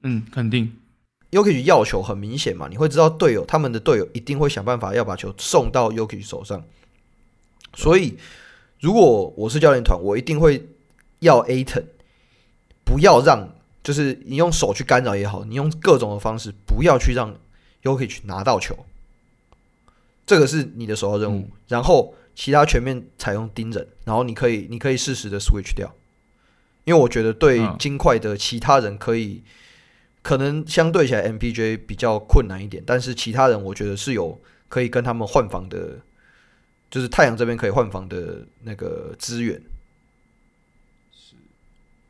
[0.03, 0.73] 嗯，肯定。
[1.31, 6.63] Yokic 要球很明显嘛，你会知道队友他们的队友一定会想办法要把球送到 Yokic 手上。
[7.73, 8.17] 所以，
[8.79, 10.67] 如果我是教练团，我一定会
[11.19, 11.85] 要 Ayton
[12.83, 17.33] 不要让，就是你用手去干扰也好，你用各种的方式不要去让
[17.83, 18.85] Jokic 拿到球。
[20.25, 25.93] 这个是你的首要任务，嗯、然后其他全面采用盯人，然后你可以你可以适时的 switch 掉，
[26.85, 29.43] 因为我觉得对金块的其他人可以，
[30.21, 34.39] 可能相对起来 MPJ 比较困难一点，但是其他人我觉得是有
[34.69, 35.99] 可以跟他们换防的，
[36.89, 39.61] 就是太阳这边可以换防的那个资源。
[41.11, 41.35] 是，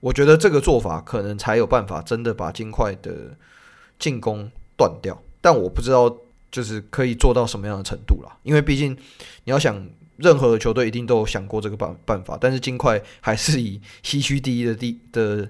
[0.01, 3.35] 我觉得这个做法可能才有办法真的把金块的
[3.97, 6.15] 进攻断掉，但我不知道。
[6.51, 8.37] 就是可以做到什么样的程度啦？
[8.43, 8.91] 因为毕竟
[9.45, 15.49] 你要想，任何的球队一定都有想过这个办办法，但是金块还是以西区第一的第的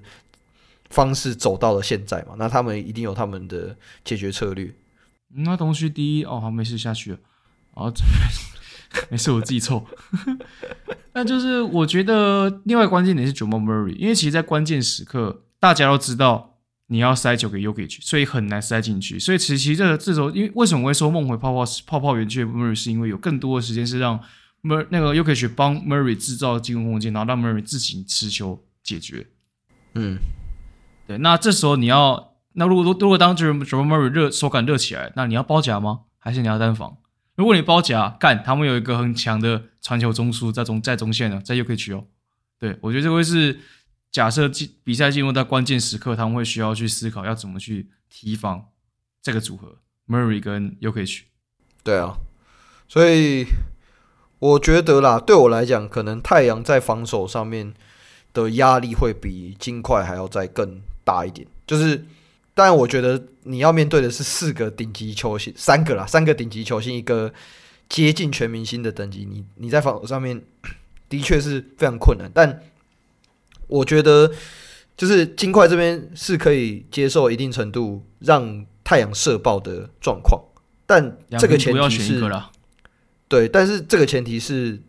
[0.91, 2.35] 方式走到了现在嘛。
[2.37, 4.71] 那他们一定有他们的解决策略。
[5.29, 7.17] 那东区第一哦，好，没事下去了。
[7.73, 7.91] 哦，
[9.09, 9.83] 没事，我自己凑。
[11.13, 16.50] 那就是我觉得另外关键点是 j a m a Murray，因为其实，在关键时刻，大家都知道。
[16.91, 19.17] 你要塞球给 Jokic，所以很难塞进去。
[19.17, 24.19] 所以其实这这时候，因为为什么会说梦回泡泡泡泡园区的 Murray，是因为有更多的时间是让
[24.61, 29.25] Mur 那个 Jokic 帮 Murray 制造进攻空间，然后让 Murray 自行持球解决。
[29.93, 30.17] 嗯，
[31.07, 31.17] 对。
[31.19, 36.01] 那这时候你要，那如果如果当 Jamal Murray 热手感热起来，那你要包夹吗？
[36.19, 36.97] 还是你要单防？
[37.35, 42.03] 如果你包夹，干他们有一个很强的传球中枢在中在中线呢，在 Jokic 哦。
[42.59, 43.61] 对，我觉得这会是。
[44.11, 48.65] 假设进比赛进入到关键时刻，他们会需要去思考要怎么去提防
[49.21, 51.21] 这个组合，Murray 跟 Jokic。
[51.81, 52.17] 对啊，
[52.89, 53.45] 所以
[54.39, 57.73] 我觉得啦，对我来讲，可能太阳在防守上面
[58.33, 61.47] 的压力会比金块还要再更大一点。
[61.65, 62.05] 就是，
[62.53, 67.33] 但我觉得你要面对的是四个顶级球星，三个啦，三个顶级球星，一个
[67.87, 70.43] 接近全明星的等级，你你在防守上面
[71.07, 72.61] 的确是非常困难，但。
[73.71, 74.29] 我觉得
[74.97, 80.43] 就是金块这边是可以接受一定程度让太阳射爆的状况，
[80.85, 82.21] 但这个前提是，
[83.29, 84.81] 对，但是这个前提是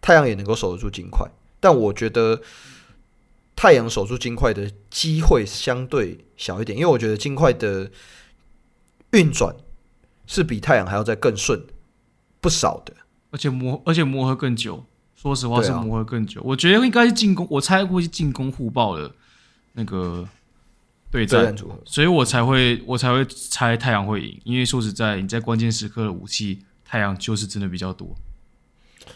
[0.00, 1.26] 太阳也能够守得住金块。
[1.58, 2.42] 但我觉得
[3.56, 7.90] 太阳守住金块的机会相对小一点，因为我觉得金块的
[9.12, 9.56] 运转
[10.26, 11.64] 是比太阳还要再更顺
[12.42, 12.92] 不少的，
[13.30, 14.84] 而且磨而且磨合更久。
[15.24, 19.10] 说实话是磨合更久，啊、我觉得应该是进攻，我猜估计进攻互爆的
[19.72, 20.28] 那个
[21.10, 21.56] 对战。
[21.56, 28.14] 组合，所以我才会我才会猜太阳会赢，因为说实在，你在关键时刻的武器，太阳就是真的比较多，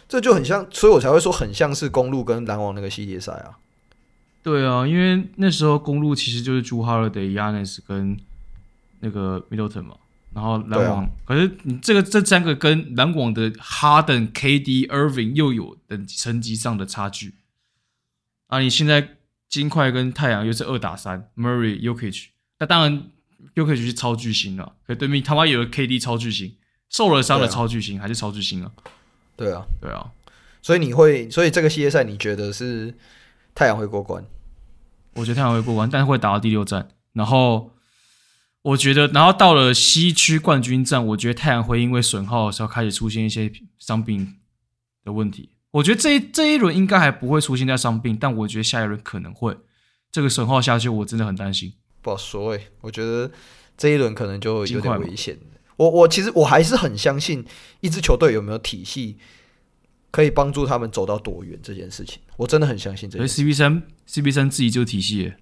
[0.09, 3.59] 这就很像，所以我才会说很像是公路跟篮网那个系列赛啊。
[4.43, 8.17] 对啊，因为那时候公路其实就是 Jrue Holiday、Giannis 跟
[9.01, 9.97] 那个 Middleton 嘛。
[10.35, 17.35] 然后篮网，啊、可是你这个这三个跟篮网的哈登、KD、Irving 又有等层级上的差距
[18.47, 18.61] 啊！
[18.61, 19.17] 你现在
[19.49, 22.27] 金块跟太阳又是二打三，Murray、Jokic，
[22.59, 23.11] 那当然
[23.55, 26.55] Jokic 是超巨星了，可对面他妈有个 KD 超巨星，
[26.91, 28.71] 受了伤的超巨星、啊、还是超巨星啊？
[29.35, 30.13] 对啊，对啊，
[30.63, 32.95] 所以你会，所以这个系列赛你觉得是
[33.55, 34.23] 太阳会过关？
[35.15, 37.73] 我觉得太阳会过关，但是会打到第六战，然后。
[38.69, 44.37] 我觉得，然后到了西区冠军战，我觉得太阳会因为损耗的时候开始出现一些伤病
[45.05, 45.51] 的问题。
[45.71, 49.57] 我觉得这一这一轮应该还不会出现在伤病，但我觉得下一轮可能会。
[50.11, 51.73] 这个损耗下去，我真的很担心。
[52.01, 53.31] 不好说诶，我觉得
[53.77, 55.39] 这一轮可能就有点危险。
[55.77, 57.45] 我我其实我还是很相信
[57.81, 59.19] 一支球队有没有体系
[60.11, 63.43] 可以帮助他们走到多远这件事情，我真的很相信这件事。
[63.43, 65.33] CP 三 CB 三自己就体系。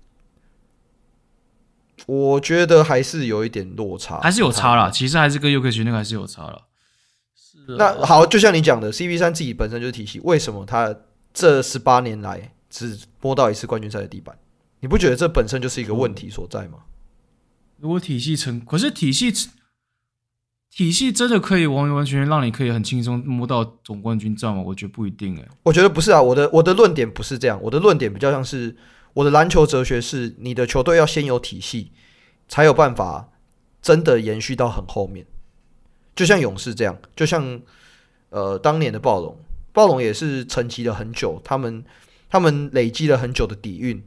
[2.07, 4.89] 我觉得还是有一点落差，还是有差啦。
[4.89, 6.63] 其实还是跟 Jokic 那个还是有差了。
[7.35, 10.95] 是啊，那好，就像你讲的，CP 三自己本身就是体系，为什么他
[11.35, 14.39] 这十八年来只摸到一次冠军赛的地板？
[14.79, 16.79] 你不觉得这本身就是一个问题所在吗？
[17.81, 19.33] 如果体系成，可是体系
[20.71, 24.63] 体系真的可以完完全全让你可以很轻松摸到总冠军战吗？
[24.65, 25.49] 我觉得不一定诶、欸。
[25.65, 28.77] 我觉得不是啊，我的我的论点不是这样，我的论点比较像是。
[29.17, 31.93] 我的篮球哲学是，你的球队要先有体系，
[32.49, 33.31] 才有办法
[33.81, 35.27] 真的延续到很后面。
[36.15, 37.61] 就像勇士这样，就像
[38.29, 39.39] 呃当年的暴龙，
[39.73, 41.83] 暴龙也是沉寂了很久，他们
[42.29, 44.03] 他们累积了很久的底蕴，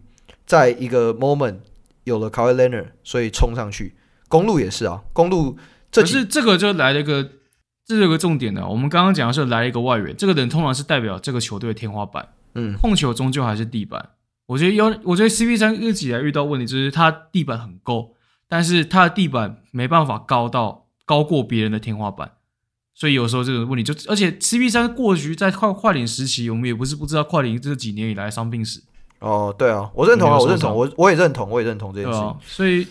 [0.46, 1.58] 在一个 moment
[2.04, 3.96] 有了 Kawhi Leonard，所以冲上去。
[4.28, 5.58] 公路也是啊，公路
[5.92, 7.24] 这可是这个就来了一个
[7.88, 8.68] 这是有个重点的。
[8.68, 12.30] 我们刚刚讲的是来了一个外援，这个人通常是代表这个球队的天花板。
[12.54, 14.12] 嗯，控球终究还是地板。
[14.50, 18.16] 我觉得有，我觉得 CP 三一直以来遇到问题就是他地板很够，
[18.48, 22.32] 但是他的地板没办法高到高过别人的天花板，
[22.96, 28.82] 所以有时候这个问题就，而且 CP 三过去在快快点时期，我们也不是不知道快点这几年以来伤病史。
[29.20, 32.36] 哦，对啊，我认同啊，我认同，我我也认同，我也认同这件事情。
[32.42, 32.88] 所以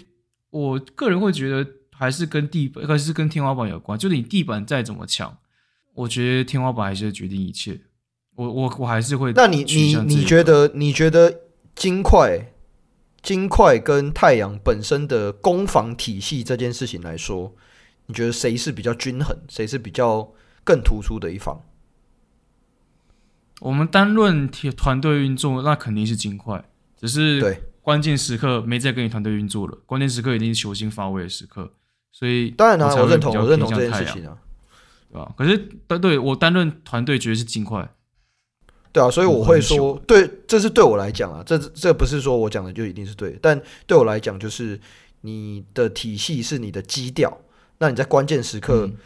[0.50, 3.98] 我个人会觉得还是跟地板，还是跟天花板有关。
[3.98, 5.36] 就是你地板再怎么强，
[5.94, 7.80] 我觉得天花板还是决定一切。
[8.36, 9.32] 我我我还是会。
[9.34, 11.47] 那你你你觉得你觉得？
[11.78, 12.52] 金块，
[13.22, 17.54] 金块跟太阳本身的攻防体系这件事情来说，
[18.06, 20.32] 你觉得谁是比较均衡，谁是比较
[20.64, 21.62] 更突出的一方？
[23.60, 26.68] 我们单论团队运作，那肯定是金块。
[26.96, 31.72] 只是对关键时刻没再跟你团队运作了，关键时刻一定是球星发威的时刻。
[32.10, 34.36] 所以当然了、啊，我认同，我认同这件事情啊，
[35.12, 35.32] 对吧？
[35.38, 35.56] 可是
[35.86, 37.88] 单对我单论团队，绝对是金块。
[38.90, 44.80] 对啊，所以我会说，对，这是对我来讲啊，这这不是说我讲的就一定是对，但对我来讲，就是
[45.20, 47.38] 你的体系是你的基调，
[47.78, 48.96] 那你在关键时刻，嗯、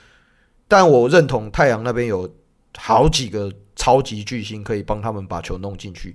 [0.68, 2.32] 但我认同太阳那边有
[2.78, 6.14] 好几个超级巨星可以帮他们把球弄进去，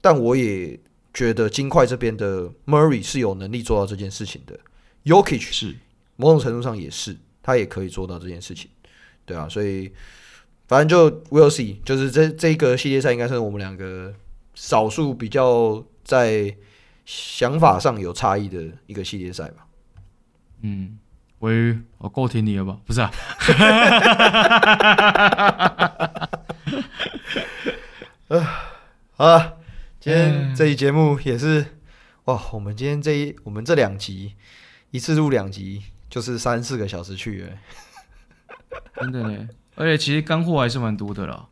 [0.00, 0.78] 但我也
[1.14, 4.58] 觉得金块这边的 Murray 是有能力做到这件事情的
[5.04, 5.74] ，Yokich 是。
[6.16, 8.68] 某种程度上也是，他也可以做到这件事情，
[9.24, 9.92] 对啊，所以。
[10.66, 14.12] 反正就 we'll see，就是这这一个系列赛应该是我们两个
[14.54, 16.56] 少数比较在
[17.04, 19.66] 想法上有差异的一个系列赛吧。
[20.62, 20.98] 嗯，
[21.38, 22.78] 喂，我够听你了吧？
[22.84, 23.12] 不是啊。
[29.12, 29.58] 好 了，
[30.00, 31.64] 今天这一节目也是
[32.24, 34.34] 哇，我们今天这一我们这两集
[34.90, 37.50] 一次录两集，就是三四个小时去了，
[39.00, 39.48] 真的呢。
[39.76, 41.46] 而且其实干货还是蛮多的啦。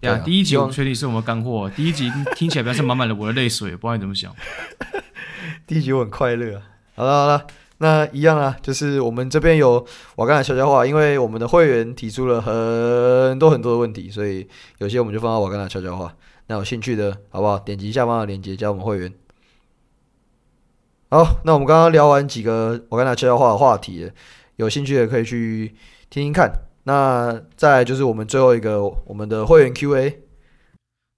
[0.00, 1.70] 呀、啊，第一集我确定是我们干货。
[1.74, 4.34] 第一集听起来比较是满满的我的泪水，不知道你怎么想。
[5.66, 6.60] 第一集我很快乐。
[6.94, 7.46] 好了好了，
[7.78, 14.46] 那一样啊，就是我们这边有瓦甘达悄悄话，因为我们的会员提出了很多很多的问题，所以
[14.78, 16.14] 有些我们就放到瓦甘达悄悄话。
[16.48, 17.58] 那有兴趣的好不好？
[17.58, 19.12] 点击下方的链接加我们会员。
[21.10, 24.10] 好，那我们刚刚聊完几个瓦甘达悄悄话的话题，
[24.56, 25.74] 有兴趣的可以去
[26.10, 26.52] 听听看。
[26.84, 30.20] 那再来就是我们最后一个我们的会员 Q&A。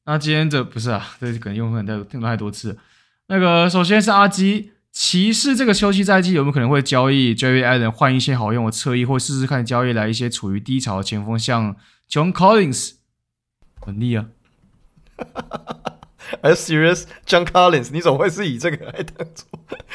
[0.07, 2.79] 那今天这不是啊，这可能用很多听太多次。
[3.27, 11.75] 那个首先是阿基，骑士这个休季赛季有没有可能会交易 Jarrett Allen 换一些好用的侧翼，或试试看交易来一些处于低潮的前锋，像
[12.09, 12.93] John Collins。
[13.81, 14.27] 很腻啊。
[16.43, 17.05] Are you serious?
[17.25, 17.91] John Collins？
[17.93, 19.47] 你怎么会是以这个来当做？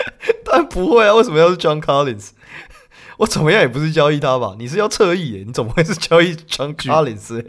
[0.43, 2.31] 当然不会啊，为什么要是 John Collins？
[3.21, 4.55] 我怎么样也不是交易他吧？
[4.57, 5.43] 你是要侧翼耶？
[5.45, 7.45] 你怎么会是交易 John Collins？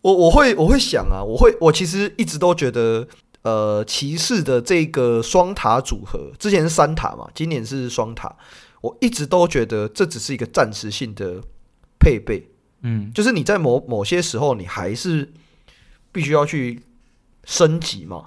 [0.00, 3.08] 我我会我会想啊，我会我其实一直都觉得，
[3.42, 8.36] 呃，骑士的这个双塔组合，之前是三塔嘛，今年是双塔，
[8.80, 11.42] 我一直都觉得这只是一个暂时性的
[11.98, 12.48] 配备，
[12.82, 15.32] 嗯，就是你在某某些时候，你还是
[16.12, 16.80] 必须要去
[17.44, 18.26] 升级嘛。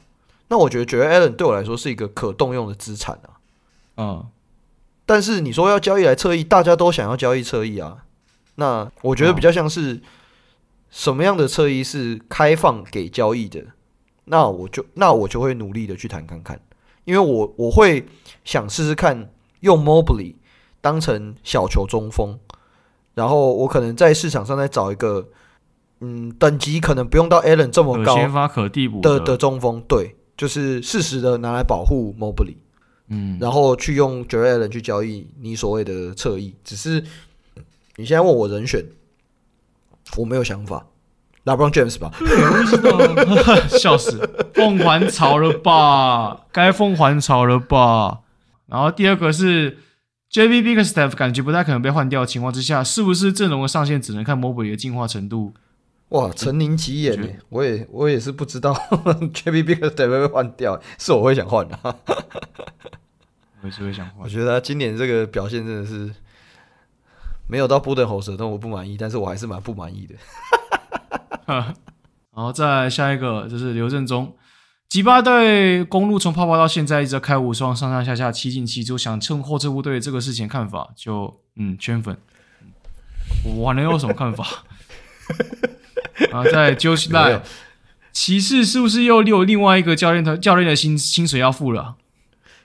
[0.50, 3.35] 那我觉得 Jarrett Allen 对我来说是一个可动用的资产啊。
[3.98, 4.26] 嗯，
[5.06, 8.06] 但是你说要交易来侧翼，大家都想要交易侧翼啊。
[8.56, 10.02] 那我觉得比较像是
[10.90, 13.62] 什么样的侧翼是开放给交易的，
[14.26, 16.60] 那我就那我就会努力的去谈看看，
[17.04, 18.06] 因为我我会
[18.46, 20.36] 想试试看用 Mobley
[20.80, 22.40] 当成小球中锋，
[23.14, 25.28] 然后我可能在市场上再找一个，
[26.00, 29.20] 嗯，等级可能不用到 Allen 这么高，先发可替补的。
[29.20, 32.56] 的中锋，对，就是适时的拿来保护 Mobley。
[33.08, 37.04] 嗯，然后去用 Jarrett Allen 去交易你所谓的侧翼，只是
[37.98, 38.84] 你现在问我人选，
[40.18, 40.88] 我没有想法
[41.46, 42.12] ，LeBron James 吧？
[43.70, 46.46] 笑死，凤还巢了吧？
[46.52, 48.22] 该凤还巢了吧？
[48.68, 49.78] 然后第二个是
[50.32, 55.54] JB Biggerstaff 感觉不太可能被换掉的情况之下，是不是阵容的上限只能看 Mobley 的进化程度？
[56.10, 57.28] 哇，陈宁奇眼呢？
[57.50, 58.74] 我也我也是不知道
[59.34, 61.78] JB Biggerstaff 会被换掉，是我会想换的。
[63.62, 64.20] 我也是会想换。
[64.20, 66.14] 我觉得他今年这个表现真的是
[67.48, 70.16] 没有到波登喉舌，但我不满意，但是我还是蛮不满意的。
[72.36, 74.36] 然后再下一个就是刘振中，
[74.88, 82.16] 吉巴队公路从泡泡到现在一直在开无双，上上下下七进七出，想趁后撤部队这个事情看法就嗯圈粉，
[83.44, 84.46] 我还能有什么看法？
[86.32, 87.42] 然后再 Josh Lai，
[88.12, 91.96] 骑士是不是又有另外一个教练的教练的薪薪水要付了？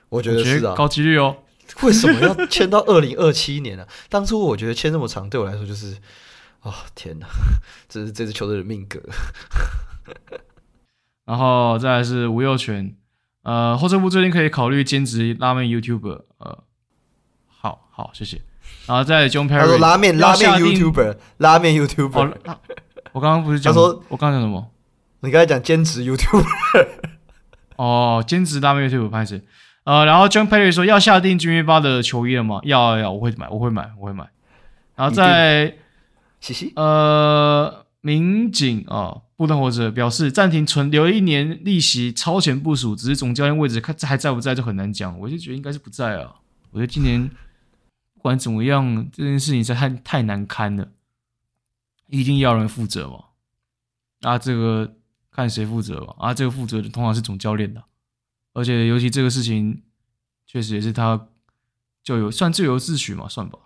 [0.09, 1.37] 我觉得是啊，高几率哦。
[1.83, 3.87] 为什么要签到二零二七年呢、啊？
[4.09, 5.93] 当初我觉得签这么长，对我来说就是，
[6.59, 7.27] 啊、哦，天哪，
[7.87, 8.99] 这是这支球队的命格。
[11.25, 12.93] 然后再来是吴又全，
[13.43, 16.63] 呃，后撤部最近可以考虑兼职拉面 YouTuber，呃，
[17.47, 18.41] 好好谢谢。
[18.87, 22.33] 然后再来 John Perry，拉面拉面 YouTuber，拉面 YouTuber。
[22.45, 22.59] 哦、
[23.13, 24.71] 我刚刚不是讲，他说我刚刚讲什么？
[25.21, 26.87] 你刚才讲兼职 YouTuber。
[27.75, 29.39] 哦，兼职拉面 YouTuber 拍摄。
[29.83, 32.59] 呃，然后 John Perry 说要下定 Jimmy Butler 的球衣了吗？
[32.63, 34.29] 要要要，我会买，我会买，我会买。
[34.95, 35.75] 然后在，
[36.39, 45.19] 嘻嘻，呃，民警啊，布登活着表示暂停存留一年利息超前部署，只是总教练位置看还在不在就很难讲。
[45.19, 46.35] 我就觉得应该是不在啊。
[46.69, 47.27] 我觉得今年
[48.13, 50.87] 不管怎么样，这件事情实在太太难堪了，
[52.11, 53.17] 一定要人负责嘛。
[54.21, 54.93] 啊，这个
[55.31, 56.13] 看谁负责吧。
[56.19, 57.81] 啊，这个负责的通常是总教练的。
[58.53, 59.81] 而且，尤其这个事情，
[60.45, 61.27] 确实也是他
[62.03, 63.57] 就有算咎由自取嘛，算吧。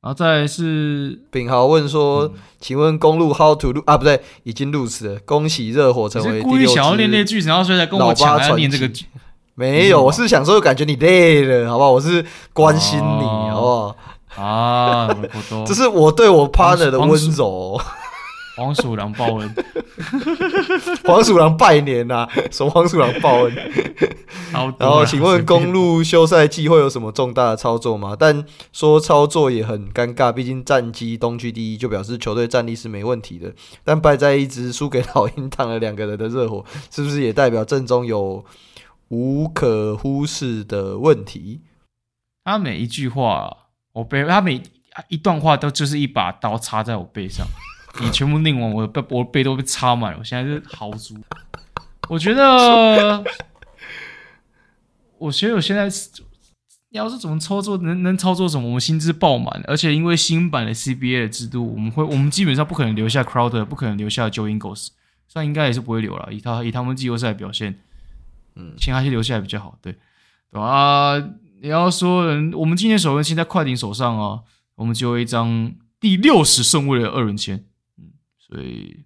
[0.00, 3.96] 然后再来是炳豪问说：“嗯、请问公路 how to lose 啊？
[3.96, 5.18] 不对，已经 lose 了。
[5.20, 9.06] 恭喜热火成为第六支。”故意想要练那句，然后所以才跟我抢来念这个句。
[9.54, 11.92] 没有，我是想说，感觉你累了，好不好？
[11.92, 13.96] 我是关心你，哦、好不好？
[14.36, 15.08] 啊，
[15.66, 17.80] 这是我对我 partner 的温柔。
[18.56, 19.52] 黄鼠狼报恩，
[21.04, 22.28] 黄鼠狼拜年呐、啊！
[22.52, 23.52] 说黄鼠狼报恩。
[24.52, 28.16] 然后，请问公路休赛季会有什么重大的操作吗？
[28.16, 33.52] 但说操作也很尴尬，毕竟战绩东区第一，就表示球队战力是没问题的。
[33.82, 38.44] 但败在一支输给老鹰躺了两个人的热火，是不是也代表阵中有
[39.08, 41.62] 无可忽视的问题？
[42.44, 43.63] 他每一句话，
[43.94, 44.62] 我背他每
[45.08, 47.46] 一段话都就是一把刀插在我背上。
[48.00, 50.18] 你全部念完，我背我背都被插满了。
[50.18, 51.16] 我现在是豪猪。
[52.08, 53.24] 我觉得，
[55.16, 55.86] 我觉得我现在
[56.90, 58.66] 你要是怎么操作，能能操作什么？
[58.66, 64.88] 我们薪资爆满，而且因为新版的 CBA 的制度，我们会我们基本上不可能留下 Crowder，不可能留下 Joe Ingles，
[65.28, 66.32] 虽然应该也是不会留了。
[66.32, 67.78] 以他以他们季后赛的表现，
[68.56, 69.92] 嗯，先还是留下来比较好，对
[70.50, 70.66] 对吧？
[70.66, 71.24] 啊，
[71.60, 74.40] 你要说人，我们今年首轮签在快艇手上啊，
[74.76, 77.64] 我们就有一张第六十顺位的二轮签。
[77.98, 78.12] 嗯
[78.46, 79.00] 所以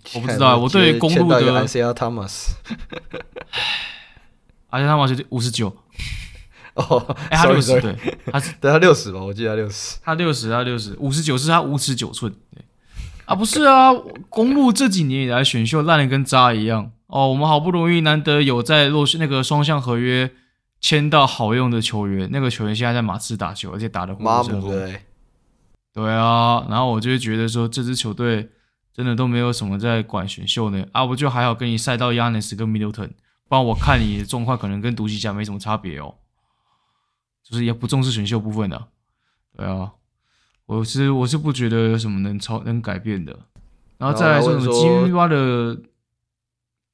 [0.14, 2.50] 我不知道，我对公路的 Isaiah Thomas，
[4.68, 5.76] 而且他是五十九。
[6.74, 7.96] 哦，哎，他六十对，
[8.30, 12.64] 他是对他六十吧，我记得他六十，他六十，他六十，五十九是他五尺九寸，对。
[13.24, 13.92] 啊，不是啊，
[14.28, 16.92] 公路这几年以来选秀烂的跟渣一样。
[17.08, 20.30] 哦，我们好不容易难得有在落那个双向合约
[20.80, 24.60] 签到好用的球员，那个球员现在在马刺打球，而且打的火热。
[24.60, 25.02] 对。
[25.92, 28.48] 对啊，然后我就会觉得说，这支球队
[28.94, 33.10] 真的都没有什么在管选秀呢啊，我就还好跟你赛到 Giannis 跟 Middleton，
[33.48, 36.14] 不然我看你的状况可能跟独行侠没什么差别哦，
[37.42, 38.86] 就是也不重视选秀部分的，
[39.56, 39.90] 对啊，
[40.66, 43.36] 我是我是不觉得有什么能超能改变的，
[43.98, 45.82] 然后再来说什么 Jimmy Butler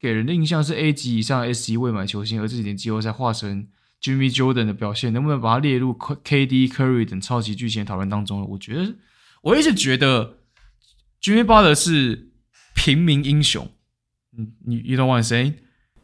[0.00, 3.68] 给人的印象是 A 级以上 S 级未满球星，而这几年季后赛化身。
[4.02, 8.46] Jimmy Jordan 的表现能不能把它列入 KD、Curry 等超级巨星的讨论当中呢？
[8.50, 8.94] 我觉得，
[9.40, 10.36] 我一直觉得
[11.20, 12.28] Jimmy Butler 是
[12.74, 13.68] 平民英雄。
[14.36, 15.54] 嗯，你 You know what I'm saying？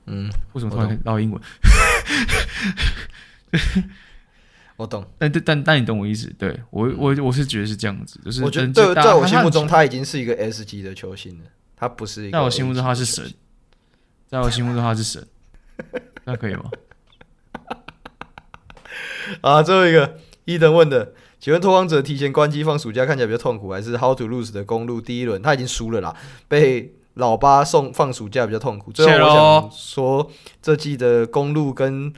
[0.06, 1.40] 嗯，为什么突然唠英文？
[4.76, 6.34] 我懂，但但但你懂我意思？
[6.38, 11.44] 对我我我是觉得是这样子，就是我觉得在在我心目中他已经是一个 S 级的球星了，
[11.76, 12.32] 他不是一个。
[12.32, 13.30] 在我心目中他是神，
[14.32, 15.28] 在我心目中他是神，
[16.24, 16.70] 那可以吗？
[19.42, 26.16] 啊，最后一个伊登问的，请问拓荒者提前关机放暑假看起来比较痛苦，还是 How to Lose 的公路第一轮他已经输了啦，
[26.48, 28.90] 被老八送放暑假比较痛苦。
[28.90, 30.30] 最后我想说，
[30.62, 32.10] 这季的公路跟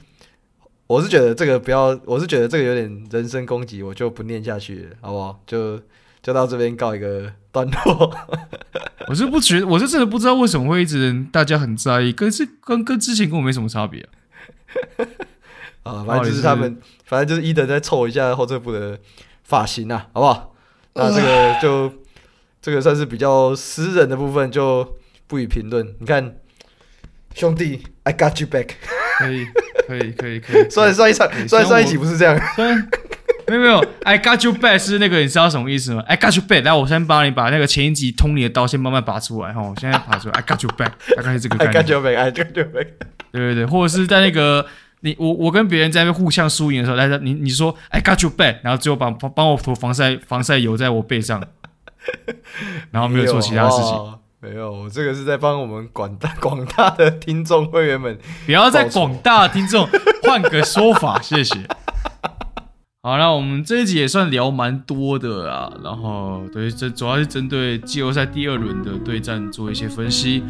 [0.87, 5.41] 我是觉得这个不要，我是觉得这个有点人身攻击，我就不念下去了，好不好？
[5.49, 5.81] 就
[6.25, 8.11] 就到这边告一个段落。
[9.09, 14.09] 我是不觉得，我是真的不知道为什么会一直大家很在意，跟是跟跟之前跟我没什么差别啊。
[15.93, 18.99] 啊，反正就是他们，反正就是伊等在凑一下后撤步的
[19.43, 20.55] 发型啊，好不好？
[20.97, 21.93] 那这个就
[22.63, 24.97] 这个算是比较私人的部分，就
[25.27, 25.95] 不予评论。
[26.01, 26.37] 你看，
[27.35, 28.71] 兄弟，I got you back，
[29.19, 29.45] 可以，
[29.87, 30.71] 可以，可以，可以。
[30.71, 32.41] 虽然上一场，虽然上一集不是这样，
[33.47, 41.77] 没有没有，I got you back 是那个，你知道什么意思吗？I got you back，来，我先帮你把那个前一集通你的刀先慢慢拔出来哈，我现在拔出来，I got you back，大概是这个概念。
[41.77, 42.87] I got you back，I got you back，
[43.33, 44.67] 对对对，或者是在那个。
[45.01, 51.47] 你我我跟别人在那边互相输赢的时候，来，你你说 I got you back，然后最后帮帮帮我涂防晒防晒油在我背上，
[52.91, 53.93] 然后没有做其他事情。
[54.41, 58.19] 没有，没有，我这个是在帮我们广大广大的听众会员们。
[58.47, 59.87] 不要在广大听众
[60.23, 61.55] 换个说法，谢谢。
[63.05, 70.43] 好，那我们这一集也算聊蛮多的啊，然后对，这主要是针对季后赛第二轮的对战做一些分析。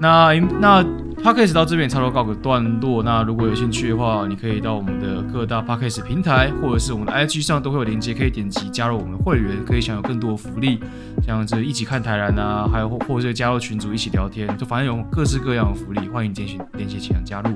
[0.00, 0.84] 那那
[1.22, 3.02] Podcast 到这边差不多告个段落。
[3.02, 10.78] 那如果有兴趣的话，你可以到我们的各大 Podcast 平台，或者是我们的 IG 上都会有链接，可以点击加入我们的会员，可以享有更多福利，
[11.24, 17.50] 像这一起看台篮啊，还有或者是加入群组一起聊天，就反正有各式各样的福利，欢迎点击链接前加入。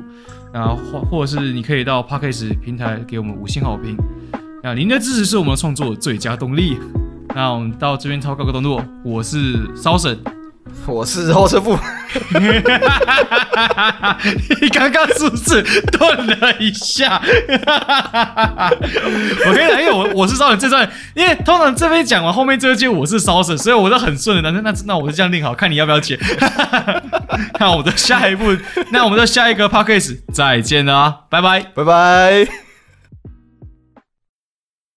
[0.54, 3.94] 那或或者是你可以到 Podcast 平台给我们五星好评。
[4.62, 6.78] 那您的支持是我们创作最佳动力。
[7.34, 10.18] 那我们到这边超告个段落，我是骚神。
[10.86, 11.78] 我是后撤步，
[14.60, 17.20] 你刚刚是不是顿了一下？
[19.46, 24.50] 我跟你讲，因为我我是骚神这段，因为通常这边讲完后面这句我是骚神，所以我都很顺的。
[24.50, 26.18] 那那那我就这样定好，看你要不要剪。
[27.60, 28.56] 那我的下一步，
[28.90, 32.67] 那我们的下一个 podcast 再见了啊，拜拜，拜拜。